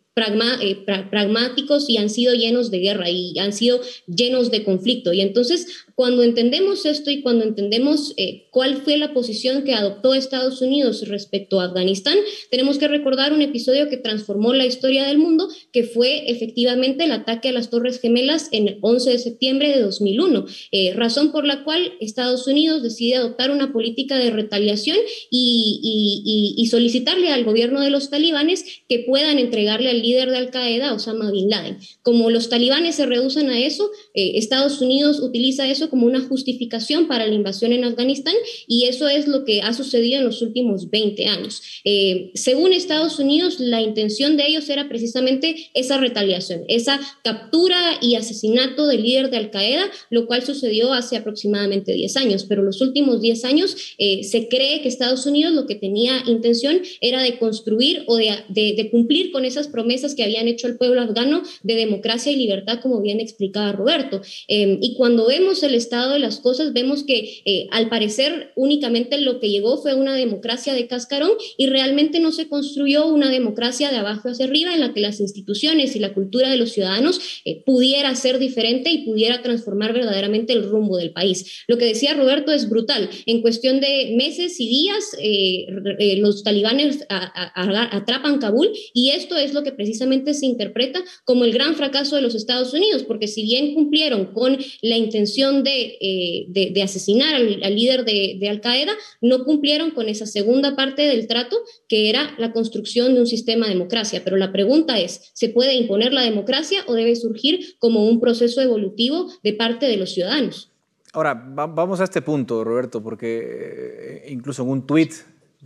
eh, 0.62 0.75
pragmáticos 1.10 1.89
y 1.89 1.97
han 1.97 2.10
sido 2.10 2.34
llenos 2.34 2.71
de 2.71 2.80
guerra 2.80 3.10
y 3.10 3.38
han 3.39 3.53
sido 3.53 3.82
llenos 4.08 4.51
de 4.51 4.63
conflicto. 4.63 5.13
Y 5.13 5.21
entonces 5.21 5.86
cuando 5.97 6.21
entendemos 6.21 6.86
esto 6.86 7.10
y 7.10 7.23
cuando 7.23 7.43
entendemos 7.43 8.13
eh, 8.17 8.49
cuál 8.51 8.77
fue 8.77 8.97
la 8.97 9.15
posición 9.15 9.63
que 9.63 9.73
adoptó 9.73 10.13
Estados 10.13 10.62
Unidos 10.62 11.08
respecto 11.08 11.60
a 11.60 11.65
Afganistán, 11.65 12.15
tenemos 12.51 12.77
que 12.77 12.88
recordar 12.88 13.34
un 13.34 13.41
episodio 13.41 13.89
que 13.89 13.97
transformó 13.97 14.53
la 14.53 14.67
historia 14.67 15.08
del 15.08 15.17
mundo, 15.17 15.49
que 15.73 15.86
fue 15.86 16.30
efectivamente 16.30 17.06
el 17.06 17.12
ataque 17.12 17.49
a 17.49 17.51
las 17.51 17.71
Torres 17.71 17.99
Gemelas 17.99 18.49
en 18.51 18.67
el 18.67 18.77
11 18.82 19.10
de 19.10 19.17
septiembre 19.17 19.69
de 19.69 19.82
2001, 19.82 20.45
eh, 20.71 20.93
razón 20.93 21.32
por 21.32 21.47
la 21.47 21.63
cual 21.63 21.93
Estados 21.99 22.45
Unidos 22.45 22.84
decide 22.84 23.15
adoptar 23.15 23.49
una 23.49 23.73
política 23.73 24.17
de 24.17 24.30
retaliación 24.30 24.97
y, 25.32 26.67
solicitarle 26.69 27.32
al 27.32 27.45
gobierno 27.45 27.80
de 27.80 27.89
los 27.89 28.10
talibanes 28.10 28.65
que 28.89 28.99
puedan 28.99 29.39
entregarle 29.39 29.89
al 29.89 30.01
líder 30.08 30.32
de 30.32 30.38
Al 30.38 30.52
Qaeda, 30.52 30.93
Osama 30.93 31.32
Bin 31.32 31.50
Laden. 31.50 31.78
Como 32.02 32.30
los 32.30 32.49
talibanes 32.49 32.95
se 32.95 33.05
reducen 33.05 33.49
a 33.49 33.60
eso, 33.60 33.89
eh, 34.14 34.34
Estados 34.36 34.82
Unidos 34.82 35.20
utiliza 35.20 35.68
eso 35.68 35.89
como 35.89 36.05
una 36.05 36.22
justificación 36.22 37.08
para 37.08 37.28
la 37.28 37.34
invasión 37.34 37.74
en 37.74 37.84
Afganistán 37.84 38.36
y 38.68 38.86
eso 38.86 39.08
es 39.08 39.28
lo 39.28 39.43
que 39.45 39.62
ha 39.62 39.74
sucedido 39.74 40.20
en 40.20 40.26
los 40.26 40.41
últimos 40.41 40.89
20 40.89 41.26
años. 41.28 41.62
Eh, 41.84 42.32
según 42.34 42.74
Estados 42.74 43.20
Unidos, 43.20 43.60
la 43.60 43.82
intención 43.82 44.38
de 44.38 44.47
ellos 44.47 44.70
era 44.70 44.88
precisamente 44.88 45.70
esa 45.74 45.97
retaliación, 45.97 46.64
esa 46.68 46.99
captura 47.24 47.78
y 48.01 48.16
asesinato 48.16 48.88
del 48.88 49.03
líder 49.03 49.30
de 49.30 49.38
Al 49.38 49.51
Qaeda, 49.51 49.86
lo 50.10 50.28
cual 50.28 50.45
sucedió 50.45 50.93
hace 50.93 51.18
aproximadamente 51.18 51.93
10 51.93 52.18
años, 52.18 52.45
pero 52.45 52.64
los 52.64 52.82
últimos 52.82 53.22
10 53.22 53.45
años 53.45 53.76
eh, 53.97 54.24
se 54.24 54.47
cree 54.47 54.82
que 54.82 54.88
Estados 54.88 55.26
Unidos 55.26 55.53
lo 55.53 55.66
que 55.66 55.76
tenía 55.76 56.24
intención 56.28 56.82
era 57.01 57.22
de 57.22 57.38
construir 57.38 58.03
o 58.08 58.16
de, 58.16 58.43
de, 58.49 58.89
cumplir 58.89 59.32
con 59.32 59.45
esas 59.45 59.68
promesas 59.68 59.97
que 60.16 60.24
habían 60.24 60.48
hecho 60.48 60.68
el 60.68 60.78
pueblo 60.78 61.02
afgano 61.02 61.43
de 61.64 61.76
democracia 61.76 62.32
y 62.32 62.36
libertad, 62.36 62.80
como 62.82 63.02
bien 63.02 63.20
explicaba 63.20 63.72
Roberto. 63.72 64.22
Eh, 64.48 64.78
y 64.82 64.95
cuando 64.95 65.28
vemos 65.28 65.64
el 65.64 65.76
estado 65.76 66.14
de 66.14 66.20
las 66.20 66.39
cosas, 66.39 66.74
vemos 66.74 67.04
que 67.04 67.41
eh, 67.45 67.68
al 67.72 67.89
parecer 67.89 68.52
únicamente 68.56 69.20
lo 69.20 69.39
que 69.39 69.50
llegó 69.50 69.82
fue 69.82 69.93
una 69.93 70.16
democracia 70.16 70.74
de 70.74 70.88
cascarón 70.88 71.32
y 71.58 71.68
realmente 71.68 72.20
no 72.20 72.32
se 72.32 72.48
construyó 72.48 73.08
una 73.08 73.30
democracia 73.30 73.91
de 73.91 73.98
abajo 73.98 74.30
hacia 74.30 74.45
arriba 74.45 74.74
en 74.74 74.80
la 74.80 74.93
que 74.93 75.02
las 75.02 75.20
instituciones 75.20 75.95
y 75.95 76.00
la 76.00 76.14
cultura 76.14 76.50
de 76.50 76.58
los 76.58 76.72
ciudadanos 76.72 77.20
eh, 77.45 77.64
pudiera 77.66 78.14
ser 78.16 78.39
diferente 78.39 78.91
y 78.91 79.06
pudiera 79.06 79.41
transformar 79.41 79.93
verdaderamente 79.93 80.54
el 80.54 80.64
rumbo 80.64 80.98
del 80.98 81.12
país. 81.12 81.64
Lo 81.68 81.78
que 81.78 81.86
decía 81.86 82.14
Roberto 82.14 82.52
es 82.52 82.70
brutal. 82.70 83.10
En 83.26 83.41
cuestión 83.41 83.80
de 83.80 84.14
meses 84.16 84.60
y 84.60 84.68
días, 84.68 85.04
eh, 85.22 86.18
los 86.18 86.43
talibanes 86.43 87.06
atrapan 87.10 88.39
Kabul 88.39 88.72
y 88.93 89.10
esto 89.12 89.38
es 89.38 89.54
lo 89.54 89.64
que 89.64 89.72
precisamente 89.78 90.34
se 90.34 90.45
interpreta 90.45 90.99
como 91.23 91.45
el 91.45 91.53
gran 91.53 91.75
fracaso 91.75 92.17
de 92.17 92.21
los 92.21 92.36
Estados 92.36 92.73
Unidos, 92.73 93.03
porque 93.03 93.28
si 93.28 93.43
bien 93.43 93.73
cumplieron 93.73 94.34
con 94.34 94.57
la 94.82 94.97
intención 94.97 95.63
de, 95.63 95.97
eh, 96.01 96.84
asesinar 96.84 97.36
al, 97.36 97.75
líder 97.75 98.03
de, 98.03 98.45
Al 98.49 98.59
Qaeda, 98.59 98.93
no 99.21 99.45
cumplieron 99.45 99.91
con 99.91 100.09
esa 100.09 100.25
segunda 100.25 100.75
parte 100.75 101.03
del 101.03 101.28
trato, 101.28 101.55
que 101.88 102.09
era 102.09 102.36
la 102.38 102.51
construcción 102.51 103.13
de 103.13 103.21
un 103.21 103.28
sistema 103.28 103.67
de 103.67 103.73
democracia. 103.73 104.21
Pero 104.23 104.36
la 104.36 104.51
pregunta 104.51 104.99
es, 104.99 105.32
¿se 105.34 105.49
puede 105.49 105.75
imponer 105.75 106.11
la 106.11 106.23
democracia 106.23 106.84
o 106.88 106.93
debe 106.93 107.15
surgir 107.15 107.75
como 107.80 108.05
un 108.05 108.19
proceso 108.19 108.61
evolutivo 108.61 109.32
de 109.43 109.53
parte 109.53 109.86
de 109.86 109.97
los 109.97 110.13
ciudadanos? 110.13 110.71
Ahora, 111.13 111.34
vamos 111.34 112.01
a 112.01 112.03
este 112.03 112.21
punto, 112.21 112.63
Roberto, 112.63 113.01
porque 113.01 114.23
eh, 114.25 114.32
incluso 114.32 114.63
en 114.63 114.69
un 114.69 114.86
tuit 114.86 115.13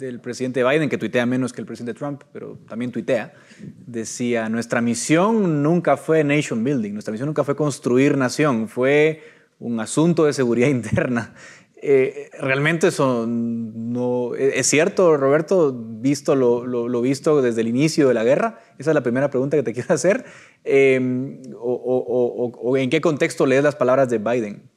del 0.01 0.19
presidente 0.19 0.63
Biden, 0.63 0.89
que 0.89 0.97
tuitea 0.97 1.25
menos 1.25 1.53
que 1.53 1.61
el 1.61 1.67
presidente 1.67 1.97
Trump, 1.97 2.23
pero 2.33 2.57
también 2.67 2.91
tuitea, 2.91 3.33
decía, 3.85 4.49
nuestra 4.49 4.81
misión 4.81 5.61
nunca 5.61 5.95
fue 5.95 6.23
nation 6.23 6.63
building, 6.63 6.93
nuestra 6.93 7.11
misión 7.11 7.27
nunca 7.27 7.43
fue 7.43 7.55
construir 7.55 8.17
nación, 8.17 8.67
fue 8.67 9.21
un 9.59 9.79
asunto 9.79 10.25
de 10.25 10.33
seguridad 10.33 10.67
interna. 10.79 11.33
Eh, 11.83 12.29
¿Realmente 12.39 12.87
eso 12.87 13.25
no 13.27 14.35
es 14.35 14.67
cierto, 14.67 15.17
Roberto, 15.17 15.73
visto 15.73 16.35
lo, 16.35 17.01
visto 17.01 17.41
desde 17.41 17.61
el 17.61 17.67
inicio 17.67 18.07
de 18.07 18.13
la 18.13 18.23
guerra? 18.23 18.59
Esa 18.77 18.91
es 18.91 18.95
la 18.95 19.01
primera 19.01 19.29
pregunta 19.29 19.57
que 19.57 19.63
te 19.63 19.73
quiero 19.75 19.93
hacer. 19.93 20.25
Eh, 20.63 21.39
o, 21.59 22.77
en 22.77 22.89
qué 22.89 23.01
contexto 23.01 23.45
lees 23.45 23.63
las 23.63 23.75
palabras 23.75 24.09
de 24.09 24.17
Biden? 24.17 24.70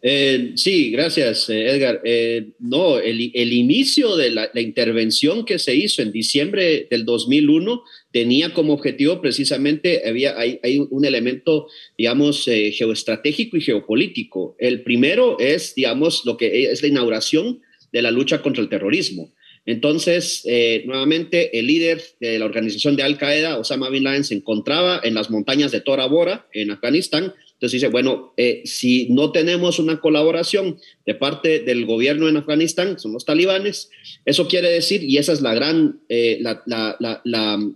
Eh, 0.00 0.52
sí, 0.54 0.90
gracias, 0.90 1.48
eh, 1.48 1.70
Edgar. 1.70 2.00
Eh, 2.04 2.50
no, 2.60 2.98
el, 2.98 3.20
inicio 3.52 4.16
de 4.16 4.30
la, 4.30 4.48
intervención 4.54 5.44
que 5.44 5.58
se 5.58 5.74
hizo 5.74 6.02
en 6.02 6.12
diciembre 6.12 6.86
del 6.88 7.04
2001 7.04 7.82
tenía 8.12 8.54
como 8.54 8.74
objetivo 8.74 9.20
precisamente, 9.20 10.02
había, 10.06 10.38
hay, 10.38 10.78
un 10.90 11.04
elemento, 11.04 11.66
digamos, 11.96 12.44
geoestratégico 12.44 13.56
y 13.56 13.60
geopolítico. 13.60 14.56
El 14.58 14.82
primero 14.82 15.38
es, 15.40 15.74
digamos, 15.74 16.24
lo 16.24 16.36
que 16.36 16.70
es 16.70 16.80
la 16.82 16.88
inauguración 16.88 17.60
de 17.92 18.02
la 18.02 18.10
lucha 18.10 18.40
contra 18.40 18.62
el 18.62 18.68
terrorismo. 18.68 19.34
Entonces, 19.66 20.44
nuevamente, 20.86 21.58
el 21.58 21.66
líder 21.66 22.02
de 22.20 22.38
la 22.38 22.46
organización 22.46 22.96
de 22.96 23.02
Al 23.02 23.18
Qaeda, 23.18 23.58
Osama 23.58 23.90
Bin 23.90 24.04
Laden, 24.04 24.24
se 24.24 24.34
encontraba 24.34 25.00
en 25.04 25.14
las 25.14 25.28
montañas 25.28 25.70
de 25.70 25.82
Tora 25.82 26.06
Bora, 26.06 26.48
en 26.54 26.70
Afganistán, 26.70 27.34
entonces 27.58 27.80
dice, 27.80 27.88
bueno, 27.88 28.34
eh, 28.36 28.62
si 28.66 29.08
no 29.10 29.32
tenemos 29.32 29.80
una 29.80 30.00
colaboración 30.00 30.78
de 31.04 31.16
parte 31.16 31.58
del 31.58 31.86
gobierno 31.86 32.28
en 32.28 32.36
Afganistán, 32.36 33.00
son 33.00 33.12
los 33.14 33.24
talibanes, 33.24 33.90
eso 34.24 34.46
quiere 34.46 34.70
decir, 34.70 35.02
y 35.02 35.18
esa 35.18 35.32
es 35.32 35.40
la 35.40 35.54
gran, 35.54 36.00
eh, 36.08 36.38
la, 36.40 36.62
la, 36.66 36.96
la, 37.00 37.20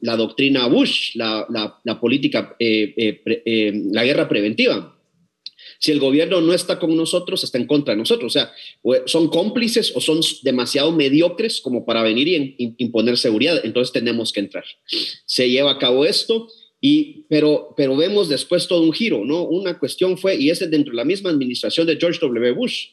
la, 0.01 0.17
doctrina 0.17 0.69
Bush, 0.69 1.17
la, 1.17 1.99
política, 2.01 2.55
eh, 2.61 3.83
la 3.91 4.05
guerra 4.05 4.29
preventiva. 4.29 4.97
Si 5.81 5.91
el 5.91 5.99
gobierno 5.99 6.41
no 6.41 6.55
está 6.55 6.79
con 6.79 6.97
nosotros, 6.97 7.43
está 7.43 7.59
en 7.59 7.67
contra 7.67 7.95
de 7.95 7.99
nosotros. 7.99 8.37
O 8.37 8.39
sea, 8.39 8.53
son 9.07 9.27
cómplices 9.27 9.91
o 9.97 10.01
son 10.01 10.21
demasiado 10.45 10.93
mediocres 10.93 11.61
como 11.61 11.85
para 11.85 12.05
venir 12.05 12.29
y 12.29 12.77
imponer 12.79 13.19
seguridad. 13.19 13.61
Entonces 13.65 13.93
tenemos 13.93 14.33
que 14.33 14.39
entrar. 14.39 14.65
Se 15.27 15.51
lleva 15.51 15.73
a 15.73 15.79
cabo 15.79 16.05
esto 16.05 16.47
y, 16.85 17.27
pero, 17.29 17.75
pero 17.77 17.97
vemos 17.97 18.29
después 18.29 18.67
todo 18.67 18.83
un 18.83 18.93
giro, 18.93 19.25
¿no? 19.25 19.45
Una 19.45 19.79
cuestión 19.79 20.19
fue, 20.19 20.35
y 20.35 20.51
es 20.51 20.59
dentro 20.69 20.91
de 20.91 20.97
la 20.97 21.05
misma 21.05 21.31
administración 21.31 21.87
de 21.87 21.97
George 21.97 22.19
W. 22.21 22.51
Bush, 22.51 22.89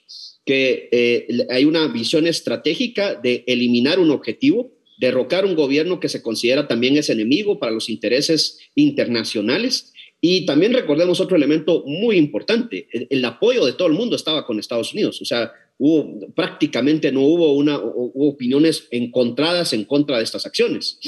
que 0.46 0.90
eh, 0.92 1.48
hay 1.50 1.66
una 1.66 1.88
visión 1.88 2.28
estratégica 2.28 3.16
de 3.16 3.44
eliminar 3.48 4.00
un 4.00 4.12
objetivo, 4.12 4.72
derrocar 5.00 5.44
un 5.44 5.56
gobierno 5.56 6.00
que 6.00 6.08
se 6.08 6.22
considera 6.22 6.68
también 6.68 6.98
es 6.98 7.10
enemigo 7.10 7.58
para 7.58 7.72
los 7.72 7.90
intereses 7.90 8.60
internacionales. 8.76 9.92
Y 10.22 10.46
también 10.46 10.74
recordemos 10.74 11.20
otro 11.20 11.36
elemento 11.36 11.84
muy 11.88 12.18
importante, 12.18 12.88
el, 12.92 13.26
apoyo 13.26 13.66
de 13.66 13.74
todo 13.74 13.88
el 13.88 13.96
mundo 13.96 14.16
estaba 14.16 14.46
con 14.46 14.60
Estados 14.60 14.94
Unidos, 14.94 15.20
o 15.22 15.26
sea, 15.26 15.52
hubo, 15.80 16.32
prácticamente 16.36 17.12
no 17.12 17.22
hubo, 17.22 17.54
una, 17.54 17.80
hubo 17.80 18.30
opiniones 18.30 18.88
encontradas 18.92 19.74
en 19.74 19.86
contra 19.86 20.18
de 20.18 20.26
estas 20.26 20.46
acciones. 20.46 21.00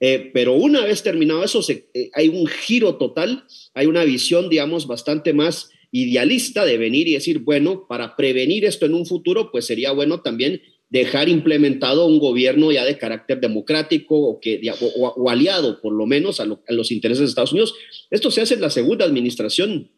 Eh, 0.00 0.30
pero 0.32 0.54
una 0.54 0.84
vez 0.84 1.02
terminado 1.02 1.42
eso, 1.44 1.60
eh, 1.68 2.10
hay 2.14 2.28
un 2.28 2.46
giro 2.46 2.96
total, 2.96 3.44
hay 3.74 3.86
una 3.86 4.04
visión, 4.04 4.48
digamos, 4.48 4.86
bastante 4.86 5.32
más 5.32 5.70
idealista 5.90 6.64
de 6.64 6.78
venir 6.78 7.08
y 7.08 7.14
decir, 7.14 7.40
bueno, 7.40 7.86
para 7.88 8.14
prevenir 8.14 8.64
esto 8.64 8.86
en 8.86 8.94
un 8.94 9.06
futuro, 9.06 9.50
pues 9.50 9.66
sería 9.66 9.92
bueno 9.92 10.20
también 10.20 10.60
dejar 10.90 11.28
implementado 11.28 12.06
un 12.06 12.18
gobierno 12.18 12.72
ya 12.72 12.84
de 12.84 12.96
carácter 12.96 13.40
democrático 13.40 14.16
o, 14.16 14.40
que, 14.40 14.60
o, 14.80 15.30
aliado 15.30 15.80
por 15.80 15.92
lo 15.92 16.06
menos 16.06 16.40
a, 16.40 16.46
los 16.46 16.90
intereses 16.90 17.20
de 17.20 17.26
Estados 17.26 17.52
Unidos. 17.52 17.74
Esto 18.10 18.30
se 18.30 18.40
hace 18.40 18.54
en 18.54 18.60
la 18.60 18.70
segunda 18.70 19.04
administración 19.04 19.90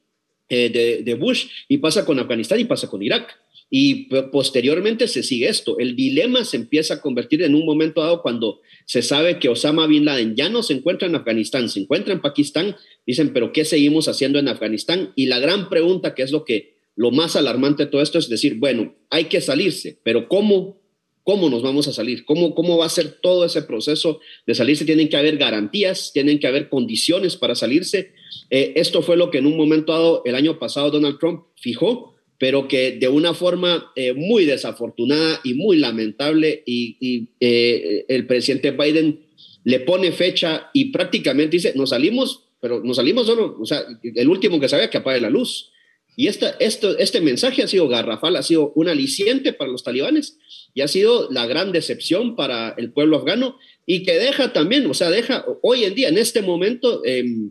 eh, 0.48 1.03
de 1.05 1.14
Bush 1.14 1.46
y 1.68 1.78
pasa 1.78 2.05
con 2.05 2.18
Afganistán 2.18 2.59
y 2.59 2.64
pasa 2.64 2.88
con 2.88 3.03
Irak. 3.03 3.38
Y 3.72 4.08
posteriormente 4.32 5.06
se 5.06 5.22
sigue 5.22 5.48
esto. 5.48 5.78
El 5.78 5.94
dilema 5.94 6.44
se 6.44 6.56
empieza 6.56 6.94
a 6.94 7.00
convertir 7.00 7.42
en 7.42 7.54
un 7.54 7.64
momento 7.64 8.00
dado 8.00 8.20
cuando 8.20 8.60
se 8.84 9.00
sabe 9.00 9.38
que 9.38 9.48
Osama 9.48 9.86
Bin 9.86 10.04
Laden 10.04 10.34
ya 10.34 10.48
no 10.48 10.64
se 10.64 10.74
encuentra 10.74 11.06
en 11.06 11.14
Afganistán, 11.14 11.68
se 11.68 11.78
encuentra 11.78 12.12
en 12.12 12.20
Pakistán. 12.20 12.76
Dicen, 13.06 13.32
pero 13.32 13.52
¿qué 13.52 13.64
seguimos 13.64 14.08
haciendo 14.08 14.40
en 14.40 14.48
Afganistán? 14.48 15.12
Y 15.14 15.26
la 15.26 15.38
gran 15.38 15.68
pregunta, 15.68 16.16
que 16.16 16.22
es 16.22 16.32
lo 16.32 16.44
que 16.44 16.80
lo 16.96 17.12
más 17.12 17.36
alarmante 17.36 17.84
de 17.84 17.90
todo 17.90 18.02
esto, 18.02 18.18
es 18.18 18.28
decir, 18.28 18.56
bueno, 18.58 18.94
hay 19.08 19.26
que 19.26 19.40
salirse, 19.40 19.98
pero 20.02 20.28
¿cómo? 20.28 20.80
¿Cómo 21.22 21.48
nos 21.48 21.62
vamos 21.62 21.86
a 21.86 21.92
salir? 21.92 22.24
¿Cómo, 22.24 22.54
¿Cómo 22.54 22.78
va 22.78 22.86
a 22.86 22.90
ser 22.90 23.20
todo 23.22 23.44
ese 23.44 23.62
proceso 23.62 24.20
de 24.46 24.54
salirse? 24.54 24.84
Tienen 24.84 25.08
que 25.08 25.16
haber 25.16 25.36
garantías, 25.36 26.12
tienen 26.12 26.40
que 26.40 26.48
haber 26.48 26.68
condiciones 26.68 27.36
para 27.36 27.54
salirse. 27.54 28.12
Eh, 28.48 28.72
esto 28.74 29.02
fue 29.02 29.16
lo 29.16 29.30
que 29.30 29.38
en 29.38 29.46
un 29.46 29.56
momento 29.56 29.92
dado, 29.92 30.22
el 30.24 30.34
año 30.34 30.58
pasado, 30.58 30.90
Donald 30.90 31.18
Trump 31.18 31.44
fijó 31.56 32.09
pero 32.41 32.68
que 32.68 32.93
de 32.93 33.07
una 33.07 33.34
forma 33.34 33.93
eh, 33.95 34.14
muy 34.14 34.47
desafortunada 34.47 35.43
y 35.45 35.53
muy 35.53 35.76
lamentable, 35.76 36.62
y, 36.64 37.28
eh, 37.38 38.07
el 38.09 38.26
presidente 38.26 38.70
Biden 38.70 39.26
le 39.62 39.80
pone 39.80 40.11
fecha 40.11 40.70
y 40.72 40.86
prácticamente 40.86 41.59
dice, 41.59 41.74
nos 41.76 41.91
salimos, 41.91 42.47
pero 42.59 42.82
nos 42.82 42.97
salimos 42.97 43.26
solo, 43.26 43.59
o 43.61 43.66
sea, 43.66 43.84
el 44.03 44.26
último 44.26 44.59
que 44.59 44.70
sabía 44.70 44.88
que 44.88 44.97
apague 44.97 45.20
la 45.20 45.28
luz. 45.28 45.70
Y 46.16 46.28
esta, 46.28 46.57
esto, 46.61 46.97
este 46.97 47.20
mensaje 47.20 47.62
ha 47.62 47.68
sido 47.68 47.88
garrafal, 47.88 48.36
ha 48.36 48.43
sido 48.43 48.72
un 48.74 48.88
aliciente 48.88 49.53
para 49.53 49.70
los 49.70 49.84
talibanes 49.84 50.38
y 50.72 50.80
ha 50.80 50.88
sido 50.88 51.30
la 51.30 51.47
gran 51.47 51.72
decepción 51.72 52.36
para 52.36 52.70
el 52.78 52.91
pueblo 52.91 53.18
afgano 53.18 53.59
y 53.84 54.03
que 54.03 54.18
deja 54.18 54.55
también, 54.55 54.86
o 54.86 54.95
sea, 54.95 55.11
deja, 55.11 55.45
hoy 55.61 55.84
en 55.84 55.95
día, 55.95 56.09
en 56.09 56.16
este 56.16 56.41
momento, 56.41 57.03
em, 57.05 57.51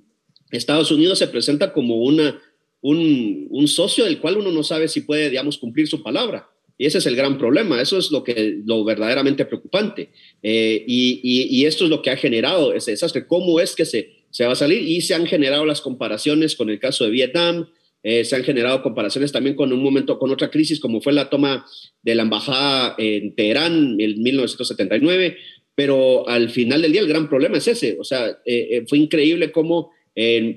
Estados 0.49 0.89
Unidos 0.91 1.19
se 1.19 1.27
presenta 1.27 1.73
como 1.73 1.97
una 1.97 2.41
un, 2.81 3.67
socio 3.67 4.05
del 4.05 4.19
cual 4.19 4.37
uno 4.37 4.51
no 4.51 4.63
sabe 4.63 4.87
si 4.87 5.01
puede, 5.01 5.29
digamos, 5.29 5.57
cumplir 5.57 5.87
su 5.87 6.01
palabra. 6.01 6.49
Y 6.77 6.85
ese 6.85 6.99
es 6.99 7.05
el 7.07 7.15
gran 7.15 7.37
problema, 7.37 7.81
eso 7.81 7.97
es 7.97 8.09
lo, 8.09 8.23
que, 8.23 8.61
lo 8.65 8.85
verdaderamente 8.85 9.45
preocupante. 9.45 10.11
Eh, 10.41 10.85
y, 10.87 11.65
esto 11.65 11.83
es 11.83 11.89
lo 11.89 12.01
que 12.01 12.09
ha 12.09 12.17
generado 12.17 12.73
ese 12.73 12.91
desastre. 12.91 13.27
¿Cómo 13.27 13.59
es 13.59 13.75
que 13.75 13.85
se, 13.85 14.11
se 14.29 14.45
va 14.45 14.53
a 14.53 14.55
salir? 14.55 14.81
Y 14.83 15.01
se 15.01 15.13
han 15.13 15.25
generado 15.25 15.65
las 15.65 15.81
comparaciones 15.81 16.55
con 16.55 16.69
el 16.69 16.79
caso 16.79 17.03
de 17.03 17.11
Vietnam, 17.11 17.67
eh, 18.01 18.23
se 18.23 18.35
han 18.37 18.43
generado 18.43 18.81
comparaciones 18.81 19.33
también 19.33 19.57
con 19.57 19.73
un 19.73 19.83
momento, 19.83 20.17
con 20.19 20.31
otra 20.31 20.49
crisis 20.49 20.79
como 20.79 21.01
fue 21.01 21.11
la 21.11 21.29
toma 21.29 21.65
de 22.01 22.15
la 22.15 22.23
embajada 22.23 22.95
en 22.97 23.35
Teherán 23.35 23.99
en 23.99 24.23
1979, 24.23 25.35
pero 25.75 26.27
al 26.29 26.49
final 26.49 26.81
del 26.81 26.93
día 26.93 27.01
el 27.01 27.09
gran 27.09 27.27
problema 27.27 27.57
es 27.57 27.67
ese, 27.67 27.97
o 27.99 28.05
sea, 28.05 28.39
eh, 28.45 28.85
fue 28.87 28.99
increíble 28.99 29.51
cómo 29.51 29.91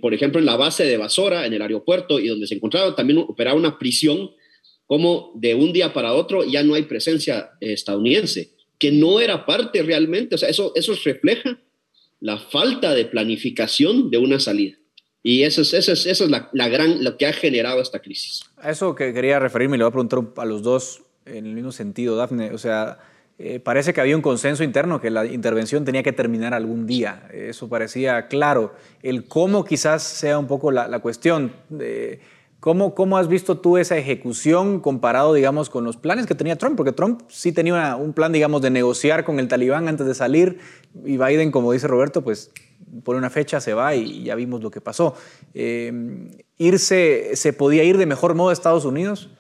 por 0.00 0.14
ejemplo, 0.14 0.40
en 0.40 0.46
la 0.46 0.56
base 0.56 0.84
de 0.84 0.96
Basora, 0.96 1.46
en 1.46 1.52
el 1.52 1.62
aeropuerto, 1.62 2.18
y 2.18 2.28
donde 2.28 2.46
se 2.46 2.54
encontraba 2.54 2.94
también 2.96 3.18
operaba 3.18 3.56
una 3.56 3.78
prisión, 3.78 4.30
como 4.86 5.32
de 5.36 5.54
un 5.54 5.72
día 5.72 5.92
para 5.92 6.12
otro 6.12 6.44
ya 6.44 6.62
no 6.62 6.74
hay 6.74 6.82
presencia 6.82 7.50
estadounidense, 7.60 8.50
que 8.78 8.90
no 8.90 9.20
era 9.20 9.46
parte 9.46 9.82
realmente, 9.82 10.34
o 10.34 10.38
sea, 10.38 10.48
eso, 10.48 10.72
eso 10.74 10.92
refleja 11.04 11.60
la 12.20 12.38
falta 12.38 12.94
de 12.94 13.04
planificación 13.04 14.10
de 14.10 14.18
una 14.18 14.40
salida. 14.40 14.76
Y 15.22 15.42
eso 15.42 15.62
es, 15.62 15.72
eso 15.72 15.92
es, 15.92 16.06
eso 16.06 16.24
es 16.24 16.30
la, 16.30 16.50
la, 16.52 16.68
gran, 16.68 17.04
lo 17.04 17.16
que 17.16 17.26
ha 17.26 17.32
generado 17.32 17.80
esta 17.80 18.00
crisis. 18.00 18.42
A 18.56 18.70
eso 18.70 18.94
que 18.94 19.14
quería 19.14 19.38
referirme, 19.38 19.78
le 19.78 19.84
voy 19.84 19.90
a 19.90 19.92
preguntar 19.92 20.42
a 20.42 20.44
los 20.44 20.62
dos 20.62 21.02
en 21.24 21.46
el 21.46 21.54
mismo 21.54 21.70
sentido, 21.70 22.16
Dafne. 22.16 22.50
O 22.50 22.58
sea, 22.58 22.98
eh, 23.44 23.60
parece 23.60 23.92
que 23.92 24.00
había 24.00 24.14
un 24.14 24.22
consenso 24.22 24.62
interno 24.62 25.00
que 25.00 25.10
la 25.10 25.26
intervención 25.26 25.84
tenía 25.84 26.02
que 26.02 26.12
terminar 26.12 26.54
algún 26.54 26.86
día. 26.86 27.28
Eso 27.32 27.68
parecía 27.68 28.28
claro. 28.28 28.74
El 29.02 29.26
cómo 29.26 29.64
quizás 29.64 30.02
sea 30.02 30.38
un 30.38 30.46
poco 30.46 30.70
la, 30.70 30.98
cuestión. 31.00 31.52
¿Cómo, 32.62 32.94
¿Cómo 32.94 33.18
has 33.18 33.26
visto 33.26 33.58
tú 33.58 33.76
esa 33.76 33.96
ejecución 33.96 34.78
comparado, 34.78 35.34
digamos, 35.34 35.68
con 35.68 35.82
los 35.82 35.96
planes 35.96 36.26
que 36.26 36.36
tenía 36.36 36.54
Trump? 36.54 36.76
Porque 36.76 36.92
Trump 36.92 37.22
sí 37.26 37.50
tenía 37.50 37.96
un 37.96 38.12
plan, 38.12 38.30
digamos, 38.30 38.62
de 38.62 38.70
negociar 38.70 39.24
con 39.24 39.40
el 39.40 39.48
talibán 39.48 39.88
antes 39.88 40.06
de 40.06 40.14
salir 40.14 40.60
y 41.04 41.16
Biden, 41.16 41.50
como 41.50 41.72
dice 41.72 41.88
Roberto, 41.88 42.22
pues 42.22 42.52
por 43.02 43.16
una 43.16 43.30
fecha 43.30 43.60
se 43.60 43.74
va 43.74 43.96
y 43.96 44.22
ya 44.22 44.36
vimos 44.36 44.62
lo 44.62 44.70
que 44.70 44.80
pasó. 44.80 45.16
Eh, 45.54 46.30
¿Irse, 46.56 47.34
se 47.34 47.52
podía 47.52 47.82
ir 47.82 47.98
de 47.98 48.06
mejor 48.06 48.36
modo 48.36 48.50
a 48.50 48.52
Estados 48.52 48.84
Unidos? 48.84 49.30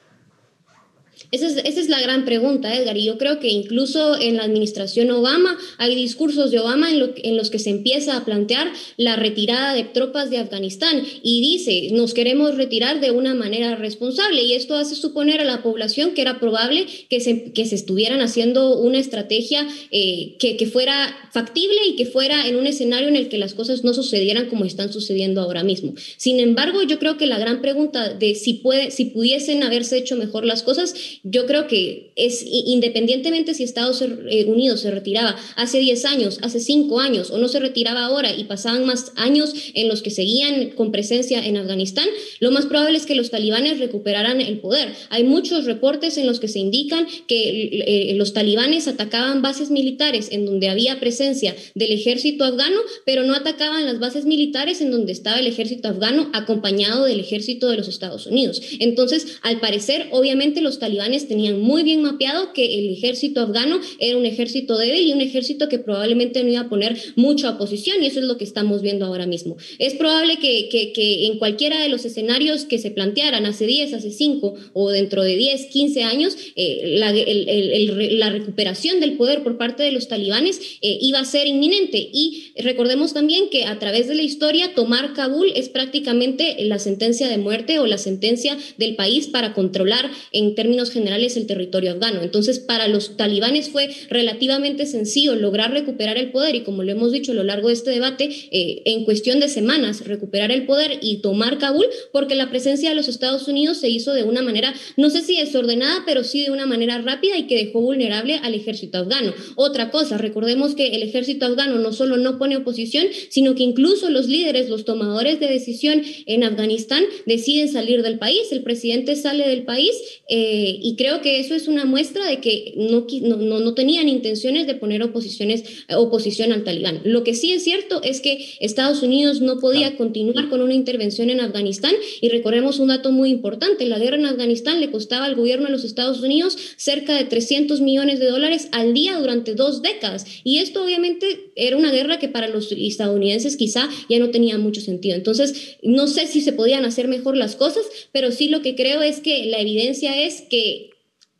Esa 1.32 1.46
es, 1.48 1.88
la 1.88 1.98
gran 2.02 2.26
pregunta, 2.26 2.76
Edgar, 2.76 2.98
y 2.98 3.06
yo 3.06 3.16
creo 3.16 3.40
que 3.40 3.48
incluso 3.48 4.20
en 4.20 4.36
la 4.36 4.44
administración 4.44 5.10
Obama 5.10 5.58
hay 5.78 5.94
discursos 5.94 6.50
de 6.50 6.58
Obama 6.58 6.90
en, 6.90 7.36
los 7.38 7.48
que 7.48 7.58
se 7.58 7.70
empieza 7.70 8.18
a 8.18 8.26
plantear 8.26 8.70
la 8.98 9.16
retirada 9.16 9.72
de 9.72 9.84
tropas 9.84 10.28
de 10.28 10.36
Afganistán 10.36 11.02
y 11.22 11.40
dice, 11.40 11.88
nos 11.92 12.12
queremos 12.12 12.56
retirar 12.56 13.00
de 13.00 13.12
una 13.12 13.34
manera 13.34 13.76
responsable 13.76 14.42
y 14.42 14.52
esto 14.52 14.76
hace 14.76 14.94
suponer 14.94 15.40
a 15.40 15.44
la 15.44 15.62
población 15.62 16.12
que 16.12 16.20
era 16.20 16.38
probable 16.38 16.84
que 17.08 17.20
se, 17.20 17.52
que 17.52 17.64
se 17.64 17.76
estuvieran 17.76 18.20
haciendo 18.20 18.78
una 18.78 18.98
estrategia 18.98 19.66
eh, 19.90 20.36
que, 20.38 20.58
que 20.58 20.66
fuera 20.66 21.16
factible 21.32 21.78
y 21.88 21.96
que 21.96 22.04
fuera 22.04 22.46
en 22.46 22.56
un 22.56 22.66
escenario 22.66 23.08
en 23.08 23.16
el 23.16 23.30
que 23.30 23.38
las 23.38 23.54
cosas 23.54 23.84
no 23.84 23.94
sucedieran 23.94 24.50
como 24.50 24.66
están 24.66 24.92
sucediendo 24.92 25.40
ahora 25.40 25.64
mismo. 25.64 25.94
Sin 26.18 26.40
embargo, 26.40 26.82
yo 26.82 26.98
creo 26.98 27.16
que 27.16 27.24
la 27.24 27.38
gran 27.38 27.62
pregunta 27.62 28.12
de 28.12 28.34
si, 28.34 28.52
puede, 28.52 28.90
si 28.90 29.06
pudiesen 29.06 29.62
haberse 29.62 29.96
hecho 29.96 30.16
mejor 30.16 30.44
las 30.44 30.62
cosas 30.62 30.94
yo 31.24 31.46
creo 31.46 31.68
que 31.68 32.12
es 32.16 32.44
independientemente 32.44 33.54
si 33.54 33.62
Estados 33.62 34.02
eh, 34.02 34.44
Unidos 34.46 34.80
se 34.80 34.90
retiraba 34.90 35.36
hace 35.54 35.78
10 35.78 36.04
años, 36.04 36.38
hace 36.42 36.58
5 36.58 36.98
años 36.98 37.30
o 37.30 37.38
no 37.38 37.46
se 37.46 37.60
retiraba 37.60 38.04
ahora 38.04 38.34
y 38.36 38.44
pasaban 38.44 38.84
más 38.84 39.12
años 39.14 39.54
en 39.74 39.88
los 39.88 40.02
que 40.02 40.10
seguían 40.10 40.70
con 40.70 40.90
presencia 40.90 41.44
en 41.46 41.56
Afganistán, 41.56 42.08
lo 42.40 42.50
más 42.50 42.66
probable 42.66 42.98
es 42.98 43.06
que 43.06 43.14
los 43.14 43.30
talibanes 43.30 43.78
recuperaran 43.78 44.40
el 44.40 44.58
poder. 44.58 44.92
Hay 45.10 45.22
muchos 45.22 45.64
reportes 45.64 46.18
en 46.18 46.26
los 46.26 46.40
que 46.40 46.48
se 46.48 46.58
indican 46.58 47.06
que 47.28 48.10
eh, 48.10 48.14
los 48.16 48.32
talibanes 48.32 48.88
atacaban 48.88 49.42
bases 49.42 49.70
militares 49.70 50.28
en 50.32 50.44
donde 50.44 50.68
había 50.68 50.98
presencia 50.98 51.54
del 51.76 51.92
ejército 51.92 52.44
afgano, 52.44 52.80
pero 53.06 53.22
no 53.22 53.34
atacaban 53.34 53.86
las 53.86 54.00
bases 54.00 54.24
militares 54.24 54.80
en 54.80 54.90
donde 54.90 55.12
estaba 55.12 55.38
el 55.38 55.46
ejército 55.46 55.88
afgano 55.88 56.30
acompañado 56.32 57.04
del 57.04 57.20
ejército 57.20 57.68
de 57.68 57.76
los 57.76 57.86
Estados 57.86 58.26
Unidos. 58.26 58.60
Entonces, 58.80 59.38
al 59.42 59.60
parecer, 59.60 60.08
obviamente 60.10 60.60
los 60.60 60.80
talibanes 60.80 61.11
tenían 61.20 61.60
muy 61.60 61.82
bien 61.82 62.02
mapeado 62.02 62.52
que 62.52 62.78
el 62.78 62.90
ejército 62.92 63.40
afgano 63.40 63.80
era 63.98 64.16
un 64.16 64.26
ejército 64.26 64.76
débil 64.76 65.06
y 65.06 65.12
un 65.12 65.20
ejército 65.20 65.68
que 65.68 65.78
probablemente 65.78 66.42
no 66.42 66.50
iba 66.50 66.60
a 66.60 66.68
poner 66.68 66.96
mucha 67.16 67.50
oposición 67.50 68.02
y 68.02 68.06
eso 68.06 68.20
es 68.20 68.26
lo 68.26 68.38
que 68.38 68.44
estamos 68.44 68.82
viendo 68.82 69.06
ahora 69.06 69.26
mismo. 69.26 69.56
Es 69.78 69.94
probable 69.94 70.38
que, 70.38 70.68
que, 70.68 71.26
en 71.26 71.38
cualquiera 71.38 71.80
de 71.80 71.88
los 71.88 72.04
escenarios 72.04 72.64
que 72.64 72.78
se 72.78 72.90
plantearan 72.90 73.46
hace 73.46 73.66
10, 73.66 73.94
hace 73.94 74.10
5 74.10 74.54
o 74.72 74.90
dentro 74.90 75.22
de 75.22 75.36
10, 75.36 75.66
15 75.66 76.02
años, 76.04 76.36
eh, 76.56 76.96
la, 76.98 77.12
la, 77.12 78.30
recuperación 78.30 79.00
del 79.00 79.16
poder 79.16 79.42
por 79.42 79.58
parte 79.58 79.82
de 79.82 79.92
los 79.92 80.08
talibanes 80.08 80.60
eh, 80.80 80.98
iba 81.00 81.20
a 81.20 81.24
ser 81.24 81.46
inminente. 81.46 82.08
Y 82.12 82.52
recordemos 82.56 83.12
también 83.12 83.50
que 83.50 83.64
a 83.64 83.78
través 83.78 84.08
de 84.08 84.14
la 84.14 84.22
historia, 84.22 84.74
tomar 84.74 85.12
Kabul 85.12 85.52
es 85.54 85.68
prácticamente 85.68 86.56
la 86.64 86.78
sentencia 86.78 87.28
de 87.28 87.38
muerte 87.38 87.78
o 87.78 87.86
la 87.86 87.98
sentencia 87.98 88.56
del 88.78 88.96
país 88.96 89.28
para 89.28 89.52
controlar 89.52 90.10
en 90.32 90.54
términos 90.54 90.90
generales 90.90 91.01
general 91.02 91.22
el 91.22 91.46
territorio 91.46 91.92
afgano. 91.92 92.22
Entonces, 92.22 92.58
para 92.58 92.88
los 92.88 93.16
talibanes 93.16 93.68
fue 93.68 93.88
relativamente 94.08 94.86
sencillo 94.86 95.36
lograr 95.36 95.72
recuperar 95.72 96.18
el 96.18 96.32
poder 96.32 96.54
y 96.54 96.62
como 96.62 96.82
lo 96.82 96.92
hemos 96.92 97.12
dicho 97.12 97.32
a 97.32 97.34
lo 97.34 97.44
largo 97.44 97.68
de 97.68 97.74
este 97.74 97.90
debate, 97.90 98.30
eh, 98.50 98.82
en 98.84 99.04
cuestión 99.04 99.40
de 99.40 99.48
semanas 99.48 100.04
recuperar 100.04 100.50
el 100.50 100.66
poder 100.66 100.98
y 101.00 101.18
tomar 101.18 101.58
Kabul, 101.58 101.86
porque 102.10 102.34
la 102.34 102.50
presencia 102.50 102.88
de 102.88 102.94
los 102.94 103.08
Estados 103.08 103.46
Unidos 103.48 103.78
se 103.78 103.88
hizo 103.88 104.12
de 104.12 104.24
una 104.24 104.42
manera, 104.42 104.74
no 104.96 105.10
sé 105.10 105.22
si 105.22 105.36
desordenada, 105.36 106.02
pero 106.06 106.24
sí 106.24 106.42
de 106.42 106.50
una 106.50 106.66
manera 106.66 106.98
rápida 106.98 107.36
y 107.38 107.46
que 107.46 107.56
dejó 107.56 107.80
vulnerable 107.80 108.36
al 108.42 108.54
ejército 108.54 108.98
afgano. 108.98 109.32
Otra 109.56 109.90
cosa, 109.90 110.18
recordemos 110.18 110.74
que 110.74 110.88
el 110.88 111.02
ejército 111.02 111.46
afgano 111.46 111.78
no 111.78 111.92
solo 111.92 112.16
no 112.16 112.38
pone 112.38 112.56
oposición, 112.56 113.06
sino 113.28 113.54
que 113.54 113.62
incluso 113.62 114.10
los 114.10 114.28
líderes, 114.28 114.68
los 114.68 114.84
tomadores 114.84 115.38
de 115.40 115.48
decisión 115.48 116.02
en 116.26 116.44
Afganistán 116.44 117.04
deciden 117.26 117.68
salir 117.68 118.02
del 118.02 118.18
país, 118.18 118.50
el 118.50 118.62
presidente 118.62 119.16
sale 119.16 119.48
del 119.48 119.64
país 119.64 119.92
eh, 120.28 120.78
y 120.80 120.91
creo 120.96 121.20
que 121.20 121.40
eso 121.40 121.54
es 121.54 121.68
una 121.68 121.84
muestra 121.84 122.26
de 122.26 122.40
que 122.40 122.74
no, 122.76 123.06
no, 123.22 123.60
no 123.60 123.74
tenían 123.74 124.08
intenciones 124.08 124.66
de 124.66 124.74
poner 124.74 125.02
oposiciones, 125.02 125.64
eh, 125.88 125.94
oposición 125.94 126.52
al 126.52 126.64
talibán. 126.64 127.00
Lo 127.04 127.24
que 127.24 127.34
sí 127.34 127.52
es 127.52 127.64
cierto 127.64 128.02
es 128.02 128.20
que 128.20 128.46
Estados 128.60 129.02
Unidos 129.02 129.40
no 129.40 129.58
podía 129.58 129.96
continuar 129.96 130.48
con 130.48 130.62
una 130.62 130.74
intervención 130.74 131.30
en 131.30 131.40
Afganistán 131.40 131.94
y 132.20 132.28
recordemos 132.28 132.78
un 132.78 132.88
dato 132.88 133.12
muy 133.12 133.30
importante, 133.30 133.86
la 133.86 133.98
guerra 133.98 134.16
en 134.16 134.26
Afganistán 134.26 134.80
le 134.80 134.90
costaba 134.90 135.24
al 135.24 135.34
gobierno 135.34 135.66
de 135.66 135.72
los 135.72 135.84
Estados 135.84 136.20
Unidos 136.20 136.56
cerca 136.76 137.16
de 137.16 137.24
300 137.24 137.80
millones 137.80 138.18
de 138.18 138.26
dólares 138.26 138.68
al 138.72 138.94
día 138.94 139.18
durante 139.18 139.54
dos 139.54 139.82
décadas 139.82 140.26
y 140.44 140.58
esto 140.58 140.84
obviamente 140.84 141.52
era 141.56 141.76
una 141.76 141.92
guerra 141.92 142.18
que 142.18 142.28
para 142.28 142.48
los 142.48 142.72
estadounidenses 142.72 143.56
quizá 143.56 143.88
ya 144.08 144.18
no 144.18 144.30
tenía 144.30 144.58
mucho 144.58 144.80
sentido. 144.80 145.14
Entonces, 145.14 145.76
no 145.82 146.06
sé 146.06 146.26
si 146.26 146.40
se 146.40 146.52
podían 146.52 146.84
hacer 146.84 147.08
mejor 147.08 147.36
las 147.36 147.56
cosas, 147.56 147.84
pero 148.12 148.32
sí 148.32 148.48
lo 148.48 148.62
que 148.62 148.74
creo 148.74 149.02
es 149.02 149.20
que 149.20 149.46
la 149.46 149.60
evidencia 149.60 150.20
es 150.22 150.42
que 150.42 150.81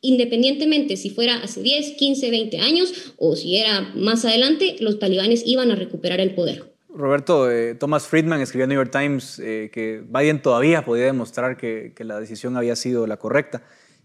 independientemente 0.03 0.97
si 0.97 1.09
fuera 1.09 1.37
hace 1.43 1.63
10, 1.63 1.93
15, 1.93 2.31
20 2.31 2.59
años 2.59 3.15
o 3.17 3.35
si 3.37 3.57
era 3.57 3.93
más 3.95 4.25
adelante, 4.25 4.77
los 4.81 4.99
talibanes 4.99 5.43
iban 5.47 5.71
a 5.71 5.77
recuperar 5.77 6.21
el 6.21 6.35
poder. 6.35 6.73
Roberto, 6.95 7.51
eh, 7.51 7.75
Thomas 7.75 8.07
Friedman 8.07 8.41
escribió 8.43 8.65
en 8.65 8.71
New 8.71 8.79
York 8.79 8.91
Times 8.91 9.39
eh, 9.39 9.71
que 9.73 10.05
Biden 10.07 10.43
todavía 10.43 10.85
podía 10.85 11.07
demostrar 11.07 11.57
que, 11.57 11.95
la 11.99 12.21
decisión 12.21 12.57
había 12.57 12.77
sido 12.77 13.07
la 13.07 13.17
correcta 13.17 13.63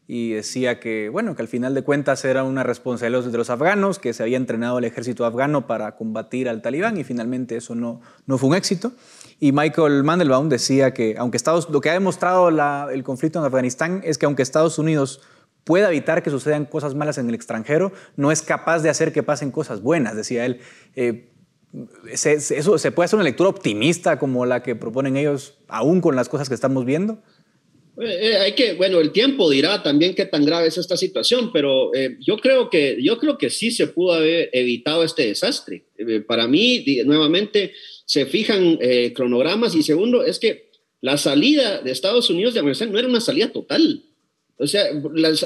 y 0.08 0.32
decía 0.32 0.80
que, 0.80 1.10
bueno, 1.10 1.36
que 1.36 1.42
al 1.42 1.50
final 1.50 1.74
de 1.74 1.82
cuentas 1.82 2.24
era 2.24 2.46
una 2.46 2.64
responsabilidad 2.64 3.26
de 3.26 3.38
los 3.38 3.50
afganos, 3.50 4.00
que 4.00 4.14
se 4.14 4.24
había 4.24 4.38
entrenado 4.38 4.80
el 4.80 4.86
ejército 4.86 5.26
afgano 5.26 5.68
para 5.68 5.98
combatir 5.98 6.48
al 6.48 6.62
talibán 6.62 6.98
y 6.98 7.04
finalmente 7.04 7.58
eso 7.58 7.76
no, 7.76 8.00
no 8.26 8.38
fue 8.38 8.50
un 8.50 8.56
éxito. 8.56 8.94
Y 9.42 9.52
Michael 9.52 10.06
Mandelbaum 10.06 10.48
decía 10.48 10.94
que 10.94 11.16
aunque 11.18 11.36
Estados, 11.36 11.70
lo 11.70 11.82
que 11.82 11.90
ha 11.90 11.94
demostrado 11.94 12.48
el 12.48 13.04
conflicto 13.04 13.40
en 13.40 13.46
Afganistán 13.46 14.02
es 14.06 14.18
que 14.18 14.26
aunque 14.26 14.44
Estados 14.44 14.80
Unidos 14.80 15.22
pueda 15.68 15.90
evitar 15.90 16.24
que 16.24 16.30
sucedan 16.30 16.66
cosas 16.66 16.96
malas 16.96 17.18
en 17.18 17.28
el 17.28 17.36
extranjero, 17.36 17.92
no 18.16 18.32
es 18.32 18.42
capaz 18.42 18.80
de 18.80 18.90
hacer 18.90 19.12
que 19.12 19.22
pasen 19.22 19.52
cosas 19.52 19.82
buenas, 19.82 20.16
decía 20.16 20.46
él. 20.46 20.62
Eh, 20.96 21.28
se, 22.14 22.36
eso, 22.36 22.78
¿Se 22.78 22.94
puede 22.94 23.06
hacer 23.06 23.18
una 23.18 23.26
lectura 23.26 23.50
optimista 23.50 24.18
como 24.18 24.46
la 24.46 24.64
que 24.64 24.78
proponen 24.78 25.18
ellos, 25.18 25.56
aún 25.68 26.00
con 26.00 26.16
las 26.16 26.30
cosas 26.30 26.48
que 26.48 26.56
estamos 26.56 26.86
viendo? 26.86 27.22
Eh, 28.00 28.30
eh, 28.30 28.38
hay 28.38 28.54
que, 28.54 28.76
bueno, 28.76 29.02
el 29.02 29.12
tiempo 29.12 29.50
dirá 29.50 29.84
también 29.84 30.16
qué 30.16 30.26
tan 30.26 30.46
grave 30.46 30.68
es 30.68 30.78
esta 30.78 30.96
situación, 30.96 31.52
pero 31.52 31.92
yo, 32.22 32.38
creo 32.38 32.70
que, 32.70 32.98
yo 33.04 33.18
creo 33.18 33.38
que 33.38 33.50
sí 33.50 33.70
se 33.70 33.88
pudo 33.88 34.14
haber 34.14 34.50
evitado 34.54 35.04
este 35.04 35.28
desastre. 35.28 35.84
para 36.26 36.48
mí, 36.48 36.86
nuevamente, 37.06 37.74
se 38.06 38.26
fijan 38.26 38.80
cronogramas 39.14 39.76
y 39.76 39.84
segundo, 39.84 40.24
es 40.24 40.40
que 40.40 40.70
la 41.02 41.18
salida 41.18 41.82
de 41.82 41.92
Estados 41.92 42.30
Unidos 42.30 42.54
de 42.54 42.62
Afganistán 42.62 42.94
no 42.94 43.00
era 43.00 43.10
una 43.10 43.20
salida 43.20 43.52
total. 43.52 44.06
O 44.60 44.66
sea, 44.66 44.86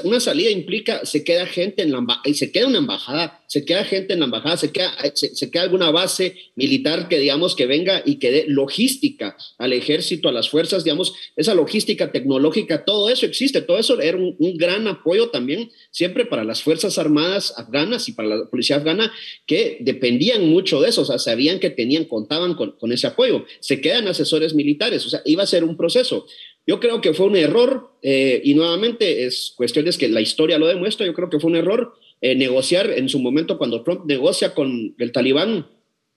una 0.04 0.20
salida 0.20 0.50
implica, 0.50 1.04
se 1.04 1.22
queda 1.22 1.44
gente 1.44 1.82
en 1.82 1.92
la 1.92 1.98
embajada, 1.98 2.34
se 2.34 2.50
queda 2.50 2.66
una 2.66 2.78
embajada, 2.78 3.44
se 3.46 3.62
queda 3.66 3.84
gente 3.84 4.14
en 4.14 4.20
la 4.20 4.24
embajada, 4.24 4.56
se 4.56 4.72
queda, 4.72 4.90
se, 5.14 5.50
queda 5.50 5.64
alguna 5.64 5.90
base 5.90 6.36
militar 6.54 7.08
que, 7.08 7.18
digamos, 7.18 7.54
que 7.54 7.66
venga 7.66 8.02
y 8.06 8.14
que 8.14 8.30
dé 8.30 8.44
logística 8.48 9.36
al 9.58 9.74
ejército, 9.74 10.30
a 10.30 10.32
las 10.32 10.48
fuerzas, 10.48 10.84
digamos, 10.84 11.12
esa 11.36 11.54
logística 11.54 12.10
tecnológica, 12.10 12.86
todo 12.86 13.10
eso 13.10 13.26
existe, 13.26 13.60
todo 13.60 13.78
eso 13.78 14.00
era 14.00 14.16
un, 14.16 14.34
gran 14.56 14.86
apoyo 14.88 15.28
también 15.28 15.70
siempre 15.90 16.24
para 16.24 16.44
las 16.44 16.62
Fuerzas 16.62 16.96
Armadas 16.96 17.52
afganas 17.58 18.08
y 18.08 18.12
para 18.12 18.28
la 18.28 18.44
policía 18.48 18.76
afgana, 18.76 19.12
que 19.44 19.76
dependían 19.80 20.48
mucho 20.48 20.80
de 20.80 20.88
eso, 20.88 21.02
o 21.02 21.04
sea, 21.04 21.18
sabían 21.18 21.58
que 21.58 21.68
tenían, 21.68 22.06
contaban 22.06 22.54
con, 22.54 22.72
con 22.72 22.92
ese 22.92 23.08
apoyo. 23.08 23.44
Se 23.60 23.82
quedan 23.82 24.08
asesores 24.08 24.54
militares, 24.54 25.04
o 25.04 25.10
sea, 25.10 25.20
iba 25.26 25.42
a 25.42 25.46
ser 25.46 25.64
un 25.64 25.76
proceso. 25.76 26.26
Yo 26.66 26.78
creo 26.78 27.00
que 27.00 27.12
fue 27.12 27.26
un 27.26 27.36
error, 27.36 27.90
eh, 28.02 28.40
y 28.44 28.54
nuevamente 28.54 29.24
es 29.24 29.52
cuestiones 29.56 29.98
que 29.98 30.08
la 30.08 30.20
historia 30.20 30.58
lo 30.58 30.68
demuestra, 30.68 31.06
yo 31.06 31.14
creo 31.14 31.28
que 31.28 31.40
fue 31.40 31.50
un 31.50 31.56
error 31.56 31.94
eh, 32.20 32.36
negociar 32.36 32.90
en 32.90 33.08
su 33.08 33.18
momento 33.18 33.58
cuando 33.58 33.82
Trump 33.82 34.04
negocia 34.06 34.54
con 34.54 34.94
el 34.96 35.12
talibán, 35.12 35.66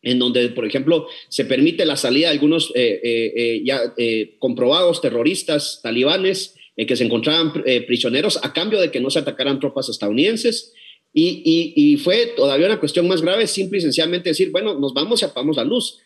en 0.04 0.20
donde, 0.20 0.50
por 0.50 0.68
ejemplo, 0.68 1.08
se 1.30 1.46
permite 1.46 1.84
la 1.84 1.98
salida 1.98 2.28
de 2.28 2.34
algunos 2.34 2.72
eh, 2.76 3.62
ya 3.66 3.96
comprobados 4.38 5.02
terroristas 5.02 5.80
talibanes 5.82 6.54
que 6.76 6.96
se 6.96 7.06
encontraban 7.06 7.52
prisioneros 7.88 8.38
a 8.43 8.54
cambio 8.54 8.80
de 8.80 8.91
que 8.91 9.00
no 9.00 9.10
se 9.10 9.18
atacaran 9.18 9.60
tropas 9.60 9.89
estadounidenses. 9.89 10.74
Y, 11.12 11.74
y, 11.76 11.98
fue 11.98 12.34
todavía 12.36 12.68
una 12.68 12.80
cuestión 12.80 13.08
más 13.08 13.22
grave, 13.22 13.48
simple 13.48 13.80
y 13.80 13.82
sencillamente 13.82 14.30
decir, 14.30 14.52
bueno, 14.52 14.78
nos 14.78 14.93
vamos 14.93 15.22
y 15.22 15.26
apagamos 15.26 15.56
la 15.56 15.64
luz. 15.64 15.98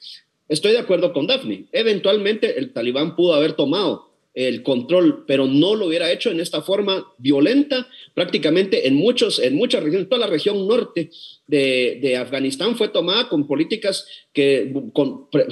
Estoy 0.47 0.71
de 0.71 0.77
acuerdo 0.77 1.11
con 1.11 1.27
Daphne. 1.27 1.65
Eventualmente 1.71 2.57
el 2.57 2.71
talibán 2.71 3.15
pudo 3.15 3.33
haber 3.33 3.53
tomado 3.53 4.08
el 4.33 4.63
control, 4.63 5.25
pero 5.27 5.47
no 5.47 5.75
lo 5.75 5.87
hubiera 5.87 6.11
hecho 6.11 6.29
en 6.29 6.39
esta 6.39 6.61
forma 6.61 7.05
violenta. 7.17 7.87
Prácticamente 8.13 8.87
en, 8.87 8.95
muchos, 8.95 9.39
en 9.39 9.55
muchas 9.55 9.83
regiones, 9.83 10.07
toda 10.07 10.21
la 10.21 10.31
región 10.31 10.67
norte 10.67 11.09
de, 11.47 11.99
de 12.01 12.15
Afganistán 12.15 12.77
fue 12.77 12.89
tomada 12.89 13.27
con 13.27 13.47
políticas 13.47 14.05
que, 14.31 14.71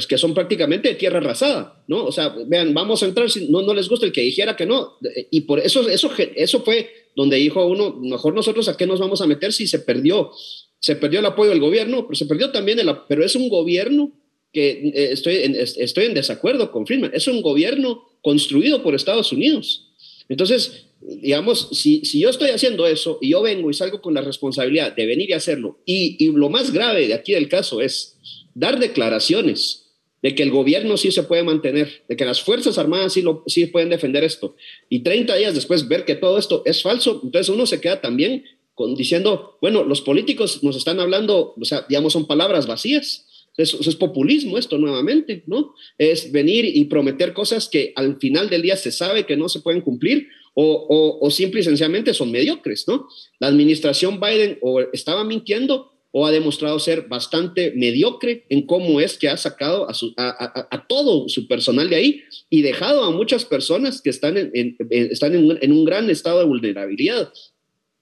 que 0.08 0.18
son 0.18 0.34
prácticamente 0.34 0.90
de 0.90 0.96
tierra 0.96 1.18
arrasada, 1.18 1.84
¿no? 1.88 2.06
O 2.06 2.12
sea, 2.12 2.36
vean, 2.46 2.74
vamos 2.74 3.02
a 3.02 3.08
entrar, 3.08 3.28
no, 3.50 3.64
no 3.64 3.74
les 3.74 3.90
gusta 3.90 4.06
el 4.06 4.12
que 4.12 4.22
dijera 4.22 4.56
que 4.56 4.66
no, 4.66 4.98
y 5.32 5.42
por 5.42 5.60
eso, 5.60 5.88
eso, 5.90 6.12
eso 6.36 6.62
fue 6.62 6.90
donde 7.16 7.38
dijo 7.38 7.66
uno, 7.66 7.98
mejor 8.00 8.36
nosotros 8.36 8.70
a 8.70 8.78
qué 8.78 8.86
nos 8.86 9.00
vamos 9.00 9.22
a 9.22 9.28
meter 9.28 9.52
si 9.52 9.66
se 9.66 9.80
perdió, 9.80 10.32
se 10.80 10.96
perdió 10.96 11.20
el 11.20 11.26
apoyo 11.26 11.50
del 11.50 11.60
gobierno, 11.60 12.06
pero 12.06 12.16
se 12.16 12.28
perdió 12.28 12.52
también 12.52 12.78
el, 12.80 12.90
pero 13.10 13.26
es 13.26 13.36
un 13.36 13.50
gobierno 13.50 14.14
que 14.54 14.70
eh, 14.70 15.10
estoy, 15.12 15.38
en, 15.38 15.56
estoy 15.56 16.06
en 16.06 16.14
desacuerdo 16.14 16.72
con 16.72 16.86
Friedman, 16.86 17.12
es 17.14 17.28
un 17.28 17.42
gobierno 17.42 18.07
construido 18.22 18.84
por 18.84 18.96
Estados 18.96 19.32
Unidos. 19.32 19.88
Entonces, 20.30 20.86
digamos, 21.02 21.70
si, 21.72 22.04
si 22.06 22.20
yo 22.20 22.30
estoy 22.30 22.50
haciendo 22.50 22.88
eso 22.88 23.20
y 23.22 23.30
yo 23.30 23.42
vengo 23.42 23.70
y 23.70 23.74
salgo 23.74 24.02
con 24.02 24.14
la 24.14 24.22
responsabilidad 24.22 24.96
de 24.96 25.06
venir 25.06 25.30
y 25.30 25.34
hacerlo, 25.34 25.80
y, 25.86 26.18
y 26.24 26.32
lo 26.32 26.50
más 26.50 26.72
grave 26.72 27.08
de 27.08 27.14
aquí 27.14 27.34
del 27.34 27.50
caso 27.50 27.82
es 27.82 28.18
dar 28.54 28.80
declaraciones 28.80 29.84
de 30.22 30.34
que 30.34 30.44
el 30.44 30.52
gobierno 30.52 30.98
sí 30.98 31.12
se 31.12 31.24
puede 31.24 31.44
mantener, 31.44 32.04
de 32.10 32.16
que 32.16 32.26
las 32.26 32.42
Fuerzas 32.42 32.78
Armadas 32.78 33.14
sí, 33.14 33.22
lo, 33.22 33.44
sí 33.48 33.68
pueden 33.68 33.90
defender 33.90 34.24
esto, 34.24 34.56
y 34.90 35.00
30 35.00 35.36
días 35.36 35.54
después 35.54 35.88
ver 35.88 36.06
que 36.06 36.16
todo 36.16 36.38
esto 36.38 36.64
es 36.66 36.82
falso, 36.82 37.22
entonces 37.24 37.50
uno 37.50 37.66
se 37.66 37.80
queda 37.80 38.02
también 38.02 38.44
diciendo, 38.96 39.58
bueno, 39.62 39.84
los 39.84 40.02
políticos 40.02 40.64
nos 40.64 40.76
están 40.76 41.00
hablando, 41.00 41.56
o 41.60 41.66
sea, 41.66 41.86
digamos, 41.90 42.14
son 42.14 42.28
palabras 42.28 42.68
vacías. 42.68 43.27
Eso, 43.58 43.80
es 43.82 43.96
populismo 43.96 44.58
esto 44.58 44.78
nuevamente, 44.78 45.44
¿no? 45.48 45.74
Es 45.98 46.32
venir 46.32 46.64
y 46.66 46.86
prometer 46.86 47.34
cosas 47.34 47.68
que 47.68 47.92
al 47.96 48.18
final 48.20 48.50
del 48.50 48.62
día 48.62 48.78
se 48.78 48.92
sabe 48.92 49.26
que 49.26 49.36
no 49.36 49.50
se 49.50 49.62
pueden 49.62 49.82
cumplir 49.82 50.28
o, 50.54 50.64
o, 50.64 51.26
o 51.26 51.32
simple 51.32 51.62
y 51.62 51.64
sencillamente 51.64 52.14
son 52.14 52.32
mediocres, 52.32 52.88
¿no? 52.88 53.08
La 53.40 53.48
administración 53.48 54.20
Biden 54.20 54.60
o 54.62 54.82
estaba 54.94 55.24
mintiendo 55.24 55.92
o 56.12 56.26
ha 56.26 56.32
demostrado 56.32 56.80
ser 56.80 57.08
bastante 57.08 57.74
mediocre 57.76 58.46
en 58.50 58.66
cómo 58.66 59.02
es 59.02 59.18
que 59.18 59.30
ha 59.30 59.38
sacado 59.38 59.90
a, 59.90 59.94
su, 59.94 60.14
a, 60.18 60.68
a, 60.72 60.88
todo 60.88 61.30
su 61.30 61.48
personal 61.48 61.90
de 61.90 61.96
ahí 61.96 62.24
y 62.50 62.62
dejado 62.62 63.04
a 63.04 63.12
muchas 63.12 63.46
personas 63.46 64.02
que 64.02 64.10
están, 64.10 64.38
en, 64.38 64.52
en, 64.54 64.76
están 64.90 65.36
en, 65.36 65.60
en, 65.62 65.72
un 65.72 65.86
gran 65.86 66.10
estado 66.10 66.40
de 66.40 66.46
vulnerabilidad. 66.46 67.32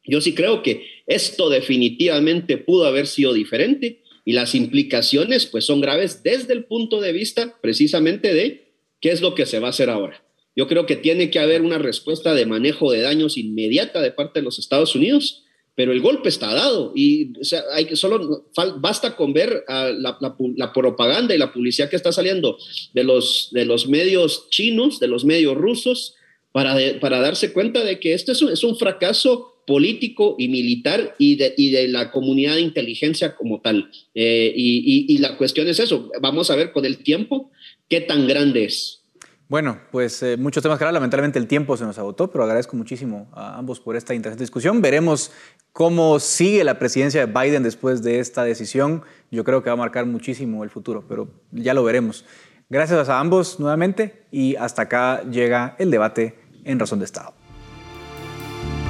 Yo 0.05 0.21
sí 0.21 0.35
creo 0.35 0.61
que 0.61 0.85
esto 1.07 1.49
definitivamente 1.49 2.57
pudo 2.57 2.85
haber 2.85 3.07
sido 3.07 3.33
diferente 3.33 4.01
y 4.25 4.33
las 4.33 4.55
implicaciones 4.55 5.45
pues 5.45 5.65
son 5.65 5.79
graves 5.79 6.23
desde 6.23 6.53
el 6.53 6.65
punto 6.65 6.99
de 6.99 7.13
vista 7.13 7.57
precisamente 7.61 8.33
de 8.33 8.73
qué 8.99 9.11
es 9.11 9.21
lo 9.21 9.35
que 9.35 9.45
se 9.45 9.59
va 9.59 9.67
a 9.67 9.69
hacer 9.69 9.89
ahora. 9.89 10.23
Yo 10.55 10.67
creo 10.67 10.85
que 10.85 10.95
tiene 10.95 11.29
que 11.29 11.39
haber 11.39 11.61
una 11.61 11.77
respuesta 11.77 12.33
de 12.33 12.45
manejo 12.45 12.91
de 12.91 13.01
daños 13.01 13.37
inmediata 13.37 14.01
de 14.01 14.11
parte 14.11 14.39
de 14.39 14.43
los 14.43 14.57
Estados 14.57 14.95
Unidos, 14.95 15.43
pero 15.75 15.91
el 15.91 16.01
golpe 16.01 16.29
está 16.29 16.53
dado 16.53 16.93
y 16.95 17.33
hay 17.73 17.85
que 17.85 17.97
solo 17.97 18.49
basta 18.77 19.15
con 19.15 19.33
ver 19.33 19.63
la, 19.67 20.73
propaganda 20.73 21.35
y 21.35 21.37
la 21.37 21.51
publicidad 21.51 21.89
que 21.89 21.97
está 21.97 22.13
saliendo 22.13 22.57
de 22.93 23.03
los, 23.03 23.49
de 23.51 23.65
los 23.65 23.87
medios 23.87 24.49
chinos, 24.49 24.99
de 24.99 25.09
los 25.09 25.25
medios 25.25 25.55
rusos, 25.55 26.15
para, 26.53 26.77
para 27.01 27.19
darse 27.19 27.51
cuenta 27.51 27.83
de 27.83 27.99
que 27.99 28.13
esto 28.13 28.31
es 28.31 28.41
un, 28.41 28.49
es 28.49 28.63
un 28.63 28.77
fracaso 28.77 29.54
político 29.65 30.35
y 30.37 30.47
militar 30.47 31.15
y 31.17 31.35
de, 31.35 31.53
y 31.57 31.71
de, 31.71 31.87
la 31.87 32.11
comunidad 32.11 32.55
de 32.55 32.61
inteligencia 32.61 33.35
como 33.35 33.61
tal. 33.61 33.89
Eh, 34.13 34.53
y, 34.55 35.05
y, 35.07 35.17
la 35.17 35.37
cuestión 35.37 35.67
es 35.67 35.79
eso, 35.79 36.11
vamos 36.21 36.51
a 36.51 36.55
ver 36.55 36.71
con 36.71 36.85
el 36.85 36.99
tiempo 36.99 37.51
qué 37.89 38.01
tan 38.01 38.27
grande 38.27 38.65
es. 38.65 39.05
Bueno, 39.47 39.79
pues 39.91 40.23
eh, 40.23 40.37
muchos 40.37 40.63
temas 40.63 40.79
que 40.79 40.85
lamentablemente 40.85 41.37
el 41.37 41.47
tiempo 41.47 41.77
se 41.77 41.83
nos 41.83 41.99
agotó, 41.99 42.31
pero 42.31 42.43
agradezco 42.43 42.75
muchísimo 42.75 43.27
a 43.31 43.57
ambos 43.57 43.79
por 43.79 43.95
esta 43.95 44.15
interesante 44.15 44.43
discusión. 44.43 44.81
Veremos 44.81 45.31
cómo 45.71 46.19
sigue 46.19 46.63
la 46.63 46.79
presidencia 46.79 47.25
de 47.25 47.31
Biden 47.31 47.61
después 47.61 48.01
de 48.01 48.19
esta 48.19 48.43
decisión. 48.43 49.03
Yo 49.29 49.43
creo 49.43 49.61
que 49.61 49.69
va 49.69 49.73
a 49.73 49.77
marcar 49.77 50.07
muchísimo 50.07 50.63
el 50.63 50.71
futuro, 50.71 51.05
pero 51.07 51.29
ya 51.51 51.75
lo 51.75 51.83
veremos. 51.83 52.25
Gracias 52.69 53.07
a 53.07 53.19
ambos 53.19 53.59
nuevamente 53.59 54.23
y 54.31 54.55
hasta 54.55 54.83
acá 54.83 55.21
llega 55.29 55.75
el 55.77 55.91
debate 55.91 56.33
en 56.63 56.79
Razón 56.79 56.97
de 56.97 57.05
Estado. 57.05 57.44